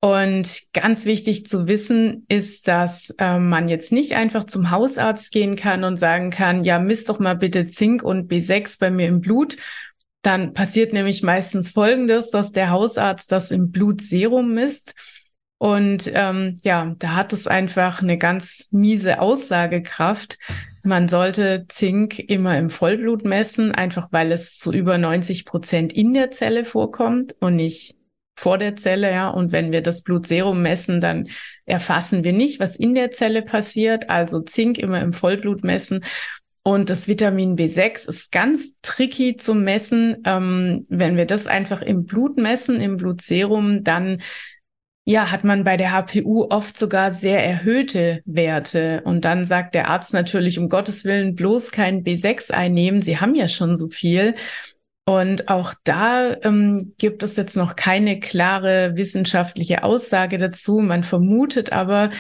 Und 0.03 0.63
ganz 0.73 1.05
wichtig 1.05 1.47
zu 1.47 1.67
wissen 1.67 2.25
ist, 2.29 2.69
dass 2.69 3.15
äh, 3.19 3.39
man 3.39 3.69
jetzt 3.69 3.93
nicht 3.93 4.17
einfach 4.17 4.45
zum 4.45 4.71
Hausarzt 4.71 5.31
gehen 5.31 5.57
kann 5.57 5.85
und 5.85 5.99
sagen 5.99 6.31
kann, 6.31 6.65
ja, 6.65 6.79
misst 6.79 7.11
doch 7.11 7.19
mal 7.19 7.37
bitte 7.37 7.67
Zink 7.67 8.03
und 8.03 8.33
B6 8.33 8.81
bei 8.81 8.91
mir 8.91 9.09
im 9.09 9.21
Blut. 9.21 9.59
Dann 10.23 10.55
passiert 10.55 10.95
nämlich 10.95 11.23
meistens 11.23 11.71
Folgendes, 11.71 12.31
dass 12.31 12.53
der 12.53 12.71
Hausarzt 12.71 13.31
das 13.31 13.51
im 13.51 13.71
Blutserum 13.71 14.55
misst 14.55 14.95
und 15.61 16.11
ähm, 16.15 16.57
ja, 16.63 16.95
da 16.99 17.17
hat 17.17 17.35
es 17.35 17.47
einfach 17.47 18.01
eine 18.01 18.17
ganz 18.17 18.69
miese 18.71 19.21
Aussagekraft. 19.21 20.39
Man 20.85 21.11
sollte 21.11 21.67
Zink 21.69 22.19
immer 22.19 22.57
im 22.57 22.71
Vollblut 22.71 23.27
messen, 23.27 23.71
einfach 23.71 24.09
weil 24.11 24.33
es 24.33 24.57
zu 24.57 24.73
über 24.73 24.97
90 24.97 25.45
Prozent 25.45 25.93
in 25.93 26.15
der 26.15 26.31
Zelle 26.31 26.65
vorkommt 26.65 27.37
und 27.41 27.57
nicht 27.57 27.95
vor 28.37 28.57
der 28.57 28.77
Zelle, 28.77 29.11
ja. 29.11 29.29
Und 29.29 29.53
wenn 29.53 29.71
wir 29.71 29.83
das 29.83 30.03
Blutserum 30.03 30.63
messen, 30.63 31.03
dann 31.03 31.29
erfassen 31.67 32.25
wir 32.25 32.33
nicht, 32.33 32.59
was 32.59 32.77
in 32.77 32.95
der 32.95 33.11
Zelle 33.11 33.43
passiert. 33.43 34.09
Also 34.09 34.41
Zink 34.41 34.79
immer 34.79 35.03
im 35.03 35.13
Vollblut 35.13 35.63
messen. 35.63 36.03
Und 36.63 36.89
das 36.89 37.07
Vitamin 37.07 37.57
B6 37.57 38.09
ist 38.09 38.33
ganz 38.33 38.81
tricky 38.81 39.37
zu 39.37 39.55
messen. 39.55 40.23
Ähm, 40.25 40.87
wenn 40.89 41.19
wir 41.19 41.27
das 41.27 41.47
einfach 41.47 41.83
im 41.83 42.07
Blut 42.07 42.39
messen, 42.39 42.81
im 42.81 42.97
Blutserum, 42.97 43.85
dann 43.85 44.23
ja, 45.07 45.31
hat 45.31 45.45
man 45.45 45.65
bei 45.65 45.77
der 45.77 45.93
HPU 45.93 46.47
oft 46.51 46.79
sogar 46.79 47.11
sehr 47.11 47.45
erhöhte 47.45 48.23
Werte. 48.27 49.03
Und 49.05 49.25
dann 49.25 49.47
sagt 49.47 49.75
der 49.75 49.89
Arzt 49.89 50.13
natürlich, 50.13 50.59
um 50.59 50.69
Gottes 50.69 51.05
Willen 51.05 51.35
bloß 51.35 51.73
kein 51.73 52.05
B6 52.05 52.51
einnehmen. 52.53 53.03
Sie 53.03 53.19
haben 53.19 53.35
ja 53.35 53.49
schon 53.49 53.77
so 53.77 53.89
viel. 53.89 54.35
Und 55.07 55.49
auch 55.49 55.75
da 55.83 56.37
ähm, 56.43 56.95
gibt 56.99 57.23
es 57.23 57.37
jetzt 57.37 57.57
noch 57.57 57.75
keine 57.75 58.21
klare 58.21 58.93
wissenschaftliche 58.97 59.83
Aussage 59.83 60.39
dazu. 60.39 60.79
Man 60.79 61.03
vermutet 61.03 61.73
aber, 61.73 62.11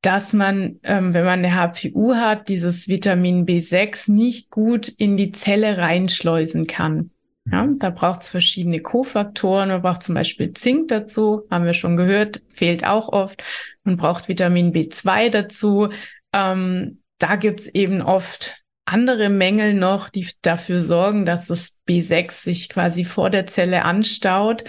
dass 0.00 0.32
man, 0.32 0.78
ähm, 0.84 1.12
wenn 1.12 1.24
man 1.24 1.44
eine 1.44 1.54
HPU 1.54 2.14
hat, 2.14 2.48
dieses 2.48 2.88
Vitamin 2.88 3.44
B6 3.44 4.10
nicht 4.10 4.50
gut 4.50 4.88
in 4.88 5.16
die 5.16 5.32
Zelle 5.32 5.76
reinschleusen 5.76 6.66
kann. 6.66 7.10
Ja, 7.50 7.66
da 7.78 7.90
braucht 7.90 8.22
es 8.22 8.28
verschiedene 8.28 8.80
Kofaktoren. 8.80 9.68
Man 9.68 9.82
braucht 9.82 10.02
zum 10.02 10.14
Beispiel 10.14 10.52
Zink 10.54 10.88
dazu, 10.88 11.42
haben 11.50 11.64
wir 11.64 11.72
schon 11.72 11.96
gehört, 11.96 12.42
fehlt 12.48 12.84
auch 12.86 13.08
oft. 13.08 13.42
Man 13.84 13.96
braucht 13.96 14.28
Vitamin 14.28 14.72
B2 14.72 15.30
dazu. 15.30 15.88
Ähm, 16.32 17.02
da 17.18 17.36
gibt's 17.36 17.66
eben 17.66 18.02
oft 18.02 18.62
andere 18.84 19.28
Mängel 19.28 19.74
noch, 19.74 20.08
die 20.08 20.28
dafür 20.42 20.80
sorgen, 20.80 21.26
dass 21.26 21.46
das 21.46 21.78
B6 21.86 22.32
sich 22.32 22.68
quasi 22.68 23.04
vor 23.04 23.30
der 23.30 23.46
Zelle 23.46 23.84
anstaut 23.84 24.64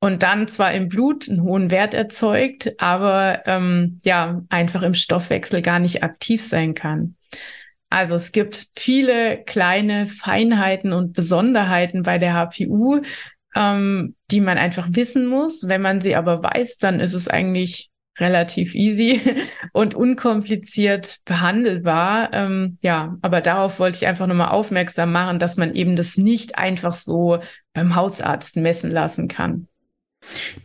und 0.00 0.22
dann 0.22 0.46
zwar 0.46 0.72
im 0.72 0.88
Blut 0.88 1.28
einen 1.28 1.42
hohen 1.42 1.70
Wert 1.70 1.92
erzeugt, 1.92 2.74
aber 2.78 3.42
ähm, 3.46 3.98
ja 4.02 4.42
einfach 4.48 4.82
im 4.82 4.94
Stoffwechsel 4.94 5.60
gar 5.60 5.80
nicht 5.80 6.02
aktiv 6.02 6.42
sein 6.42 6.74
kann. 6.74 7.16
Also 7.90 8.14
es 8.14 8.32
gibt 8.32 8.66
viele 8.76 9.42
kleine 9.44 10.06
Feinheiten 10.06 10.92
und 10.92 11.14
Besonderheiten 11.14 12.02
bei 12.02 12.18
der 12.18 12.34
HPU, 12.34 13.00
ähm, 13.54 14.14
die 14.30 14.40
man 14.40 14.58
einfach 14.58 14.88
wissen 14.90 15.26
muss. 15.26 15.68
Wenn 15.68 15.80
man 15.80 16.00
sie 16.00 16.14
aber 16.14 16.42
weiß, 16.42 16.78
dann 16.78 17.00
ist 17.00 17.14
es 17.14 17.28
eigentlich 17.28 17.90
relativ 18.20 18.74
easy 18.74 19.20
und 19.72 19.94
unkompliziert 19.94 21.18
behandelbar. 21.24 22.30
Ähm, 22.32 22.78
ja, 22.82 23.16
aber 23.22 23.40
darauf 23.40 23.78
wollte 23.78 23.98
ich 23.98 24.06
einfach 24.06 24.26
nochmal 24.26 24.48
aufmerksam 24.48 25.12
machen, 25.12 25.38
dass 25.38 25.56
man 25.56 25.74
eben 25.74 25.96
das 25.96 26.16
nicht 26.16 26.58
einfach 26.58 26.94
so 26.94 27.38
beim 27.72 27.94
Hausarzt 27.94 28.56
messen 28.56 28.90
lassen 28.90 29.28
kann. 29.28 29.68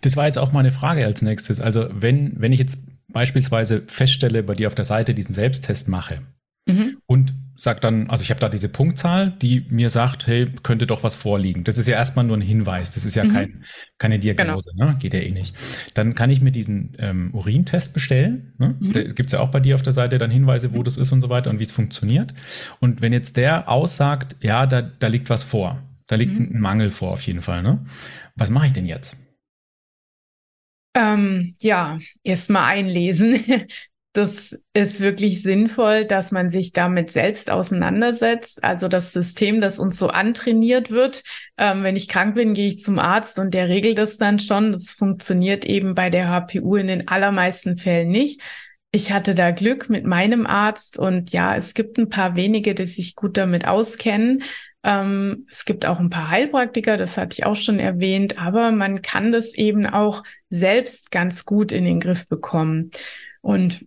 Das 0.02 0.18
war 0.18 0.26
jetzt 0.26 0.40
auch 0.40 0.52
meine 0.52 0.72
Frage 0.72 1.06
als 1.06 1.22
nächstes. 1.22 1.60
Also 1.60 1.88
wenn, 1.92 2.34
wenn 2.38 2.52
ich 2.52 2.60
jetzt 2.60 2.88
beispielsweise 3.08 3.84
feststelle, 3.88 4.44
bei 4.44 4.56
dir 4.56 4.68
auf 4.68 4.76
der 4.76 4.86
Seite 4.86 5.14
diesen 5.14 5.36
Selbsttest 5.36 5.88
mache, 5.88 6.22
Mhm. 6.66 6.97
Und 7.05 7.34
sagt 7.55 7.84
dann, 7.84 8.09
also 8.09 8.24
ich 8.24 8.30
habe 8.30 8.39
da 8.39 8.49
diese 8.49 8.70
Punktzahl, 8.70 9.32
die 9.32 9.66
mir 9.70 9.89
sagt, 9.89 10.28
hey, 10.28 10.51
könnte 10.64 10.88
doch 10.88 11.03
was 11.03 11.16
vorliegen. 11.16 11.64
Das 11.64 11.78
ist 11.78 11.88
ja 11.88 11.95
erstmal 11.95 12.26
nur 12.26 12.38
ein 12.38 12.41
Hinweis, 12.41 12.91
das 12.91 13.05
ist 13.05 13.16
ja 13.16 13.24
mhm. 13.24 13.34
kein, 13.34 13.64
keine 13.97 14.20
Diagnose, 14.20 14.72
genau. 14.72 14.91
ne? 14.91 14.97
geht 14.99 15.14
ja 15.14 15.20
eh 15.20 15.32
nicht. 15.32 15.55
Dann 15.93 16.16
kann 16.16 16.30
ich 16.30 16.41
mir 16.41 16.51
diesen 16.51 16.91
ähm, 16.99 17.34
Urintest 17.34 17.93
bestellen. 17.93 18.53
Ne? 18.57 18.76
Mhm. 18.80 18.93
Gibt 19.16 19.28
es 19.28 19.32
ja 19.34 19.39
auch 19.39 19.49
bei 19.49 19.59
dir 19.59 19.76
auf 19.76 19.84
der 19.84 19.93
Seite 19.93 20.18
dann 20.18 20.32
Hinweise, 20.32 20.74
wo 20.74 20.80
mhm. 20.80 20.84
das 20.84 20.97
ist 20.97 21.11
und 21.11 21.22
so 21.22 21.30
weiter 21.30 21.49
und 21.49 21.59
wie 21.59 21.66
es 21.66 21.72
funktioniert. 21.72 22.34
Und 22.80 23.01
wenn 23.01 23.14
jetzt 23.14 23.38
der 23.38 23.70
aussagt, 23.70 24.38
ja, 24.41 24.66
da, 24.66 24.82
da 24.82 25.07
liegt 25.07 25.30
was 25.30 25.43
vor, 25.43 25.82
da 26.07 26.16
liegt 26.16 26.34
mhm. 26.38 26.55
ein 26.55 26.59
Mangel 26.59 26.91
vor 26.91 27.11
auf 27.11 27.22
jeden 27.22 27.41
Fall, 27.41 27.61
ne? 27.61 27.84
was 28.36 28.49
mache 28.49 28.68
ich 28.68 28.74
denn 28.74 28.86
jetzt? 28.86 29.18
Ähm, 30.95 31.55
ja, 31.59 31.99
erstmal 32.24 32.66
einlesen. 32.66 33.39
das 34.14 34.59
ist 34.74 35.01
wirklich 35.01 35.41
sinnvoll, 35.41 36.05
dass 36.05 36.32
man 36.32 36.47
sich 36.47 36.72
damit 36.72 37.11
selbst 37.11 37.49
auseinandersetzt. 37.49 38.64
Also 38.64 38.88
das 38.88 39.11
System, 39.11 39.59
das 39.59 39.80
uns 39.80 39.97
so 39.97 40.09
antrainiert 40.09 40.91
wird. 40.91 41.24
Ähm, 41.57 41.82
wenn 41.82 41.95
ich 41.95 42.07
krank 42.07 42.36
bin, 42.36 42.53
gehe 42.53 42.68
ich 42.68 42.84
zum 42.84 42.99
Arzt 42.99 43.39
und 43.39 43.55
der 43.55 43.70
regelt 43.70 43.97
das 43.97 44.18
dann 44.18 44.39
schon. 44.39 44.72
Das 44.72 44.93
funktioniert 44.93 45.66
eben 45.66 45.95
bei 45.95 46.11
der 46.11 46.30
HPU 46.30 46.76
in 46.76 46.88
den 46.88 47.07
allermeisten 47.07 47.76
Fällen 47.76 48.09
nicht. 48.09 48.39
Ich 48.91 49.11
hatte 49.11 49.34
da 49.34 49.49
Glück 49.49 49.89
mit 49.89 50.05
meinem 50.05 50.45
Arzt 50.45 50.99
und 50.99 51.32
ja, 51.34 51.55
es 51.55 51.74
gibt 51.74 51.97
ein 51.97 52.09
paar 52.09 52.36
wenige, 52.36 52.76
die 52.76 52.86
sich 52.86 53.16
gut 53.16 53.36
damit 53.36 53.68
auskennen. 53.68 54.43
Ähm, 54.84 55.47
es 55.49 55.66
gibt 55.66 55.88
auch 55.88 55.99
ein 55.99 56.11
paar 56.11 56.30
Heilpraktiker, 56.30 56.97
das 56.97 57.18
hatte 57.18 57.34
ich 57.39 57.47
auch 57.47 57.55
schon 57.55 57.80
erwähnt, 57.80 58.39
aber 58.39 58.72
man 58.72 59.01
kann 59.01 59.32
das 59.32 59.55
eben 59.55 59.88
auch 59.88 60.24
selbst 60.51 61.09
ganz 61.09 61.45
gut 61.45 61.72
in 61.72 61.86
den 61.86 61.99
Griff 61.99 62.28
bekommen. 62.28 62.91
Und 63.41 63.86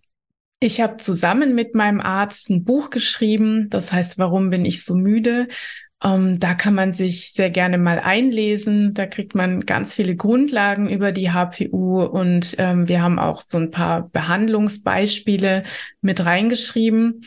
ich 0.61 0.81
habe 0.81 0.97
zusammen 0.97 1.55
mit 1.55 1.75
meinem 1.75 2.01
Arzt 2.01 2.49
ein 2.51 2.65
Buch 2.65 2.91
geschrieben, 2.91 3.69
das 3.69 3.93
heißt, 3.93 4.19
warum 4.19 4.51
bin 4.51 4.65
ich 4.65 4.85
so 4.85 4.95
müde? 4.95 5.49
Ähm, 6.03 6.39
da 6.41 6.55
kann 6.55 6.75
man 6.75 6.93
sich 6.93 7.33
sehr 7.33 7.51
gerne 7.51 7.79
mal 7.79 7.99
einlesen. 8.01 8.95
Da 8.95 9.07
kriegt 9.07 9.35
man 9.35 9.65
ganz 9.67 9.95
viele 9.95 10.17
Grundlagen 10.17 10.89
über 10.89 11.13
die 11.13 11.31
HPU 11.31 12.03
und 12.03 12.55
ähm, 12.59 12.89
wir 12.89 13.03
haben 13.03 13.19
auch 13.19 13.43
so 13.47 13.59
ein 13.59 13.71
paar 13.71 14.09
Behandlungsbeispiele 14.11 15.65
mit 16.03 16.25
reingeschrieben. 16.25 17.25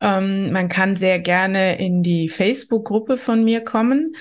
Ähm, 0.00 0.52
man 0.52 0.68
kann 0.68 0.96
sehr 0.96 1.18
gerne 1.18 1.78
in 1.78 2.02
die 2.02 2.28
Facebook-Gruppe 2.28 3.16
von 3.16 3.44
mir 3.44 3.62
kommen. 3.62 4.14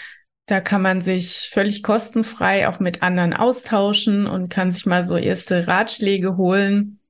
Da 0.48 0.62
kann 0.62 0.82
man 0.82 1.02
sich 1.02 1.50
völlig 1.52 1.84
kostenfrei 1.84 2.68
auch 2.68 2.80
mit 2.80 3.04
anderen 3.04 3.34
austauschen 3.34 4.28
und 4.28 4.50
kann 4.50 4.72
sich 4.72 4.86
mal 4.86 5.04
so 5.04 5.16
erste 5.18 5.68
Ratschläge 5.68 6.38
holen 6.38 7.01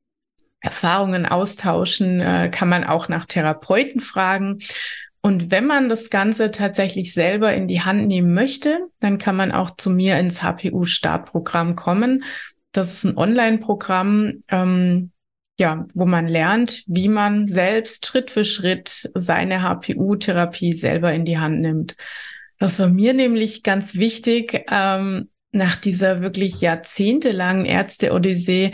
Erfahrungen 0.61 1.25
austauschen, 1.25 2.21
äh, 2.21 2.49
kann 2.51 2.69
man 2.69 2.83
auch 2.83 3.09
nach 3.09 3.25
Therapeuten 3.25 3.99
fragen. 3.99 4.59
Und 5.21 5.51
wenn 5.51 5.67
man 5.67 5.89
das 5.89 6.09
Ganze 6.09 6.49
tatsächlich 6.51 7.13
selber 7.13 7.53
in 7.53 7.67
die 7.67 7.81
Hand 7.81 8.07
nehmen 8.07 8.33
möchte, 8.33 8.87
dann 8.99 9.17
kann 9.17 9.35
man 9.35 9.51
auch 9.51 9.75
zu 9.75 9.89
mir 9.89 10.17
ins 10.17 10.41
HPU-Startprogramm 10.41 11.75
kommen. 11.75 12.23
Das 12.71 12.93
ist 12.93 13.03
ein 13.03 13.17
Online-Programm, 13.17 14.39
ähm, 14.49 15.11
ja, 15.59 15.85
wo 15.93 16.05
man 16.05 16.27
lernt, 16.27 16.83
wie 16.87 17.07
man 17.07 17.47
selbst 17.47 18.07
Schritt 18.07 18.31
für 18.31 18.45
Schritt 18.45 19.11
seine 19.13 19.61
HPU-Therapie 19.61 20.73
selber 20.73 21.13
in 21.13 21.25
die 21.25 21.37
Hand 21.37 21.61
nimmt. 21.61 21.95
Das 22.57 22.79
war 22.79 22.87
mir 22.87 23.13
nämlich 23.13 23.61
ganz 23.61 23.95
wichtig, 23.95 24.65
ähm, 24.71 25.29
nach 25.51 25.75
dieser 25.75 26.21
wirklich 26.21 26.61
jahrzehntelangen 26.61 27.65
Ärzte-Odyssee 27.65 28.71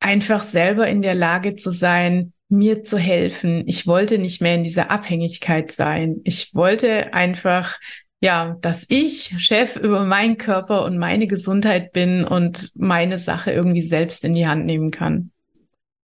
einfach 0.00 0.40
selber 0.40 0.86
in 0.88 1.02
der 1.02 1.14
Lage 1.14 1.56
zu 1.56 1.70
sein, 1.70 2.32
mir 2.48 2.82
zu 2.82 2.98
helfen. 2.98 3.64
Ich 3.66 3.86
wollte 3.86 4.18
nicht 4.18 4.40
mehr 4.40 4.54
in 4.54 4.62
dieser 4.62 4.90
Abhängigkeit 4.90 5.70
sein. 5.70 6.20
Ich 6.24 6.54
wollte 6.54 7.12
einfach, 7.12 7.78
ja, 8.20 8.56
dass 8.62 8.86
ich 8.88 9.34
Chef 9.38 9.76
über 9.76 10.04
meinen 10.04 10.38
Körper 10.38 10.84
und 10.84 10.98
meine 10.98 11.26
Gesundheit 11.26 11.92
bin 11.92 12.24
und 12.24 12.70
meine 12.74 13.18
Sache 13.18 13.52
irgendwie 13.52 13.82
selbst 13.82 14.24
in 14.24 14.34
die 14.34 14.46
Hand 14.46 14.64
nehmen 14.64 14.90
kann. 14.90 15.30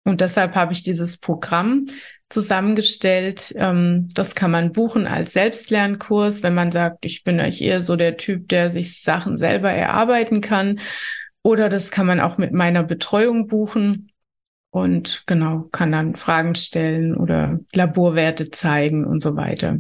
Und 0.05 0.21
deshalb 0.21 0.57
habe 0.57 0.73
ich 0.73 0.83
dieses 0.83 1.19
Programm 1.19 1.87
zusammengestellt. 2.29 3.55
Ähm, 3.57 4.09
das 4.15 4.35
kann 4.35 4.51
man 4.51 4.73
buchen 4.73 5.07
als 5.07 5.33
Selbstlernkurs, 5.35 6.43
wenn 6.43 6.55
man 6.55 6.73
sagt, 6.73 7.05
ich 7.05 7.23
bin 7.23 7.39
euch 7.39 7.61
eher 7.61 7.81
so 7.81 7.95
der 7.95 8.17
Typ, 8.17 8.49
der 8.49 8.69
sich 8.71 9.01
Sachen 9.01 9.37
selber 9.37 9.71
erarbeiten 9.71 10.41
kann. 10.41 10.81
Oder 11.43 11.69
das 11.69 11.91
kann 11.91 12.07
man 12.07 12.21
auch 12.21 12.39
mit 12.39 12.53
meiner 12.53 12.83
Betreuung 12.83 13.49
buchen 13.49 14.13
und 14.71 15.25
genau, 15.27 15.69
kann 15.73 15.93
dann 15.93 16.17
Fragen 16.17 16.55
stellen 16.55 17.17
oder 17.17 17.61
Laborwerte 17.75 18.51
zeigen 18.51 19.05
und 19.05 19.21
so 19.21 19.37
weiter. 19.37 19.79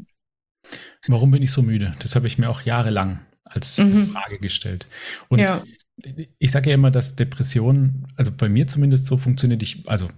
Warum 1.06 1.30
bin 1.30 1.42
ich 1.42 1.52
so 1.52 1.62
müde? 1.62 1.92
Das 2.00 2.14
habe 2.14 2.26
ich 2.26 2.38
mir 2.38 2.50
auch 2.50 2.62
jahrelang 2.62 3.20
als 3.44 3.78
mhm. 3.78 4.08
Frage 4.08 4.38
gestellt. 4.38 4.86
Und 5.28 5.40
ja. 5.40 5.62
ich 6.38 6.50
sage 6.50 6.70
ja 6.70 6.74
immer, 6.74 6.90
dass 6.90 7.16
Depression, 7.16 8.06
also 8.16 8.32
bei 8.36 8.48
mir 8.48 8.66
zumindest 8.66 9.06
so 9.06 9.16
funktioniert, 9.16 9.62
ich, 9.62 9.88
also 9.88 10.08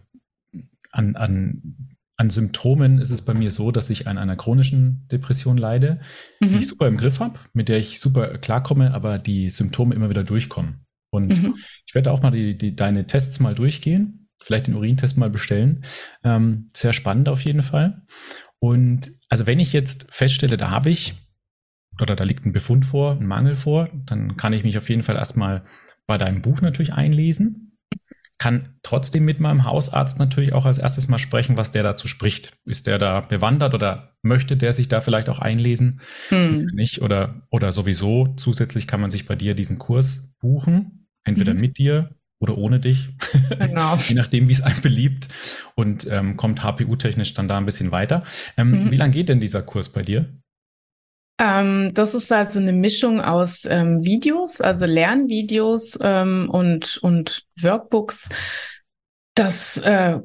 an, 0.91 1.17
an 1.17 1.95
an 2.17 2.31
Symptomen 2.31 2.99
ist 2.99 3.11
es 3.11 3.23
bei 3.23 3.35
mir 3.35 3.51
so, 3.51 3.73
dass 3.73 3.91
ich 3.91 4.07
an 4.07 4.19
einer 4.19 4.37
chronischen 4.37 5.07
Depression 5.11 5.57
leide, 5.57 6.01
mhm. 6.41 6.51
die 6.51 6.59
ich 6.59 6.69
super 6.69 6.87
im 6.87 6.97
Griff 6.97 7.21
habe, 7.21 7.41
mit 7.53 7.69
der 7.69 7.79
ich 7.79 7.99
super 7.99 8.39
klarkomme, 8.39 8.95
aber 8.95 9.19
die 9.19 9.49
Symptome 9.49 9.95
immer 9.95 10.11
wieder 10.11 10.23
durchkommen. 10.23 10.84
Und 11.15 11.29
mhm. 11.29 11.55
ich 11.87 11.95
werde 11.95 12.13
auch 12.13 12.23
mal 12.23 12.31
die, 12.31 12.59
die, 12.59 12.75
deine 12.77 13.07
Tests 13.07 13.41
mal 13.41 13.55
durchgehen, 13.55 14.29
vielleicht 14.43 14.67
den 14.67 14.75
Urintest 14.75 15.17
mal 15.17 15.31
bestellen. 15.31 15.81
Ähm, 16.23 16.69
sehr 16.73 16.93
spannend 16.93 17.29
auf 17.29 17.41
jeden 17.43 17.63
Fall. 17.63 18.03
Und 18.59 19.13
also 19.29 19.47
wenn 19.47 19.61
ich 19.61 19.73
jetzt 19.73 20.07
feststelle, 20.11 20.57
da 20.57 20.71
habe 20.71 20.91
ich 20.91 21.15
oder 22.01 22.17
da 22.17 22.25
liegt 22.25 22.45
ein 22.45 22.53
Befund 22.53 22.85
vor, 22.85 23.13
ein 23.13 23.27
Mangel 23.27 23.57
vor, 23.57 23.89
dann 24.07 24.37
kann 24.37 24.53
ich 24.53 24.65
mich 24.65 24.77
auf 24.77 24.89
jeden 24.89 25.05
Fall 25.05 25.17
erstmal 25.17 25.65
bei 26.07 26.19
deinem 26.19 26.43
Buch 26.43 26.61
natürlich 26.61 26.93
einlesen 26.93 27.65
kann 28.39 28.75
trotzdem 28.83 29.25
mit 29.25 29.41
meinem 29.41 29.65
Hausarzt 29.65 30.19
natürlich 30.19 30.53
auch 30.53 30.67
als 30.67 30.79
erstes 30.79 31.09
mal 31.09 31.19
sprechen, 31.19 31.57
was 31.57 31.73
der 31.73 31.83
dazu 31.83 32.09
spricht. 32.09 32.53
Ist 32.65 32.87
der 32.87 32.99
da 32.99 33.21
bewandert 33.21 33.75
oder 33.75 34.17
möchte 34.23 34.57
der 34.57 34.73
sich 34.73 34.89
da 34.89 35.01
vielleicht 35.01 35.29
auch 35.29 35.39
einlesen? 35.39 36.01
Hm. 36.29 36.67
Nicht 36.75 37.01
oder, 37.01 37.47
oder 37.51 37.73
sowieso. 37.73 38.35
Zusätzlich 38.37 38.87
kann 38.87 39.01
man 39.01 39.11
sich 39.11 39.27
bei 39.27 39.37
dir 39.37 39.55
diesen 39.55 39.79
Kurs 39.79 40.37
buchen, 40.41 41.04
entweder 41.25 41.55
mhm. 41.55 41.61
mit 41.61 41.79
dir 41.79 42.11
oder 42.41 42.59
ohne 42.59 42.81
dich. 42.81 43.09
Genau. 43.59 43.97
Je 43.97 44.15
nachdem, 44.15 44.49
wie 44.49 44.53
es 44.53 44.63
einem 44.63 44.81
beliebt. 44.81 45.29
Und 45.75 46.07
ähm, 46.11 46.37
kommt 46.37 46.63
HPU-technisch 46.63 47.35
dann 47.35 47.49
da 47.49 47.59
ein 47.59 47.67
bisschen 47.67 47.93
weiter. 47.93 48.25
Ähm, 48.57 48.85
mhm. 48.85 48.91
Wie 48.91 48.97
lange 48.97 49.13
geht 49.13 49.29
denn 49.29 49.41
dieser 49.41 49.63
Kurs 49.63 49.91
bei 49.91 50.03
dir? 50.03 50.27
Ähm, 51.41 51.93
das 51.95 52.15
ist 52.15 52.31
also 52.33 52.61
eine 52.61 52.73
Mischung 52.73 53.21
aus 53.21 53.65
ähm, 53.65 54.05
Videos, 54.05 54.61
also 54.61 54.87
Lernvideos 54.87 55.99
ähm, 56.01 56.49
und, 56.51 56.99
und 56.99 57.47
Workbooks. 57.61 58.29
Das 59.35 59.79
äh, 59.79 60.21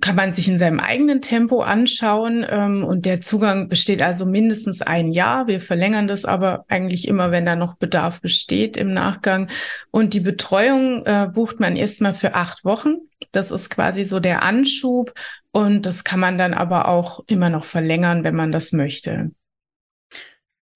kann 0.00 0.16
man 0.16 0.32
sich 0.32 0.48
in 0.48 0.58
seinem 0.58 0.80
eigenen 0.80 1.20
Tempo 1.22 1.60
anschauen 1.60 2.44
ähm, 2.48 2.84
und 2.84 3.04
der 3.04 3.20
Zugang 3.20 3.68
besteht 3.68 4.02
also 4.02 4.26
mindestens 4.26 4.82
ein 4.82 5.08
Jahr. 5.08 5.46
Wir 5.46 5.60
verlängern 5.60 6.06
das 6.06 6.24
aber 6.24 6.64
eigentlich 6.68 7.08
immer, 7.08 7.30
wenn 7.30 7.46
da 7.46 7.56
noch 7.56 7.76
Bedarf 7.76 8.20
besteht 8.20 8.76
im 8.76 8.92
Nachgang. 8.92 9.48
Und 9.90 10.14
die 10.14 10.20
Betreuung 10.20 11.04
äh, 11.06 11.28
bucht 11.32 11.60
man 11.60 11.76
erstmal 11.76 12.14
für 12.14 12.34
acht 12.34 12.64
Wochen. 12.64 12.94
Das 13.32 13.50
ist 13.50 13.70
quasi 13.70 14.04
so 14.04 14.20
der 14.20 14.42
Anschub 14.42 15.12
und 15.52 15.86
das 15.86 16.04
kann 16.04 16.20
man 16.20 16.38
dann 16.38 16.54
aber 16.54 16.88
auch 16.88 17.20
immer 17.26 17.50
noch 17.50 17.64
verlängern, 17.64 18.24
wenn 18.24 18.34
man 18.34 18.52
das 18.52 18.72
möchte. 18.72 19.30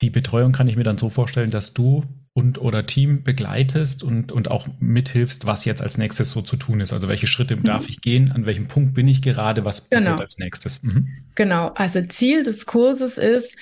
Die 0.03 0.11
Betreuung 0.11 0.53
kann 0.53 0.68
ich 0.68 0.76
mir 0.76 0.84
dann 0.84 0.98
so 0.98 1.11
vorstellen, 1.11 1.51
dass 1.51 1.74
du 1.74 2.05
und 2.41 2.61
oder 2.61 2.86
Team 2.86 3.22
begleitest 3.22 4.03
und, 4.03 4.32
und 4.32 4.51
auch 4.51 4.66
mithilfst, 4.80 5.47
was 5.47 5.64
jetzt 5.64 5.82
als 5.82 5.99
nächstes 5.99 6.30
so 6.30 6.41
zu 6.41 6.57
tun 6.57 6.80
ist. 6.80 6.93
Also 6.93 7.07
welche 7.07 7.26
Schritte 7.26 7.57
mhm. 7.57 7.64
darf 7.64 7.88
ich 7.88 8.01
gehen, 8.01 8.32
an 8.32 8.47
welchem 8.47 8.66
Punkt 8.66 8.95
bin 8.95 9.07
ich 9.07 9.22
gerade, 9.22 9.64
was 9.64 9.82
passiert 9.82 10.12
genau. 10.12 10.22
als 10.22 10.38
nächstes. 10.38 10.82
Mhm. 10.82 11.09
Genau, 11.36 11.68
also 11.74 12.01
Ziel 12.03 12.43
des 12.43 12.66
Kurses 12.66 13.18
ist, 13.18 13.57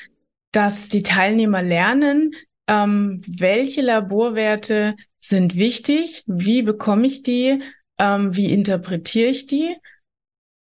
dass 0.52 0.88
die 0.88 1.02
Teilnehmer 1.02 1.62
lernen, 1.62 2.32
ähm, 2.68 3.20
welche 3.26 3.82
Laborwerte 3.82 4.94
sind 5.20 5.56
wichtig, 5.56 6.22
wie 6.26 6.62
bekomme 6.62 7.06
ich 7.06 7.22
die, 7.22 7.60
ähm, 7.98 8.34
wie 8.36 8.52
interpretiere 8.52 9.28
ich 9.28 9.46
die 9.46 9.76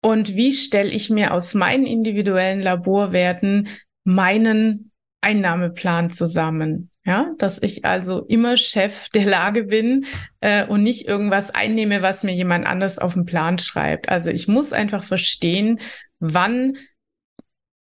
und 0.01 0.35
wie 0.35 0.53
stelle 0.53 0.89
ich 0.89 1.09
mir 1.09 1.33
aus 1.33 1.53
meinen 1.53 1.85
individuellen 1.85 2.61
Laborwerten 2.61 3.67
meinen 4.05 4.91
Einnahmeplan 5.21 6.11
zusammen. 6.11 6.91
Ja, 7.07 7.33
dass 7.37 7.61
ich 7.61 7.85
also 7.85 8.25
immer 8.25 8.57
Chef 8.57 9.09
der 9.09 9.25
Lage 9.25 9.65
bin 9.65 10.05
äh, 10.39 10.65
und 10.65 10.81
nicht 10.81 11.07
irgendwas 11.07 11.51
einnehme, 11.51 12.01
was 12.01 12.23
mir 12.23 12.33
jemand 12.33 12.65
anders 12.65 12.97
auf 12.97 13.13
den 13.13 13.25
Plan 13.25 13.59
schreibt. 13.59 14.09
Also 14.09 14.31
ich 14.31 14.47
muss 14.47 14.73
einfach 14.73 15.03
verstehen, 15.03 15.79
wann 16.19 16.77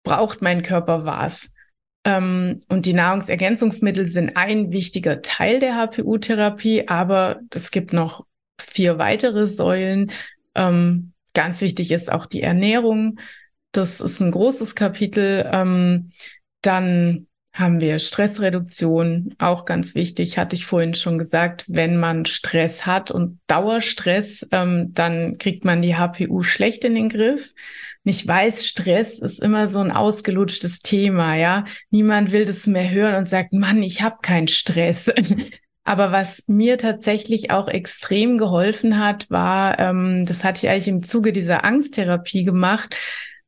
braucht 0.04 0.44
mein 0.44 0.62
Körper 0.62 1.06
was. 1.06 1.52
Ähm, 2.04 2.60
und 2.70 2.86
die 2.86 2.94
Nahrungsergänzungsmittel 2.94 4.06
sind 4.06 4.38
ein 4.38 4.72
wichtiger 4.72 5.24
Teil 5.24 5.60
der 5.60 5.76
HPU-Therapie, 5.76 6.88
aber 6.88 7.40
es 7.54 7.72
gibt 7.72 7.94
noch 7.94 8.26
vier 8.62 9.00
weitere 9.00 9.48
Säulen. 9.48 10.12
Ähm, 10.54 11.14
ganz 11.34 11.62
wichtig 11.62 11.92
ist 11.92 12.12
auch 12.12 12.28
die 12.28 12.44
Ernährung. 12.44 13.20
Das 13.72 14.02
ist 14.02 14.20
ein 14.20 14.32
großes 14.32 14.76
Kapitel. 14.76 15.50
Ähm, 15.52 16.12
dann 16.62 17.28
haben 17.54 17.82
wir 17.82 18.00
Stressreduktion, 18.00 19.36
auch 19.38 19.66
ganz 19.66 19.96
wichtig, 19.96 20.38
hatte 20.38 20.56
ich 20.56 20.66
vorhin 20.66 20.94
schon 20.94 21.18
gesagt. 21.18 21.66
Wenn 21.68 21.98
man 21.98 22.26
Stress 22.26 22.86
hat 22.86 23.12
und 23.12 23.40
Dauerstress, 23.48 24.48
ähm, 24.52 24.92
dann 24.94 25.38
kriegt 25.38 25.66
man 25.66 25.82
die 25.82 25.96
HPU 25.96 26.44
schlecht 26.44 26.84
in 26.86 26.96
den 26.96 27.10
Griff. 27.10 27.54
Und 28.06 28.12
ich 28.12 28.26
weiß, 28.26 28.66
Stress 28.66 29.20
ist 29.20 29.42
immer 29.42 29.68
so 29.68 29.80
ein 29.80 29.92
ausgelutschtes 29.92 30.80
Thema, 30.82 31.36
ja. 31.36 31.66
Niemand 31.90 32.32
will 32.32 32.46
das 32.46 32.68
mehr 32.68 32.90
hören 32.92 33.16
und 33.16 33.28
sagt, 33.28 33.52
Mann, 33.52 33.82
ich 33.82 34.02
habe 34.02 34.18
keinen 34.22 34.48
Stress. 34.48 35.12
Aber 35.84 36.12
was 36.12 36.44
mir 36.46 36.78
tatsächlich 36.78 37.50
auch 37.50 37.68
extrem 37.68 38.38
geholfen 38.38 39.00
hat, 39.00 39.30
war, 39.32 39.80
ähm, 39.80 40.26
das 40.28 40.44
hatte 40.44 40.66
ich 40.66 40.72
eigentlich 40.72 40.88
im 40.88 41.02
Zuge 41.04 41.34
dieser 41.34 41.66
Angsttherapie 41.66 42.44
gemacht, 42.44 42.96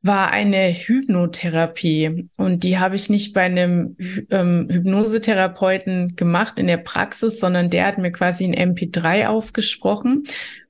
war 0.03 0.31
eine 0.31 0.73
Hypnotherapie 0.73 2.27
und 2.37 2.63
die 2.63 2.79
habe 2.79 2.95
ich 2.95 3.09
nicht 3.09 3.33
bei 3.33 3.41
einem 3.41 3.95
ähm, 4.31 4.67
Hypnosetherapeuten 4.69 6.15
gemacht 6.15 6.57
in 6.57 6.67
der 6.67 6.77
Praxis, 6.77 7.39
sondern 7.39 7.69
der 7.69 7.85
hat 7.85 7.97
mir 7.99 8.11
quasi 8.11 8.45
ein 8.45 8.75
MP3 8.75 9.27
aufgesprochen 9.27 10.25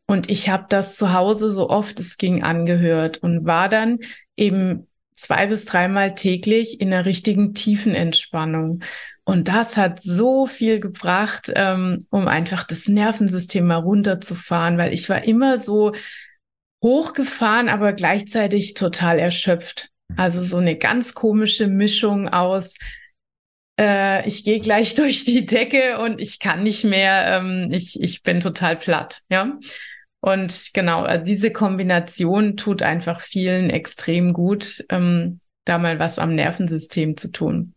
und 0.05 0.29
ich 0.29 0.49
habe 0.49 0.65
das 0.67 0.97
zu 0.97 1.13
Hause 1.13 1.51
so 1.51 1.69
oft 1.69 1.99
es 2.01 2.17
ging 2.17 2.43
angehört 2.43 3.19
und 3.19 3.45
war 3.45 3.69
dann 3.69 3.99
eben 4.35 4.87
zwei 5.15 5.47
bis 5.47 5.63
dreimal 5.63 6.15
täglich 6.15 6.81
in 6.81 6.91
einer 6.91 7.05
richtigen 7.05 7.53
tiefen 7.53 7.95
Entspannung. 7.95 8.81
Und 9.23 9.47
das 9.47 9.77
hat 9.77 10.01
so 10.01 10.47
viel 10.47 10.81
gebracht, 10.81 11.51
ähm, 11.55 12.03
um 12.09 12.27
einfach 12.27 12.65
das 12.65 12.89
Nervensystem 12.89 13.65
mal 13.67 13.77
runterzufahren, 13.77 14.77
weil 14.77 14.93
ich 14.93 15.07
war 15.09 15.23
immer 15.23 15.59
so 15.59 15.93
hochgefahren, 16.81 17.69
aber 17.69 17.93
gleichzeitig 17.93 18.73
total 18.73 19.19
erschöpft. 19.19 19.89
Also 20.17 20.41
so 20.41 20.57
eine 20.57 20.77
ganz 20.77 21.13
komische 21.13 21.67
Mischung 21.67 22.27
aus, 22.27 22.75
äh, 23.79 24.27
ich 24.27 24.43
gehe 24.43 24.59
gleich 24.59 24.95
durch 24.95 25.25
die 25.25 25.45
Decke 25.45 25.99
und 25.99 26.19
ich 26.19 26.39
kann 26.39 26.63
nicht 26.63 26.83
mehr, 26.83 27.37
ähm, 27.37 27.69
ich, 27.71 28.01
ich 28.01 28.23
bin 28.23 28.39
total 28.39 28.75
platt, 28.75 29.21
ja. 29.29 29.57
Und 30.23 30.73
genau, 30.73 31.01
also 31.01 31.25
diese 31.25 31.51
Kombination 31.51 32.55
tut 32.55 32.83
einfach 32.83 33.21
vielen 33.21 33.71
extrem 33.71 34.33
gut, 34.33 34.85
ähm, 34.89 35.39
da 35.65 35.79
mal 35.79 35.97
was 35.97 36.19
am 36.19 36.35
Nervensystem 36.35 37.17
zu 37.17 37.31
tun. 37.31 37.73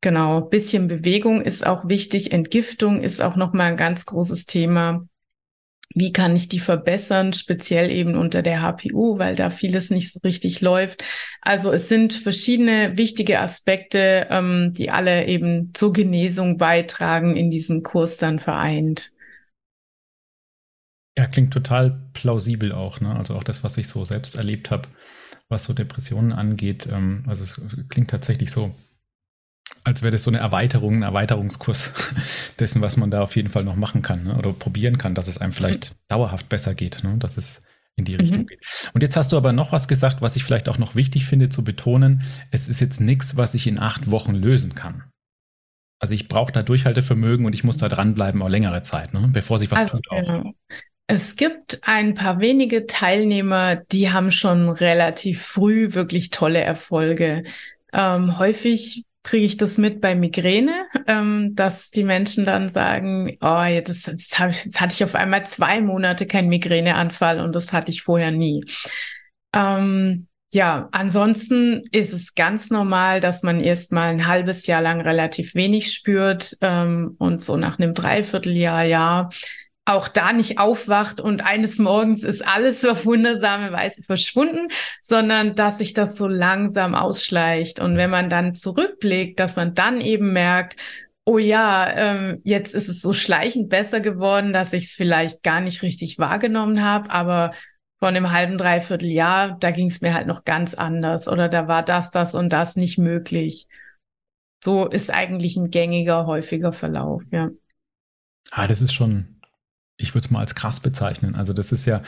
Genau, 0.00 0.42
bisschen 0.42 0.88
Bewegung 0.88 1.42
ist 1.42 1.66
auch 1.66 1.88
wichtig, 1.88 2.32
Entgiftung 2.32 3.02
ist 3.02 3.20
auch 3.20 3.36
nochmal 3.36 3.72
ein 3.72 3.76
ganz 3.76 4.06
großes 4.06 4.46
Thema 4.46 5.06
wie 5.98 6.12
kann 6.12 6.36
ich 6.36 6.48
die 6.48 6.60
verbessern, 6.60 7.32
speziell 7.32 7.90
eben 7.90 8.16
unter 8.16 8.42
der 8.42 8.62
HPU, 8.62 9.18
weil 9.18 9.34
da 9.34 9.50
vieles 9.50 9.90
nicht 9.90 10.12
so 10.12 10.20
richtig 10.24 10.60
läuft. 10.60 11.04
Also 11.40 11.72
es 11.72 11.88
sind 11.88 12.12
verschiedene 12.12 12.96
wichtige 12.96 13.40
Aspekte, 13.40 14.26
ähm, 14.30 14.72
die 14.76 14.90
alle 14.90 15.26
eben 15.26 15.72
zur 15.74 15.92
Genesung 15.92 16.58
beitragen, 16.58 17.36
in 17.36 17.50
diesem 17.50 17.82
Kurs 17.82 18.16
dann 18.16 18.38
vereint. 18.38 19.12
Ja, 21.18 21.26
klingt 21.26 21.52
total 21.52 22.10
plausibel 22.12 22.72
auch. 22.72 23.00
Ne? 23.00 23.14
Also 23.14 23.34
auch 23.34 23.42
das, 23.42 23.64
was 23.64 23.76
ich 23.76 23.88
so 23.88 24.04
selbst 24.04 24.36
erlebt 24.36 24.70
habe, 24.70 24.88
was 25.48 25.64
so 25.64 25.72
Depressionen 25.72 26.32
angeht. 26.32 26.86
Ähm, 26.86 27.24
also 27.26 27.42
es 27.42 27.60
klingt 27.88 28.10
tatsächlich 28.10 28.52
so, 28.52 28.72
als 29.84 30.02
wäre 30.02 30.12
das 30.12 30.22
so 30.22 30.30
eine 30.30 30.38
Erweiterung, 30.38 30.96
ein 30.96 31.02
Erweiterungskurs 31.02 31.92
dessen, 32.58 32.82
was 32.82 32.96
man 32.96 33.10
da 33.10 33.22
auf 33.22 33.36
jeden 33.36 33.48
Fall 33.48 33.64
noch 33.64 33.76
machen 33.76 34.02
kann 34.02 34.24
ne? 34.24 34.36
oder 34.36 34.52
probieren 34.52 34.98
kann, 34.98 35.14
dass 35.14 35.28
es 35.28 35.38
einem 35.38 35.52
vielleicht 35.52 35.90
mhm. 35.90 35.96
dauerhaft 36.08 36.48
besser 36.48 36.74
geht, 36.74 37.02
ne? 37.04 37.16
dass 37.18 37.36
es 37.36 37.62
in 37.96 38.04
die 38.04 38.14
Richtung 38.14 38.42
mhm. 38.42 38.46
geht. 38.46 38.60
Und 38.94 39.02
jetzt 39.02 39.16
hast 39.16 39.32
du 39.32 39.36
aber 39.36 39.52
noch 39.52 39.72
was 39.72 39.88
gesagt, 39.88 40.22
was 40.22 40.36
ich 40.36 40.44
vielleicht 40.44 40.68
auch 40.68 40.78
noch 40.78 40.94
wichtig 40.94 41.26
finde 41.26 41.48
zu 41.48 41.64
betonen. 41.64 42.22
Es 42.50 42.68
ist 42.68 42.80
jetzt 42.80 43.00
nichts, 43.00 43.36
was 43.36 43.54
ich 43.54 43.66
in 43.66 43.78
acht 43.78 44.10
Wochen 44.10 44.34
lösen 44.34 44.74
kann. 44.74 45.04
Also 46.00 46.14
ich 46.14 46.28
brauche 46.28 46.52
da 46.52 46.62
Durchhaltevermögen 46.62 47.44
und 47.44 47.54
ich 47.54 47.64
muss 47.64 47.76
da 47.76 47.88
dranbleiben 47.88 48.40
auch 48.40 48.48
längere 48.48 48.82
Zeit, 48.82 49.14
ne? 49.14 49.28
bevor 49.32 49.58
sich 49.58 49.70
was 49.70 49.82
also, 49.82 49.96
tut 49.96 50.10
auch. 50.10 50.22
Genau. 50.22 50.54
Es 51.10 51.36
gibt 51.36 51.80
ein 51.82 52.14
paar 52.14 52.38
wenige 52.38 52.86
Teilnehmer, 52.86 53.76
die 53.76 54.12
haben 54.12 54.30
schon 54.30 54.68
relativ 54.68 55.42
früh 55.42 55.94
wirklich 55.94 56.28
tolle 56.30 56.60
Erfolge. 56.60 57.44
Ähm, 57.94 58.38
häufig 58.38 59.06
kriege 59.28 59.44
ich 59.44 59.58
das 59.58 59.76
mit 59.76 60.00
bei 60.00 60.14
Migräne, 60.14 60.86
ähm, 61.06 61.54
dass 61.54 61.90
die 61.90 62.02
Menschen 62.02 62.46
dann 62.46 62.70
sagen, 62.70 63.36
oh, 63.42 63.62
jetzt, 63.62 64.06
jetzt, 64.06 64.38
hab 64.38 64.48
ich, 64.48 64.64
jetzt 64.64 64.80
hatte 64.80 64.94
ich 64.94 65.04
auf 65.04 65.14
einmal 65.14 65.46
zwei 65.46 65.82
Monate 65.82 66.26
keinen 66.26 66.48
Migräneanfall 66.48 67.40
und 67.40 67.54
das 67.54 67.74
hatte 67.74 67.90
ich 67.90 68.00
vorher 68.00 68.30
nie. 68.30 68.64
Ähm, 69.54 70.28
ja, 70.50 70.88
ansonsten 70.92 71.84
ist 71.92 72.14
es 72.14 72.34
ganz 72.34 72.70
normal, 72.70 73.20
dass 73.20 73.42
man 73.42 73.60
erst 73.60 73.92
mal 73.92 74.08
ein 74.08 74.26
halbes 74.26 74.66
Jahr 74.66 74.80
lang 74.80 75.02
relativ 75.02 75.54
wenig 75.54 75.92
spürt 75.92 76.56
ähm, 76.62 77.14
und 77.18 77.44
so 77.44 77.58
nach 77.58 77.78
einem 77.78 77.92
Dreivierteljahr, 77.92 78.84
ja, 78.84 79.28
auch 79.88 80.08
da 80.08 80.32
nicht 80.32 80.58
aufwacht 80.58 81.20
und 81.20 81.44
eines 81.44 81.78
Morgens 81.78 82.22
ist 82.22 82.46
alles 82.46 82.84
auf 82.84 83.06
wundersame 83.06 83.72
Weise 83.72 84.02
verschwunden, 84.02 84.68
sondern 85.00 85.54
dass 85.54 85.78
sich 85.78 85.94
das 85.94 86.16
so 86.16 86.28
langsam 86.28 86.94
ausschleicht. 86.94 87.80
Und 87.80 87.96
wenn 87.96 88.10
man 88.10 88.28
dann 88.28 88.54
zurückblickt, 88.54 89.40
dass 89.40 89.56
man 89.56 89.74
dann 89.74 90.00
eben 90.00 90.32
merkt, 90.32 90.76
oh 91.24 91.38
ja, 91.38 91.90
ähm, 91.94 92.40
jetzt 92.44 92.74
ist 92.74 92.88
es 92.88 93.00
so 93.00 93.12
schleichend 93.12 93.68
besser 93.68 94.00
geworden, 94.00 94.52
dass 94.52 94.72
ich 94.72 94.84
es 94.84 94.92
vielleicht 94.92 95.42
gar 95.42 95.60
nicht 95.60 95.82
richtig 95.82 96.18
wahrgenommen 96.18 96.82
habe, 96.82 97.10
aber 97.10 97.52
von 97.98 98.08
einem 98.08 98.30
halben, 98.30 98.58
dreiviertel 98.58 99.08
Jahr, 99.08 99.58
da 99.58 99.70
ging 99.70 99.90
es 99.90 100.00
mir 100.00 100.14
halt 100.14 100.26
noch 100.26 100.44
ganz 100.44 100.74
anders 100.74 101.28
oder 101.28 101.48
da 101.48 101.66
war 101.66 101.82
das, 101.82 102.10
das 102.10 102.34
und 102.34 102.52
das 102.52 102.76
nicht 102.76 102.98
möglich. 102.98 103.66
So 104.62 104.86
ist 104.86 105.10
eigentlich 105.10 105.56
ein 105.56 105.70
gängiger, 105.70 106.26
häufiger 106.26 106.72
Verlauf, 106.72 107.22
ja. 107.30 107.50
Ah, 108.50 108.66
das 108.66 108.80
ist 108.80 108.92
schon 108.92 109.37
ich 109.98 110.14
würde 110.14 110.24
es 110.24 110.30
mal 110.30 110.40
als 110.40 110.54
krass 110.54 110.80
bezeichnen. 110.80 111.34
Also 111.34 111.52
das 111.52 111.72
ist 111.72 111.84
ja, 111.84 112.02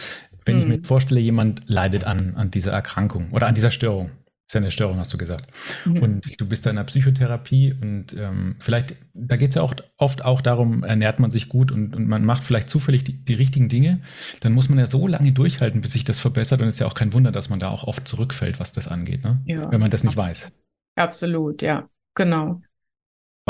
wenn 0.45 0.57
mhm. 0.57 0.62
ich 0.62 0.68
mir 0.68 0.74
hm. 0.76 0.84
vorstelle, 0.84 1.20
jemand 1.20 1.68
leidet 1.68 2.05
an, 2.05 2.34
an 2.36 2.51
dieser 2.51 2.72
Erkrankung 2.72 3.30
oder 3.32 3.47
an 3.47 3.55
dieser 3.55 3.70
Störung. 3.70 4.11
Ist 4.51 4.55
ja 4.55 4.61
eine 4.61 4.72
Störung, 4.72 4.99
hast 4.99 5.12
du 5.12 5.18
gesagt. 5.18 5.47
Mhm. 5.84 6.03
Und 6.03 6.41
du 6.41 6.45
bist 6.45 6.66
da 6.66 6.70
in 6.70 6.76
der 6.76 6.82
Psychotherapie 6.82 7.72
und 7.72 8.16
ähm, 8.16 8.57
vielleicht, 8.59 8.97
da 9.14 9.36
geht 9.36 9.51
es 9.51 9.55
ja 9.55 9.62
auch 9.62 9.74
oft 9.97 10.24
auch 10.24 10.41
darum, 10.41 10.82
ernährt 10.82 11.20
man 11.20 11.30
sich 11.30 11.49
gut 11.49 11.70
und, 11.70 11.95
und 11.95 12.09
man 12.09 12.24
macht 12.24 12.43
vielleicht 12.43 12.68
zufällig 12.68 13.05
die, 13.05 13.12
die, 13.12 13.34
richtigen 13.34 13.68
Dinge, 13.68 14.01
dann 14.41 14.53
muss 14.53 14.68
man 14.68 14.80
ja 14.80 14.86
so 14.86 15.07
lange 15.07 15.30
durchhalten, 15.30 15.82
bis 15.82 15.93
sich 15.93 16.03
das 16.03 16.18
verbessert 16.18 16.62
und 16.62 16.66
es 16.66 16.74
ist 16.74 16.80
ja 16.80 16.88
auch 16.88 16.95
kein 16.95 17.12
Wunder, 17.12 17.30
dass 17.30 17.49
man 17.49 17.61
da 17.61 17.68
auch 17.68 17.84
oft 17.84 18.09
zurückfällt, 18.09 18.59
was 18.59 18.72
das 18.72 18.88
angeht, 18.88 19.22
ne? 19.22 19.41
Ja, 19.45 19.70
wenn 19.70 19.80
man 19.80 19.93
das 19.93 20.03
nicht 20.03 20.18
absolut. 20.18 20.30
weiß. 20.30 20.53
Absolut, 20.97 21.62
ja, 21.62 21.88
genau. 22.16 22.61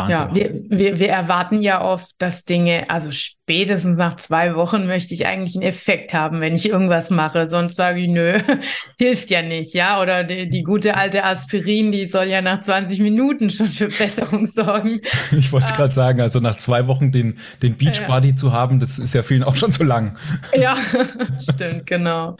Wahnsinn. 0.09 0.19
Ja, 0.19 0.35
wir, 0.35 0.79
wir, 0.79 0.99
wir 0.99 1.09
erwarten 1.09 1.61
ja 1.61 1.83
oft, 1.83 2.11
dass 2.19 2.45
Dinge, 2.45 2.89
also 2.89 3.13
spätestens 3.13 3.97
nach 3.97 4.17
zwei 4.17 4.55
Wochen 4.55 4.87
möchte 4.87 5.13
ich 5.13 5.27
eigentlich 5.27 5.57
einen 5.57 5.65
Effekt 5.65 6.15
haben, 6.15 6.41
wenn 6.41 6.55
ich 6.55 6.69
irgendwas 6.69 7.11
mache. 7.11 7.47
Sonst 7.47 7.77
sage 7.77 8.01
ich, 8.01 8.09
nö, 8.09 8.39
hilft 8.99 9.31
ja 9.31 9.43
nicht, 9.43 9.75
ja. 9.75 10.01
Oder 10.01 10.25
die, 10.25 10.49
die 10.49 10.63
gute 10.63 10.97
alte 10.97 11.25
Aspirin, 11.25 11.91
die 11.91 12.07
soll 12.07 12.27
ja 12.27 12.43
nach 12.43 12.61
20 12.61 13.01
Minuten 13.01 13.51
schon 13.51 13.69
für 13.69 13.89
Besserung 13.89 14.47
sorgen. 14.55 15.01
Ich 15.33 15.53
wollte 15.53 15.67
es 15.67 15.75
gerade 15.75 15.95
sagen, 15.95 16.21
also 16.21 16.41
nach 16.41 16.59
zwei 16.59 16.87
Wochen 16.87 17.11
den, 17.11 17.39
den 17.63 17.77
Beachbody 17.77 18.31
ja. 18.31 18.37
zu 18.37 18.53
haben, 18.53 18.79
das 18.79 18.99
ist 18.99 19.15
ja 19.15 19.23
vielen 19.23 19.43
auch 19.43 19.57
schon 19.57 19.73
zu 19.73 19.83
lang. 19.85 20.17
Ja, 20.55 20.77
stimmt, 21.41 21.87
genau. 21.87 22.37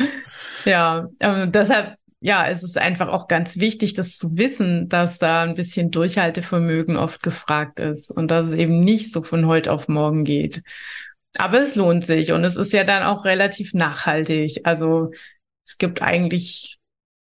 Ja, 0.65 1.09
ähm, 1.21 1.51
deshalb 1.53 1.97
ja, 2.21 2.47
es 2.47 2.63
ist 2.63 2.77
einfach 2.77 3.09
auch 3.09 3.29
ganz 3.29 3.59
wichtig, 3.59 3.95
das 3.95 4.17
zu 4.17 4.37
wissen, 4.37 4.89
dass 4.89 5.19
da 5.19 5.43
ein 5.43 5.55
bisschen 5.55 5.91
Durchhaltevermögen 5.91 6.97
oft 6.97 7.23
gefragt 7.23 7.81
ist 7.81 8.11
und 8.11 8.31
dass 8.31 8.47
es 8.47 8.55
eben 8.55 8.81
nicht 8.81 9.13
so 9.13 9.23
von 9.23 9.47
heute 9.47 9.73
auf 9.73 9.89
morgen 9.89 10.25
geht. 10.25 10.63
Aber 11.39 11.61
es 11.61 11.77
lohnt 11.77 12.05
sich 12.05 12.33
und 12.33 12.45
es 12.45 12.57
ist 12.57 12.73
ja 12.73 12.85
dann 12.85 13.05
auch 13.05 13.25
relativ 13.25 13.73
nachhaltig. 13.73 14.61
Also 14.65 15.13
es 15.65 15.79
gibt 15.79 16.03
eigentlich 16.03 16.79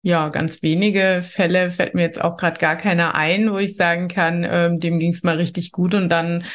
ja 0.01 0.29
ganz 0.29 0.63
wenige 0.63 1.21
Fälle, 1.23 1.71
fällt 1.71 1.93
mir 1.93 2.03
jetzt 2.03 2.21
auch 2.21 2.37
gerade 2.37 2.59
gar 2.59 2.75
keiner 2.75 3.13
ein, 3.13 3.51
wo 3.51 3.57
ich 3.57 3.75
sagen 3.75 4.07
kann, 4.07 4.47
ähm, 4.49 4.79
dem 4.79 4.97
ging 4.99 5.11
es 5.11 5.23
mal 5.23 5.35
richtig 5.35 5.71
gut 5.71 5.93
und 5.93 6.09
dann 6.09 6.45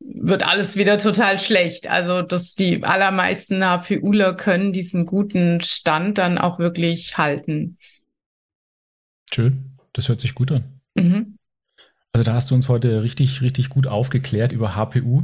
wird 0.00 0.46
alles 0.46 0.76
wieder 0.76 0.98
total 0.98 1.38
schlecht. 1.38 1.88
Also, 1.88 2.22
dass 2.22 2.54
die 2.54 2.84
allermeisten 2.84 3.62
HPUler 3.64 4.34
können 4.34 4.72
diesen 4.72 5.06
guten 5.06 5.60
Stand 5.60 6.18
dann 6.18 6.38
auch 6.38 6.58
wirklich 6.58 7.18
halten. 7.18 7.78
Schön, 9.32 9.76
das 9.92 10.08
hört 10.08 10.20
sich 10.20 10.34
gut 10.34 10.52
an. 10.52 10.80
Mhm. 10.94 11.38
Also 12.12 12.24
da 12.24 12.34
hast 12.34 12.50
du 12.50 12.54
uns 12.54 12.68
heute 12.68 13.02
richtig, 13.02 13.42
richtig 13.42 13.68
gut 13.68 13.86
aufgeklärt 13.86 14.52
über 14.52 14.74
HPU. 14.74 15.22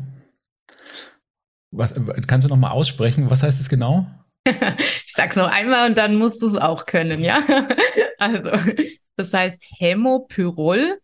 Was, 1.70 1.94
kannst 2.26 2.44
du 2.44 2.48
noch 2.48 2.56
mal 2.58 2.70
aussprechen? 2.70 3.30
Was 3.30 3.42
heißt 3.42 3.60
es 3.60 3.68
genau? 3.68 4.06
ich 4.46 5.12
sag's 5.12 5.36
noch 5.36 5.50
einmal 5.50 5.88
und 5.88 5.98
dann 5.98 6.16
musst 6.16 6.42
du 6.42 6.46
es 6.46 6.56
auch 6.56 6.86
können, 6.86 7.20
ja? 7.20 7.42
Also, 8.18 8.50
das 9.16 9.34
heißt 9.34 9.64
Hämopyrol 9.78 11.00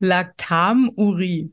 Lactamurie. 0.00 1.52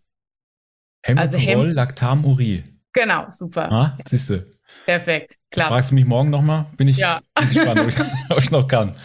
Hämopyrol, 1.05 1.35
also 1.35 1.37
Häm 1.37 1.69
Lactamurie. 1.71 2.63
Genau, 2.91 3.25
super. 3.29 3.71
Ah, 3.71 3.97
siehst 4.07 4.31
du. 4.31 4.45
Perfekt, 4.85 5.37
klar. 5.51 5.67
Fragst 5.67 5.91
du 5.91 5.95
mich 5.95 6.05
morgen 6.05 6.31
nochmal? 6.31 6.65
Bin 6.77 6.87
ich 6.87 6.97
ja. 6.97 7.21
gespannt, 7.39 7.79
ob 7.79 7.87
ich, 7.87 7.99
ob 8.29 8.39
ich 8.39 8.49
noch 8.49 8.67
kann. 8.67 8.95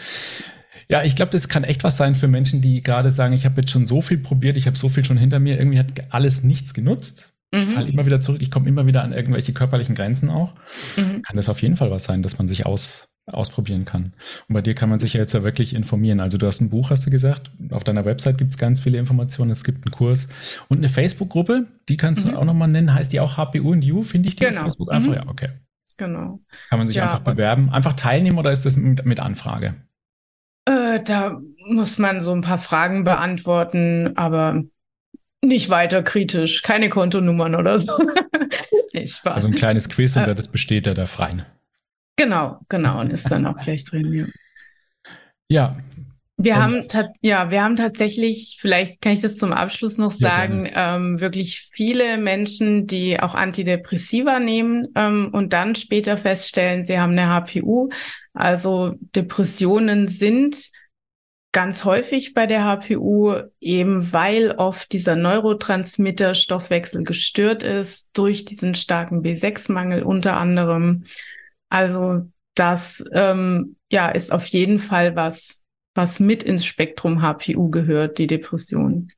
Ja, 0.89 1.03
ich 1.03 1.15
glaube, 1.15 1.31
das 1.31 1.47
kann 1.47 1.63
echt 1.63 1.83
was 1.83 1.97
sein 1.97 2.15
für 2.15 2.27
Menschen, 2.27 2.61
die 2.61 2.81
gerade 2.81 3.11
sagen, 3.11 3.33
ich 3.33 3.45
habe 3.45 3.61
jetzt 3.61 3.69
schon 3.71 3.85
so 3.85 4.01
viel 4.01 4.17
probiert, 4.17 4.57
ich 4.57 4.65
habe 4.65 4.75
so 4.75 4.89
viel 4.89 5.05
schon 5.05 5.17
hinter 5.17 5.39
mir, 5.39 5.57
irgendwie 5.59 5.77
hat 5.77 5.91
alles 6.09 6.43
nichts 6.43 6.73
genutzt. 6.73 7.33
Mhm. 7.53 7.59
Ich 7.59 7.65
falle 7.65 7.89
immer 7.89 8.05
wieder 8.05 8.19
zurück, 8.19 8.41
ich 8.41 8.49
komme 8.49 8.67
immer 8.67 8.87
wieder 8.87 9.03
an 9.03 9.13
irgendwelche 9.13 9.53
körperlichen 9.53 9.93
Grenzen 9.93 10.29
auch. 10.29 10.53
Mhm. 10.97 11.21
Kann 11.21 11.35
das 11.35 11.49
auf 11.49 11.61
jeden 11.61 11.77
Fall 11.77 11.91
was 11.91 12.05
sein, 12.05 12.23
dass 12.23 12.39
man 12.39 12.47
sich 12.47 12.65
aus, 12.65 13.09
ausprobieren 13.33 13.85
kann. 13.85 14.13
Und 14.47 14.53
bei 14.53 14.61
dir 14.61 14.75
kann 14.75 14.89
man 14.89 14.99
sich 14.99 15.13
ja 15.13 15.21
jetzt 15.21 15.33
ja 15.33 15.43
wirklich 15.43 15.73
informieren. 15.73 16.19
Also 16.19 16.37
du 16.37 16.47
hast 16.47 16.61
ein 16.61 16.69
Buch, 16.69 16.89
hast 16.89 17.05
du 17.05 17.09
gesagt. 17.09 17.51
Auf 17.71 17.83
deiner 17.83 18.05
Website 18.05 18.37
gibt 18.37 18.51
es 18.51 18.57
ganz 18.57 18.79
viele 18.79 18.97
Informationen. 18.97 19.51
Es 19.51 19.63
gibt 19.63 19.85
einen 19.85 19.91
Kurs 19.91 20.27
und 20.69 20.77
eine 20.77 20.89
Facebook-Gruppe, 20.89 21.67
die 21.89 21.97
kannst 21.97 22.25
mhm. 22.25 22.31
du 22.31 22.37
auch 22.37 22.45
nochmal 22.45 22.67
nennen. 22.67 22.93
Heißt 22.93 23.11
die 23.13 23.19
auch 23.19 23.37
HPU 23.37 23.71
und 23.71 23.83
You? 23.83 24.03
Finde 24.03 24.29
ich 24.29 24.35
die 24.35 24.45
genau. 24.45 24.59
auf 24.59 24.63
Facebook 24.65 24.91
einfach? 24.91 25.09
Mhm. 25.09 25.15
Ja, 25.15 25.27
okay. 25.27 25.49
Genau. 25.97 26.39
Kann 26.69 26.79
man 26.79 26.87
sich 26.87 26.95
ja, 26.95 27.03
einfach 27.03 27.19
bewerben. 27.19 27.69
Einfach 27.69 27.93
teilnehmen 27.93 28.37
oder 28.37 28.51
ist 28.51 28.65
das 28.65 28.75
mit, 28.75 29.05
mit 29.05 29.19
Anfrage? 29.19 29.75
Äh, 30.65 30.99
da 31.03 31.39
muss 31.67 31.97
man 31.97 32.23
so 32.23 32.31
ein 32.31 32.41
paar 32.41 32.57
Fragen 32.57 33.03
beantworten, 33.03 34.13
aber 34.15 34.63
nicht 35.43 35.69
weiter 35.69 36.03
kritisch. 36.03 36.61
Keine 36.61 36.89
Kontonummern 36.89 37.55
oder 37.55 37.79
so. 37.79 37.97
nee, 38.93 39.07
Spaß. 39.07 39.35
Also 39.35 39.47
ein 39.47 39.55
kleines 39.55 39.89
Quiz 39.89 40.15
und 40.15 40.23
äh, 40.23 40.35
das 40.35 40.47
besteht 40.47 40.87
ja 40.87 40.93
da 40.93 41.05
frei. 41.05 41.45
Genau, 42.21 42.59
genau, 42.69 42.99
und 42.99 43.11
ist 43.11 43.31
dann 43.31 43.45
auch 43.47 43.57
gleich 43.63 43.83
drin. 43.85 44.13
Ja. 44.13 44.27
Ja, 45.49 45.75
wir 46.37 46.63
haben, 46.63 46.87
ja, 47.21 47.51
wir 47.51 47.63
haben 47.63 47.75
tatsächlich, 47.75 48.57
vielleicht 48.59 49.01
kann 49.01 49.13
ich 49.13 49.21
das 49.21 49.37
zum 49.37 49.53
Abschluss 49.53 49.97
noch 49.97 50.11
sagen, 50.11 50.65
ja, 50.65 50.95
ähm, 50.95 51.19
wirklich 51.19 51.69
viele 51.71 52.17
Menschen, 52.17 52.87
die 52.87 53.19
auch 53.19 53.35
Antidepressiva 53.35 54.39
nehmen 54.39 54.87
ähm, 54.95 55.29
und 55.31 55.53
dann 55.53 55.75
später 55.75 56.17
feststellen, 56.17 56.83
sie 56.83 56.99
haben 56.99 57.17
eine 57.17 57.27
HPU. 57.27 57.89
Also 58.33 58.95
Depressionen 59.15 60.07
sind 60.07 60.71
ganz 61.51 61.83
häufig 61.83 62.33
bei 62.33 62.47
der 62.47 62.63
HPU, 62.65 63.35
eben 63.59 64.13
weil 64.13 64.51
oft 64.51 64.91
dieser 64.93 65.15
Neurotransmitter 65.15 66.33
Stoffwechsel 66.33 67.03
gestört 67.03 67.61
ist 67.61 68.09
durch 68.13 68.45
diesen 68.45 68.73
starken 68.73 69.21
B6-Mangel 69.21 70.03
unter 70.03 70.37
anderem. 70.37 71.03
Also 71.71 72.29
das 72.53 73.03
ähm, 73.13 73.77
ja 73.91 74.09
ist 74.09 74.31
auf 74.31 74.45
jeden 74.47 74.77
Fall 74.77 75.15
was, 75.15 75.63
was 75.95 76.19
mit 76.19 76.43
ins 76.43 76.65
Spektrum 76.65 77.21
HPU 77.21 77.71
gehört, 77.71 78.17
die 78.17 78.27
Depression. 78.27 79.11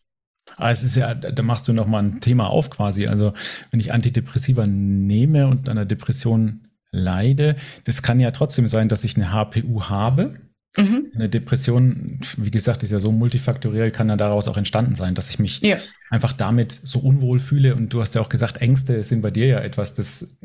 Ah, 0.58 0.72
es 0.72 0.84
ist 0.84 0.96
ja, 0.96 1.14
da 1.14 1.44
machst 1.44 1.68
du 1.68 1.74
nochmal 1.74 2.04
ein 2.04 2.22
Thema 2.22 2.48
auf 2.48 2.70
quasi. 2.70 3.08
Also 3.08 3.34
wenn 3.72 3.80
ich 3.80 3.94
Antidepressiva 3.94 4.68
nehme 4.68 5.48
und 5.48 5.68
an 5.68 5.78
einer 5.78 5.86
Depression 5.86 6.68
leide, 6.92 7.56
das 7.86 8.04
kann 8.04 8.20
ja 8.20 8.32
trotzdem 8.32 8.68
sein, 8.68 8.88
dass 8.88 9.04
ich 9.04 9.16
eine 9.16 9.32
HPU 9.32 9.84
habe. 9.86 10.36
Mhm. 10.78 11.12
Eine 11.16 11.30
Depression, 11.30 12.20
wie 12.38 12.52
gesagt, 12.52 12.84
ist 12.84 12.92
ja 12.92 13.00
so 13.00 13.12
multifaktoriell, 13.12 13.92
kann 13.92 14.10
ja 14.10 14.18
daraus 14.18 14.48
auch 14.48 14.58
entstanden 14.58 14.96
sein, 14.96 15.16
dass 15.16 15.30
ich 15.30 15.40
mich 15.40 15.62
ja. 15.62 15.78
einfach 16.10 16.34
damit 16.34 16.72
so 16.72 17.00
unwohl 17.00 17.40
fühle. 17.40 17.76
Und 17.76 17.94
du 17.94 18.02
hast 18.02 18.14
ja 18.14 18.22
auch 18.22 18.30
gesagt, 18.30 18.58
Ängste 18.58 19.04
sind 19.04 19.22
bei 19.22 19.32
dir 19.32 19.48
ja 19.48 19.60
etwas, 19.60 19.94
das 19.94 20.38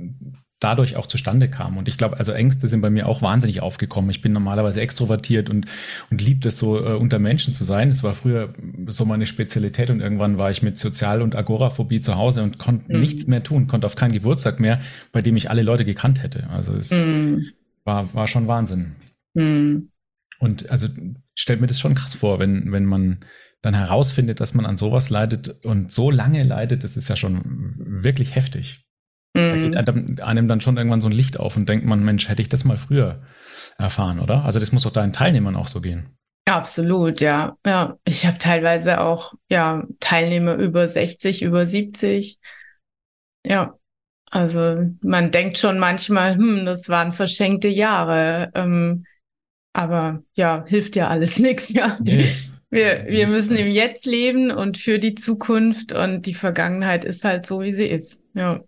dadurch 0.60 0.96
auch 0.96 1.06
zustande 1.06 1.48
kam. 1.48 1.76
Und 1.76 1.86
ich 1.88 1.98
glaube, 1.98 2.16
also 2.16 2.32
Ängste 2.32 2.68
sind 2.68 2.80
bei 2.80 2.90
mir 2.90 3.06
auch 3.06 3.22
wahnsinnig 3.22 3.60
aufgekommen. 3.60 4.10
Ich 4.10 4.22
bin 4.22 4.32
normalerweise 4.32 4.80
extrovertiert 4.80 5.50
und, 5.50 5.66
und 6.10 6.20
liebe 6.20 6.48
es 6.48 6.58
so, 6.58 6.78
äh, 6.78 6.94
unter 6.94 7.18
Menschen 7.18 7.52
zu 7.52 7.64
sein. 7.64 7.90
Das 7.90 8.02
war 8.02 8.14
früher 8.14 8.54
so 8.88 9.04
meine 9.04 9.26
Spezialität 9.26 9.90
und 9.90 10.00
irgendwann 10.00 10.36
war 10.36 10.50
ich 10.50 10.62
mit 10.62 10.76
Sozial- 10.76 11.22
und 11.22 11.36
Agoraphobie 11.36 12.00
zu 12.00 12.16
Hause 12.16 12.42
und 12.42 12.58
konnte 12.58 12.92
mhm. 12.92 13.00
nichts 13.00 13.26
mehr 13.26 13.42
tun, 13.42 13.68
konnte 13.68 13.86
auf 13.86 13.94
keinen 13.94 14.12
Geburtstag 14.12 14.58
mehr, 14.58 14.80
bei 15.12 15.22
dem 15.22 15.36
ich 15.36 15.50
alle 15.50 15.62
Leute 15.62 15.84
gekannt 15.84 16.22
hätte. 16.22 16.50
Also 16.50 16.74
es 16.74 16.90
mhm. 16.90 17.46
war, 17.84 18.12
war 18.14 18.26
schon 18.26 18.48
Wahnsinn. 18.48 18.96
Mhm. 19.34 19.90
Und 20.40 20.70
also 20.70 20.88
stellt 21.34 21.60
mir 21.60 21.66
das 21.68 21.78
schon 21.78 21.94
krass 21.94 22.14
vor, 22.14 22.40
wenn, 22.40 22.72
wenn 22.72 22.84
man 22.84 23.20
dann 23.62 23.74
herausfindet, 23.74 24.40
dass 24.40 24.54
man 24.54 24.66
an 24.66 24.76
sowas 24.76 25.10
leidet 25.10 25.64
und 25.64 25.90
so 25.90 26.10
lange 26.10 26.42
leidet, 26.44 26.84
das 26.84 26.96
ist 26.96 27.08
ja 27.08 27.16
schon 27.16 27.74
wirklich 28.02 28.34
heftig. 28.34 28.87
Da 29.34 29.54
geht 29.54 29.94
mhm. 29.94 30.18
einem 30.22 30.48
dann 30.48 30.60
schon 30.60 30.76
irgendwann 30.76 31.00
so 31.00 31.08
ein 31.08 31.12
Licht 31.12 31.38
auf 31.38 31.56
und 31.56 31.68
denkt 31.68 31.84
man, 31.84 32.04
Mensch, 32.04 32.28
hätte 32.28 32.42
ich 32.42 32.48
das 32.48 32.64
mal 32.64 32.76
früher 32.76 33.22
erfahren, 33.78 34.20
oder? 34.20 34.44
Also 34.44 34.58
das 34.58 34.72
muss 34.72 34.82
doch 34.82 34.92
deinen 34.92 35.12
Teilnehmern 35.12 35.56
auch 35.56 35.68
so 35.68 35.80
gehen. 35.80 36.16
Absolut, 36.46 37.20
ja. 37.20 37.56
Ja, 37.66 37.98
ich 38.04 38.26
habe 38.26 38.38
teilweise 38.38 39.00
auch 39.00 39.34
ja 39.50 39.84
Teilnehmer 40.00 40.54
über 40.54 40.88
60, 40.88 41.42
über 41.42 41.66
70. 41.66 42.38
Ja, 43.46 43.78
also 44.30 44.84
man 45.02 45.30
denkt 45.30 45.58
schon 45.58 45.78
manchmal, 45.78 46.36
hm, 46.36 46.64
das 46.64 46.88
waren 46.88 47.12
verschenkte 47.12 47.68
Jahre. 47.68 48.50
Ähm, 48.54 49.04
aber 49.72 50.22
ja, 50.34 50.64
hilft 50.66 50.96
ja 50.96 51.08
alles 51.08 51.38
nichts, 51.38 51.68
ja. 51.70 51.98
Nee. 52.02 52.32
Wir, 52.70 53.06
wir 53.08 53.28
müssen 53.28 53.56
im 53.56 53.68
Jetzt 53.68 54.04
leben 54.04 54.50
und 54.50 54.76
für 54.76 54.98
die 54.98 55.14
Zukunft 55.14 55.92
und 55.92 56.26
die 56.26 56.34
Vergangenheit 56.34 57.04
ist 57.04 57.24
halt 57.24 57.46
so, 57.46 57.62
wie 57.62 57.72
sie 57.72 57.86
ist. 57.86 58.22
Ja. 58.34 58.62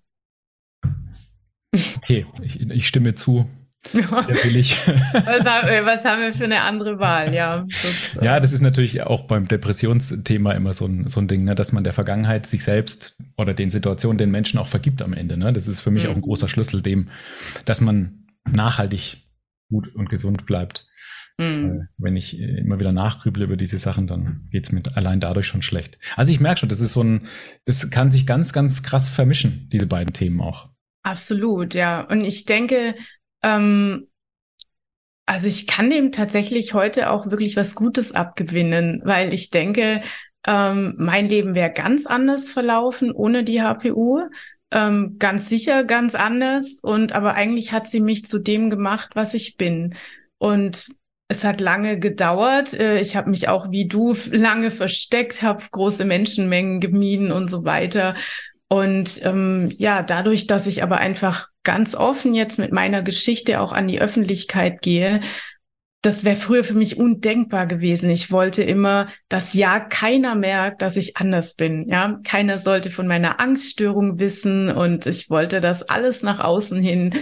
Okay, 1.72 2.26
ich, 2.42 2.60
ich 2.60 2.88
stimme 2.88 3.14
zu. 3.14 3.48
Ja. 3.94 4.02
Was 4.10 5.46
haben, 5.46 5.86
was 5.86 6.04
haben, 6.04 6.20
wir 6.20 6.34
für 6.34 6.44
eine 6.44 6.60
andere 6.60 6.98
Wahl? 6.98 7.32
Ja, 7.32 7.64
das, 7.66 8.18
ja, 8.20 8.38
das 8.38 8.52
ist 8.52 8.60
natürlich 8.60 9.02
auch 9.02 9.22
beim 9.22 9.48
Depressionsthema 9.48 10.52
immer 10.52 10.74
so 10.74 10.84
ein, 10.84 11.08
so 11.08 11.18
ein 11.18 11.28
Ding, 11.28 11.44
ne, 11.44 11.54
dass 11.54 11.72
man 11.72 11.82
der 11.82 11.94
Vergangenheit 11.94 12.44
sich 12.44 12.62
selbst 12.62 13.16
oder 13.38 13.54
den 13.54 13.70
Situationen, 13.70 14.18
den 14.18 14.30
Menschen 14.30 14.58
auch 14.58 14.68
vergibt 14.68 15.00
am 15.00 15.14
Ende. 15.14 15.38
Ne? 15.38 15.54
Das 15.54 15.66
ist 15.66 15.80
für 15.80 15.90
mich 15.90 16.04
mhm. 16.04 16.10
auch 16.10 16.14
ein 16.16 16.20
großer 16.20 16.48
Schlüssel 16.48 16.82
dem, 16.82 17.08
dass 17.64 17.80
man 17.80 18.26
nachhaltig 18.52 19.22
gut 19.70 19.94
und 19.94 20.10
gesund 20.10 20.44
bleibt. 20.44 20.86
Mhm. 21.38 21.88
Wenn 21.96 22.16
ich 22.16 22.38
äh, 22.38 22.58
immer 22.58 22.78
wieder 22.78 22.92
nachgrüble 22.92 23.44
über 23.44 23.56
diese 23.56 23.78
Sachen, 23.78 24.06
dann 24.06 24.48
geht 24.50 24.66
es 24.66 24.72
mir 24.72 24.82
allein 24.94 25.20
dadurch 25.20 25.46
schon 25.46 25.62
schlecht. 25.62 25.98
Also 26.16 26.32
ich 26.32 26.40
merke 26.40 26.60
schon, 26.60 26.68
das 26.68 26.82
ist 26.82 26.92
so 26.92 27.02
ein, 27.02 27.22
das 27.64 27.88
kann 27.88 28.10
sich 28.10 28.26
ganz, 28.26 28.52
ganz 28.52 28.82
krass 28.82 29.08
vermischen, 29.08 29.68
diese 29.72 29.86
beiden 29.86 30.12
Themen 30.12 30.42
auch. 30.42 30.68
Absolut, 31.02 31.74
ja. 31.74 32.02
Und 32.02 32.24
ich 32.24 32.44
denke, 32.44 32.94
ähm, 33.42 34.08
also 35.26 35.46
ich 35.46 35.66
kann 35.66 35.90
dem 35.90 36.12
tatsächlich 36.12 36.74
heute 36.74 37.10
auch 37.10 37.30
wirklich 37.30 37.56
was 37.56 37.74
Gutes 37.74 38.12
abgewinnen, 38.12 39.00
weil 39.04 39.32
ich 39.32 39.50
denke, 39.50 40.02
ähm, 40.46 40.94
mein 40.98 41.28
Leben 41.28 41.54
wäre 41.54 41.72
ganz 41.72 42.06
anders 42.06 42.50
verlaufen 42.50 43.12
ohne 43.12 43.44
die 43.44 43.62
HPU. 43.62 44.22
Ähm, 44.72 45.16
ganz 45.18 45.48
sicher 45.48 45.84
ganz 45.84 46.14
anders. 46.14 46.80
Und 46.82 47.12
aber 47.12 47.34
eigentlich 47.34 47.72
hat 47.72 47.88
sie 47.88 48.00
mich 48.00 48.26
zu 48.26 48.38
dem 48.38 48.70
gemacht, 48.70 49.10
was 49.14 49.34
ich 49.34 49.56
bin. 49.56 49.94
Und 50.38 50.88
es 51.28 51.44
hat 51.44 51.60
lange 51.60 51.98
gedauert. 51.98 52.72
Äh, 52.74 53.00
ich 53.00 53.14
habe 53.16 53.30
mich 53.30 53.48
auch 53.48 53.70
wie 53.70 53.86
du 53.86 54.16
lange 54.32 54.70
versteckt, 54.70 55.42
habe 55.42 55.62
große 55.70 56.04
Menschenmengen 56.04 56.80
gemieden 56.80 57.30
und 57.30 57.48
so 57.50 57.64
weiter. 57.64 58.16
Und 58.72 59.20
ähm, 59.24 59.72
ja, 59.76 60.02
dadurch, 60.02 60.46
dass 60.46 60.68
ich 60.68 60.84
aber 60.84 60.98
einfach 60.98 61.48
ganz 61.64 61.96
offen 61.96 62.34
jetzt 62.34 62.58
mit 62.58 62.72
meiner 62.72 63.02
Geschichte 63.02 63.60
auch 63.60 63.72
an 63.72 63.88
die 63.88 64.00
Öffentlichkeit 64.00 64.80
gehe, 64.80 65.20
das 66.02 66.24
wäre 66.24 66.36
früher 66.36 66.62
für 66.64 66.74
mich 66.74 66.96
undenkbar 66.96 67.66
gewesen. 67.66 68.08
Ich 68.08 68.30
wollte 68.30 68.62
immer, 68.62 69.08
dass 69.28 69.54
ja 69.54 69.80
keiner 69.80 70.34
merkt, 70.34 70.82
dass 70.82 70.96
ich 70.96 71.16
anders 71.16 71.54
bin. 71.54 71.88
Ja, 71.88 72.18
keiner 72.24 72.58
sollte 72.58 72.90
von 72.90 73.06
meiner 73.06 73.40
Angststörung 73.40 74.18
wissen 74.20 74.70
und 74.70 75.04
ich 75.04 75.28
wollte, 75.28 75.60
dass 75.60 75.82
alles 75.82 76.22
nach 76.22 76.40
außen 76.40 76.80
hin 76.80 77.14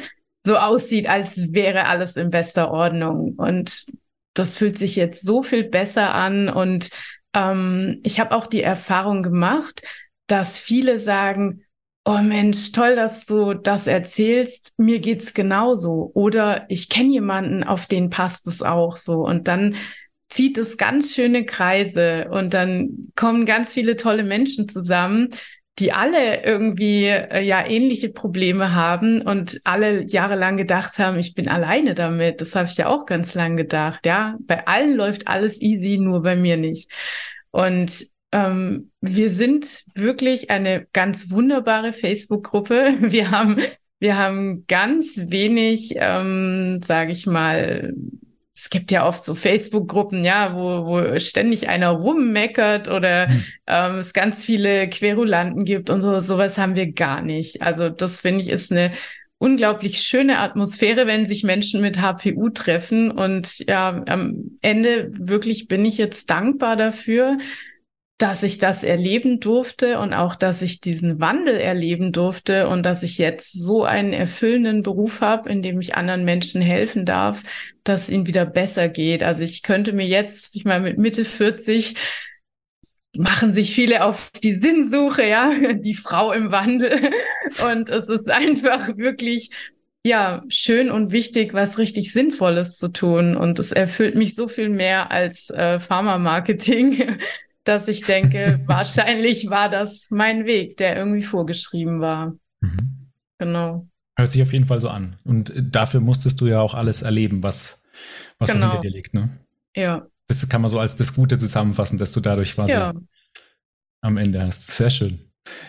so 0.44 0.56
aussieht, 0.56 1.08
als 1.08 1.52
wäre 1.52 1.86
alles 1.86 2.16
in 2.16 2.30
bester 2.30 2.70
Ordnung. 2.70 3.34
Und 3.36 3.86
das 4.34 4.54
fühlt 4.54 4.78
sich 4.78 4.96
jetzt 4.96 5.24
so 5.26 5.42
viel 5.42 5.64
besser 5.64 6.14
an 6.14 6.48
und 6.48 6.90
ähm, 7.34 8.00
ich 8.04 8.20
habe 8.20 8.36
auch 8.36 8.46
die 8.46 8.62
Erfahrung 8.62 9.22
gemacht, 9.22 9.82
dass 10.28 10.58
viele 10.58 11.00
sagen, 11.00 11.64
oh 12.04 12.18
Mensch, 12.22 12.72
toll, 12.72 12.96
dass 12.96 13.26
du 13.26 13.52
das 13.52 13.86
erzählst, 13.86 14.72
mir 14.78 15.00
geht's 15.00 15.34
genauso. 15.34 16.10
Oder 16.14 16.64
ich 16.68 16.88
kenne 16.88 17.10
jemanden, 17.10 17.64
auf 17.64 17.86
den 17.86 18.08
passt 18.08 18.46
es 18.46 18.62
auch 18.62 18.96
so. 18.96 19.26
Und 19.26 19.46
dann 19.48 19.76
zieht 20.30 20.56
es 20.56 20.78
ganz 20.78 21.14
schöne 21.14 21.44
Kreise 21.44 22.28
und 22.30 22.54
dann 22.54 23.10
kommen 23.16 23.46
ganz 23.46 23.74
viele 23.74 23.96
tolle 23.96 24.24
Menschen 24.24 24.68
zusammen, 24.68 25.30
die 25.78 25.92
alle 25.92 26.44
irgendwie 26.44 27.04
äh, 27.06 27.42
ja 27.42 27.64
ähnliche 27.66 28.10
Probleme 28.10 28.74
haben 28.74 29.22
und 29.22 29.60
alle 29.64 30.04
jahrelang 30.06 30.56
gedacht 30.56 30.98
haben, 30.98 31.18
ich 31.18 31.34
bin 31.34 31.48
alleine 31.48 31.94
damit. 31.94 32.40
Das 32.40 32.54
habe 32.54 32.68
ich 32.68 32.76
ja 32.76 32.88
auch 32.88 33.06
ganz 33.06 33.34
lang 33.34 33.56
gedacht. 33.56 34.04
Ja, 34.06 34.36
bei 34.40 34.66
allen 34.66 34.96
läuft 34.96 35.28
alles 35.28 35.60
easy, 35.60 35.98
nur 35.98 36.22
bei 36.22 36.36
mir 36.36 36.56
nicht. 36.56 36.90
Und 37.50 38.06
ähm, 38.32 38.90
wir 39.00 39.30
sind 39.30 39.84
wirklich 39.94 40.50
eine 40.50 40.86
ganz 40.92 41.30
wunderbare 41.30 41.92
Facebook-Gruppe. 41.92 42.98
Wir 43.00 43.30
haben, 43.30 43.58
wir 44.00 44.16
haben 44.16 44.64
ganz 44.68 45.18
wenig, 45.28 45.94
ähm, 45.96 46.80
sage 46.86 47.12
ich 47.12 47.26
mal, 47.26 47.94
es 48.54 48.70
gibt 48.70 48.90
ja 48.90 49.06
oft 49.06 49.24
so 49.24 49.34
Facebook-Gruppen, 49.34 50.24
ja, 50.24 50.54
wo, 50.54 50.86
wo 50.86 51.18
ständig 51.18 51.68
einer 51.68 51.90
rummeckert 51.90 52.88
oder 52.88 53.28
hm. 53.28 53.44
ähm, 53.66 53.94
es 53.98 54.12
ganz 54.12 54.44
viele 54.44 54.88
Querulanten 54.88 55.64
gibt 55.64 55.90
und 55.90 56.00
so. 56.00 56.20
Sowas 56.20 56.58
haben 56.58 56.76
wir 56.76 56.92
gar 56.92 57.22
nicht. 57.22 57.62
Also 57.62 57.88
das 57.88 58.20
finde 58.20 58.42
ich 58.42 58.48
ist 58.50 58.70
eine 58.70 58.92
unglaublich 59.38 60.00
schöne 60.00 60.38
Atmosphäre, 60.38 61.06
wenn 61.06 61.24
sich 61.24 61.44
Menschen 61.44 61.80
mit 61.80 62.00
HPU 62.00 62.50
treffen. 62.50 63.10
Und 63.10 63.58
ja, 63.68 64.02
am 64.06 64.56
Ende 64.62 65.12
wirklich 65.16 65.68
bin 65.68 65.84
ich 65.84 65.96
jetzt 65.96 66.28
dankbar 66.28 66.76
dafür, 66.76 67.38
dass 68.18 68.42
ich 68.42 68.58
das 68.58 68.82
erleben 68.82 69.38
durfte 69.38 70.00
und 70.00 70.12
auch, 70.12 70.34
dass 70.34 70.60
ich 70.60 70.80
diesen 70.80 71.20
Wandel 71.20 71.56
erleben 71.56 72.12
durfte 72.12 72.68
und 72.68 72.82
dass 72.84 73.04
ich 73.04 73.16
jetzt 73.16 73.52
so 73.52 73.84
einen 73.84 74.12
erfüllenden 74.12 74.82
Beruf 74.82 75.20
habe, 75.20 75.48
in 75.48 75.62
dem 75.62 75.80
ich 75.80 75.94
anderen 75.94 76.24
Menschen 76.24 76.60
helfen 76.60 77.06
darf, 77.06 77.44
dass 77.84 78.04
es 78.04 78.10
ihnen 78.10 78.26
wieder 78.26 78.44
besser 78.44 78.88
geht. 78.88 79.22
Also 79.22 79.42
ich 79.42 79.62
könnte 79.62 79.92
mir 79.92 80.06
jetzt, 80.06 80.56
ich 80.56 80.64
meine, 80.64 80.82
mit 80.82 80.98
Mitte 80.98 81.24
40 81.24 81.94
machen 83.16 83.52
sich 83.52 83.72
viele 83.72 84.04
auf 84.04 84.30
die 84.42 84.56
Sinnsuche, 84.56 85.24
ja, 85.24 85.52
die 85.74 85.94
Frau 85.94 86.32
im 86.32 86.50
Wandel. 86.50 87.10
Und 87.70 87.88
es 87.88 88.08
ist 88.08 88.28
einfach 88.28 88.96
wirklich 88.96 89.50
ja, 90.04 90.42
schön 90.48 90.90
und 90.90 91.12
wichtig, 91.12 91.52
was 91.54 91.76
richtig 91.76 92.12
Sinnvolles 92.12 92.78
zu 92.78 92.88
tun. 92.88 93.36
Und 93.36 93.58
es 93.58 93.72
erfüllt 93.72 94.14
mich 94.14 94.34
so 94.34 94.48
viel 94.48 94.68
mehr 94.68 95.10
als 95.10 95.50
äh, 95.50 95.80
Pharma-Marketing, 95.80 97.18
dass 97.68 97.86
ich 97.86 98.02
denke, 98.02 98.60
wahrscheinlich 98.66 99.50
war 99.50 99.68
das 99.68 100.08
mein 100.10 100.46
Weg, 100.46 100.76
der 100.78 100.96
irgendwie 100.96 101.22
vorgeschrieben 101.22 102.00
war. 102.00 102.34
Mhm. 102.60 103.10
Genau. 103.38 103.86
Hört 104.16 104.32
sich 104.32 104.42
auf 104.42 104.52
jeden 104.52 104.66
Fall 104.66 104.80
so 104.80 104.88
an. 104.88 105.16
Und 105.24 105.50
äh, 105.50 105.62
dafür 105.62 106.00
musstest 106.00 106.40
du 106.40 106.46
ja 106.46 106.60
auch 106.60 106.74
alles 106.74 107.02
erleben, 107.02 107.42
was, 107.42 107.82
was 108.38 108.50
genau. 108.50 108.72
hinter 108.72 108.82
dir 108.82 108.90
liegt, 108.90 109.14
ne? 109.14 109.30
Ja. 109.76 110.06
Das 110.26 110.46
kann 110.48 110.60
man 110.60 110.70
so 110.70 110.78
als 110.78 110.96
das 110.96 111.14
Gute 111.14 111.38
zusammenfassen, 111.38 111.98
dass 111.98 112.12
du 112.12 112.20
dadurch 112.20 112.54
quasi 112.54 112.74
ja. 112.74 112.92
am 114.00 114.16
Ende 114.16 114.42
hast. 114.42 114.72
Sehr 114.72 114.90
schön. 114.90 115.20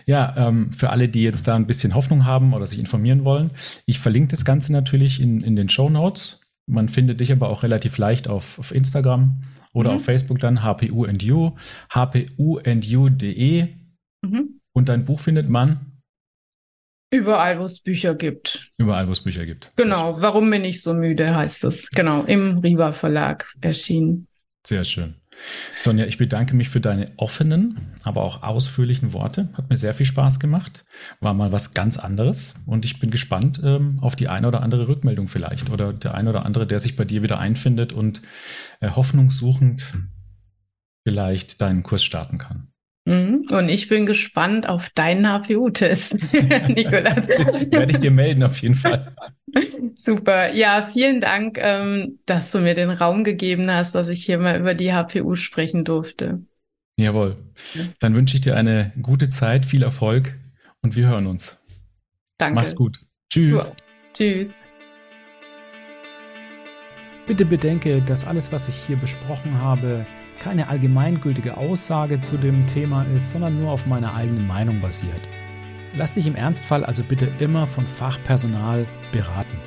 Ja, 0.05 0.35
ähm, 0.35 0.73
für 0.73 0.89
alle, 0.89 1.07
die 1.07 1.23
jetzt 1.23 1.47
da 1.47 1.55
ein 1.55 1.67
bisschen 1.67 1.95
Hoffnung 1.95 2.25
haben 2.25 2.53
oder 2.53 2.67
sich 2.67 2.79
informieren 2.79 3.23
wollen, 3.23 3.51
ich 3.85 3.99
verlinke 3.99 4.31
das 4.31 4.43
Ganze 4.43 4.73
natürlich 4.73 5.21
in, 5.21 5.41
in 5.41 5.55
den 5.55 5.69
Show 5.69 5.89
Notes. 5.89 6.41
Man 6.65 6.89
findet 6.89 7.19
dich 7.21 7.31
aber 7.31 7.49
auch 7.49 7.63
relativ 7.63 7.97
leicht 7.97 8.27
auf, 8.27 8.59
auf 8.59 8.73
Instagram 8.73 9.41
oder 9.73 9.91
mhm. 9.91 9.97
auf 9.97 10.05
Facebook 10.05 10.39
dann 10.39 10.63
HPU 10.63 11.05
and 11.05 11.21
You, 11.23 11.51
hpuandyou.de. 11.89 13.67
Mhm. 14.21 14.59
Und 14.73 14.89
dein 14.89 15.05
Buch 15.05 15.19
findet 15.19 15.49
man 15.49 15.89
Überall, 17.11 17.59
wo 17.59 17.63
es 17.63 17.79
Bücher 17.79 18.13
gibt. 18.13 18.69
Überall, 18.77 19.07
wo 19.07 19.11
es 19.11 19.21
Bücher 19.21 19.45
gibt. 19.45 19.71
Genau, 19.75 20.21
warum 20.21 20.49
bin 20.51 20.63
ich 20.63 20.83
so 20.83 20.93
müde, 20.93 21.35
heißt 21.35 21.63
es. 21.63 21.89
Genau, 21.89 22.23
im 22.23 22.59
Riva 22.59 22.91
Verlag 22.91 23.51
erschienen. 23.61 24.27
Sehr 24.65 24.83
schön. 24.83 25.15
Sonja, 25.77 26.05
ich 26.05 26.17
bedanke 26.17 26.55
mich 26.55 26.69
für 26.69 26.81
deine 26.81 27.11
offenen, 27.17 27.77
aber 28.03 28.23
auch 28.23 28.43
ausführlichen 28.43 29.13
Worte. 29.13 29.49
Hat 29.53 29.69
mir 29.69 29.77
sehr 29.77 29.93
viel 29.93 30.05
Spaß 30.05 30.39
gemacht. 30.39 30.85
War 31.19 31.33
mal 31.33 31.51
was 31.51 31.73
ganz 31.73 31.97
anderes 31.97 32.55
und 32.65 32.85
ich 32.85 32.99
bin 32.99 33.11
gespannt 33.11 33.61
ähm, 33.63 33.99
auf 34.01 34.15
die 34.15 34.27
eine 34.27 34.47
oder 34.47 34.61
andere 34.61 34.87
Rückmeldung 34.87 35.27
vielleicht 35.27 35.69
oder 35.69 35.93
der 35.93 36.15
eine 36.15 36.29
oder 36.29 36.45
andere, 36.45 36.67
der 36.67 36.79
sich 36.79 36.95
bei 36.95 37.05
dir 37.05 37.23
wieder 37.23 37.39
einfindet 37.39 37.93
und 37.93 38.21
äh, 38.81 38.89
hoffnungssuchend 38.89 39.93
vielleicht 41.03 41.61
deinen 41.61 41.83
Kurs 41.83 42.03
starten 42.03 42.37
kann. 42.37 42.67
Mhm. 43.05 43.47
Und 43.49 43.69
ich 43.69 43.87
bin 43.87 44.05
gespannt 44.05 44.69
auf 44.69 44.89
deinen 44.91 45.27
HPU-Test, 45.27 46.13
Nikolas. 46.67 47.27
Werde 47.29 47.91
ich 47.91 47.99
dir 47.99 48.11
melden, 48.11 48.43
auf 48.43 48.61
jeden 48.61 48.75
Fall. 48.75 49.15
Super. 49.95 50.53
Ja, 50.53 50.89
vielen 50.91 51.21
Dank, 51.21 51.57
ähm, 51.59 52.19
dass 52.25 52.51
du 52.51 52.59
mir 52.59 52.75
den 52.75 52.89
Raum 52.89 53.23
gegeben 53.23 53.69
hast, 53.69 53.95
dass 53.95 54.07
ich 54.07 54.23
hier 54.23 54.37
mal 54.37 54.59
über 54.59 54.73
die 54.73 54.93
HPU 54.93 55.35
sprechen 55.35 55.85
durfte. 55.85 56.41
Jawohl. 56.97 57.37
Dann 57.99 58.15
wünsche 58.15 58.35
ich 58.35 58.41
dir 58.41 58.55
eine 58.55 58.91
gute 59.01 59.29
Zeit, 59.29 59.65
viel 59.65 59.83
Erfolg 59.83 60.37
und 60.81 60.95
wir 60.95 61.07
hören 61.07 61.27
uns. 61.27 61.59
Danke. 62.37 62.55
Mach's 62.55 62.75
gut. 62.75 62.99
Tschüss. 63.29 63.65
Ja. 63.65 63.73
Tschüss. 64.13 64.49
Bitte 67.27 67.45
bedenke, 67.45 68.01
dass 68.01 68.25
alles, 68.25 68.51
was 68.51 68.67
ich 68.67 68.75
hier 68.75 68.97
besprochen 68.97 69.61
habe, 69.61 70.05
keine 70.39 70.67
allgemeingültige 70.67 71.57
Aussage 71.57 72.19
zu 72.21 72.37
dem 72.37 72.65
Thema 72.65 73.03
ist, 73.15 73.29
sondern 73.29 73.59
nur 73.59 73.71
auf 73.71 73.85
meiner 73.85 74.15
eigenen 74.15 74.47
Meinung 74.47 74.79
basiert. 74.81 75.29
Lass 75.95 76.13
dich 76.13 76.27
im 76.27 76.35
Ernstfall 76.35 76.85
also 76.85 77.03
bitte 77.03 77.31
immer 77.39 77.67
von 77.67 77.87
Fachpersonal 77.87 78.85
beraten. 79.11 79.57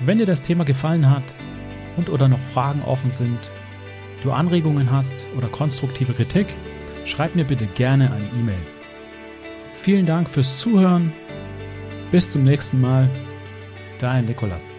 Wenn 0.00 0.18
dir 0.18 0.26
das 0.26 0.42
Thema 0.42 0.64
gefallen 0.64 1.08
hat 1.08 1.34
und 1.96 2.10
oder 2.10 2.28
noch 2.28 2.38
Fragen 2.52 2.82
offen 2.82 3.10
sind, 3.10 3.50
du 4.22 4.30
Anregungen 4.30 4.90
hast 4.90 5.26
oder 5.36 5.48
konstruktive 5.48 6.12
Kritik, 6.12 6.46
schreib 7.04 7.34
mir 7.34 7.44
bitte 7.44 7.66
gerne 7.66 8.12
eine 8.12 8.26
E-Mail. 8.26 8.60
Vielen 9.74 10.04
Dank 10.04 10.28
fürs 10.28 10.58
Zuhören. 10.58 11.12
Bis 12.10 12.28
zum 12.28 12.42
nächsten 12.42 12.80
Mal. 12.80 13.08
Dein 13.98 14.26
Nikolas. 14.26 14.75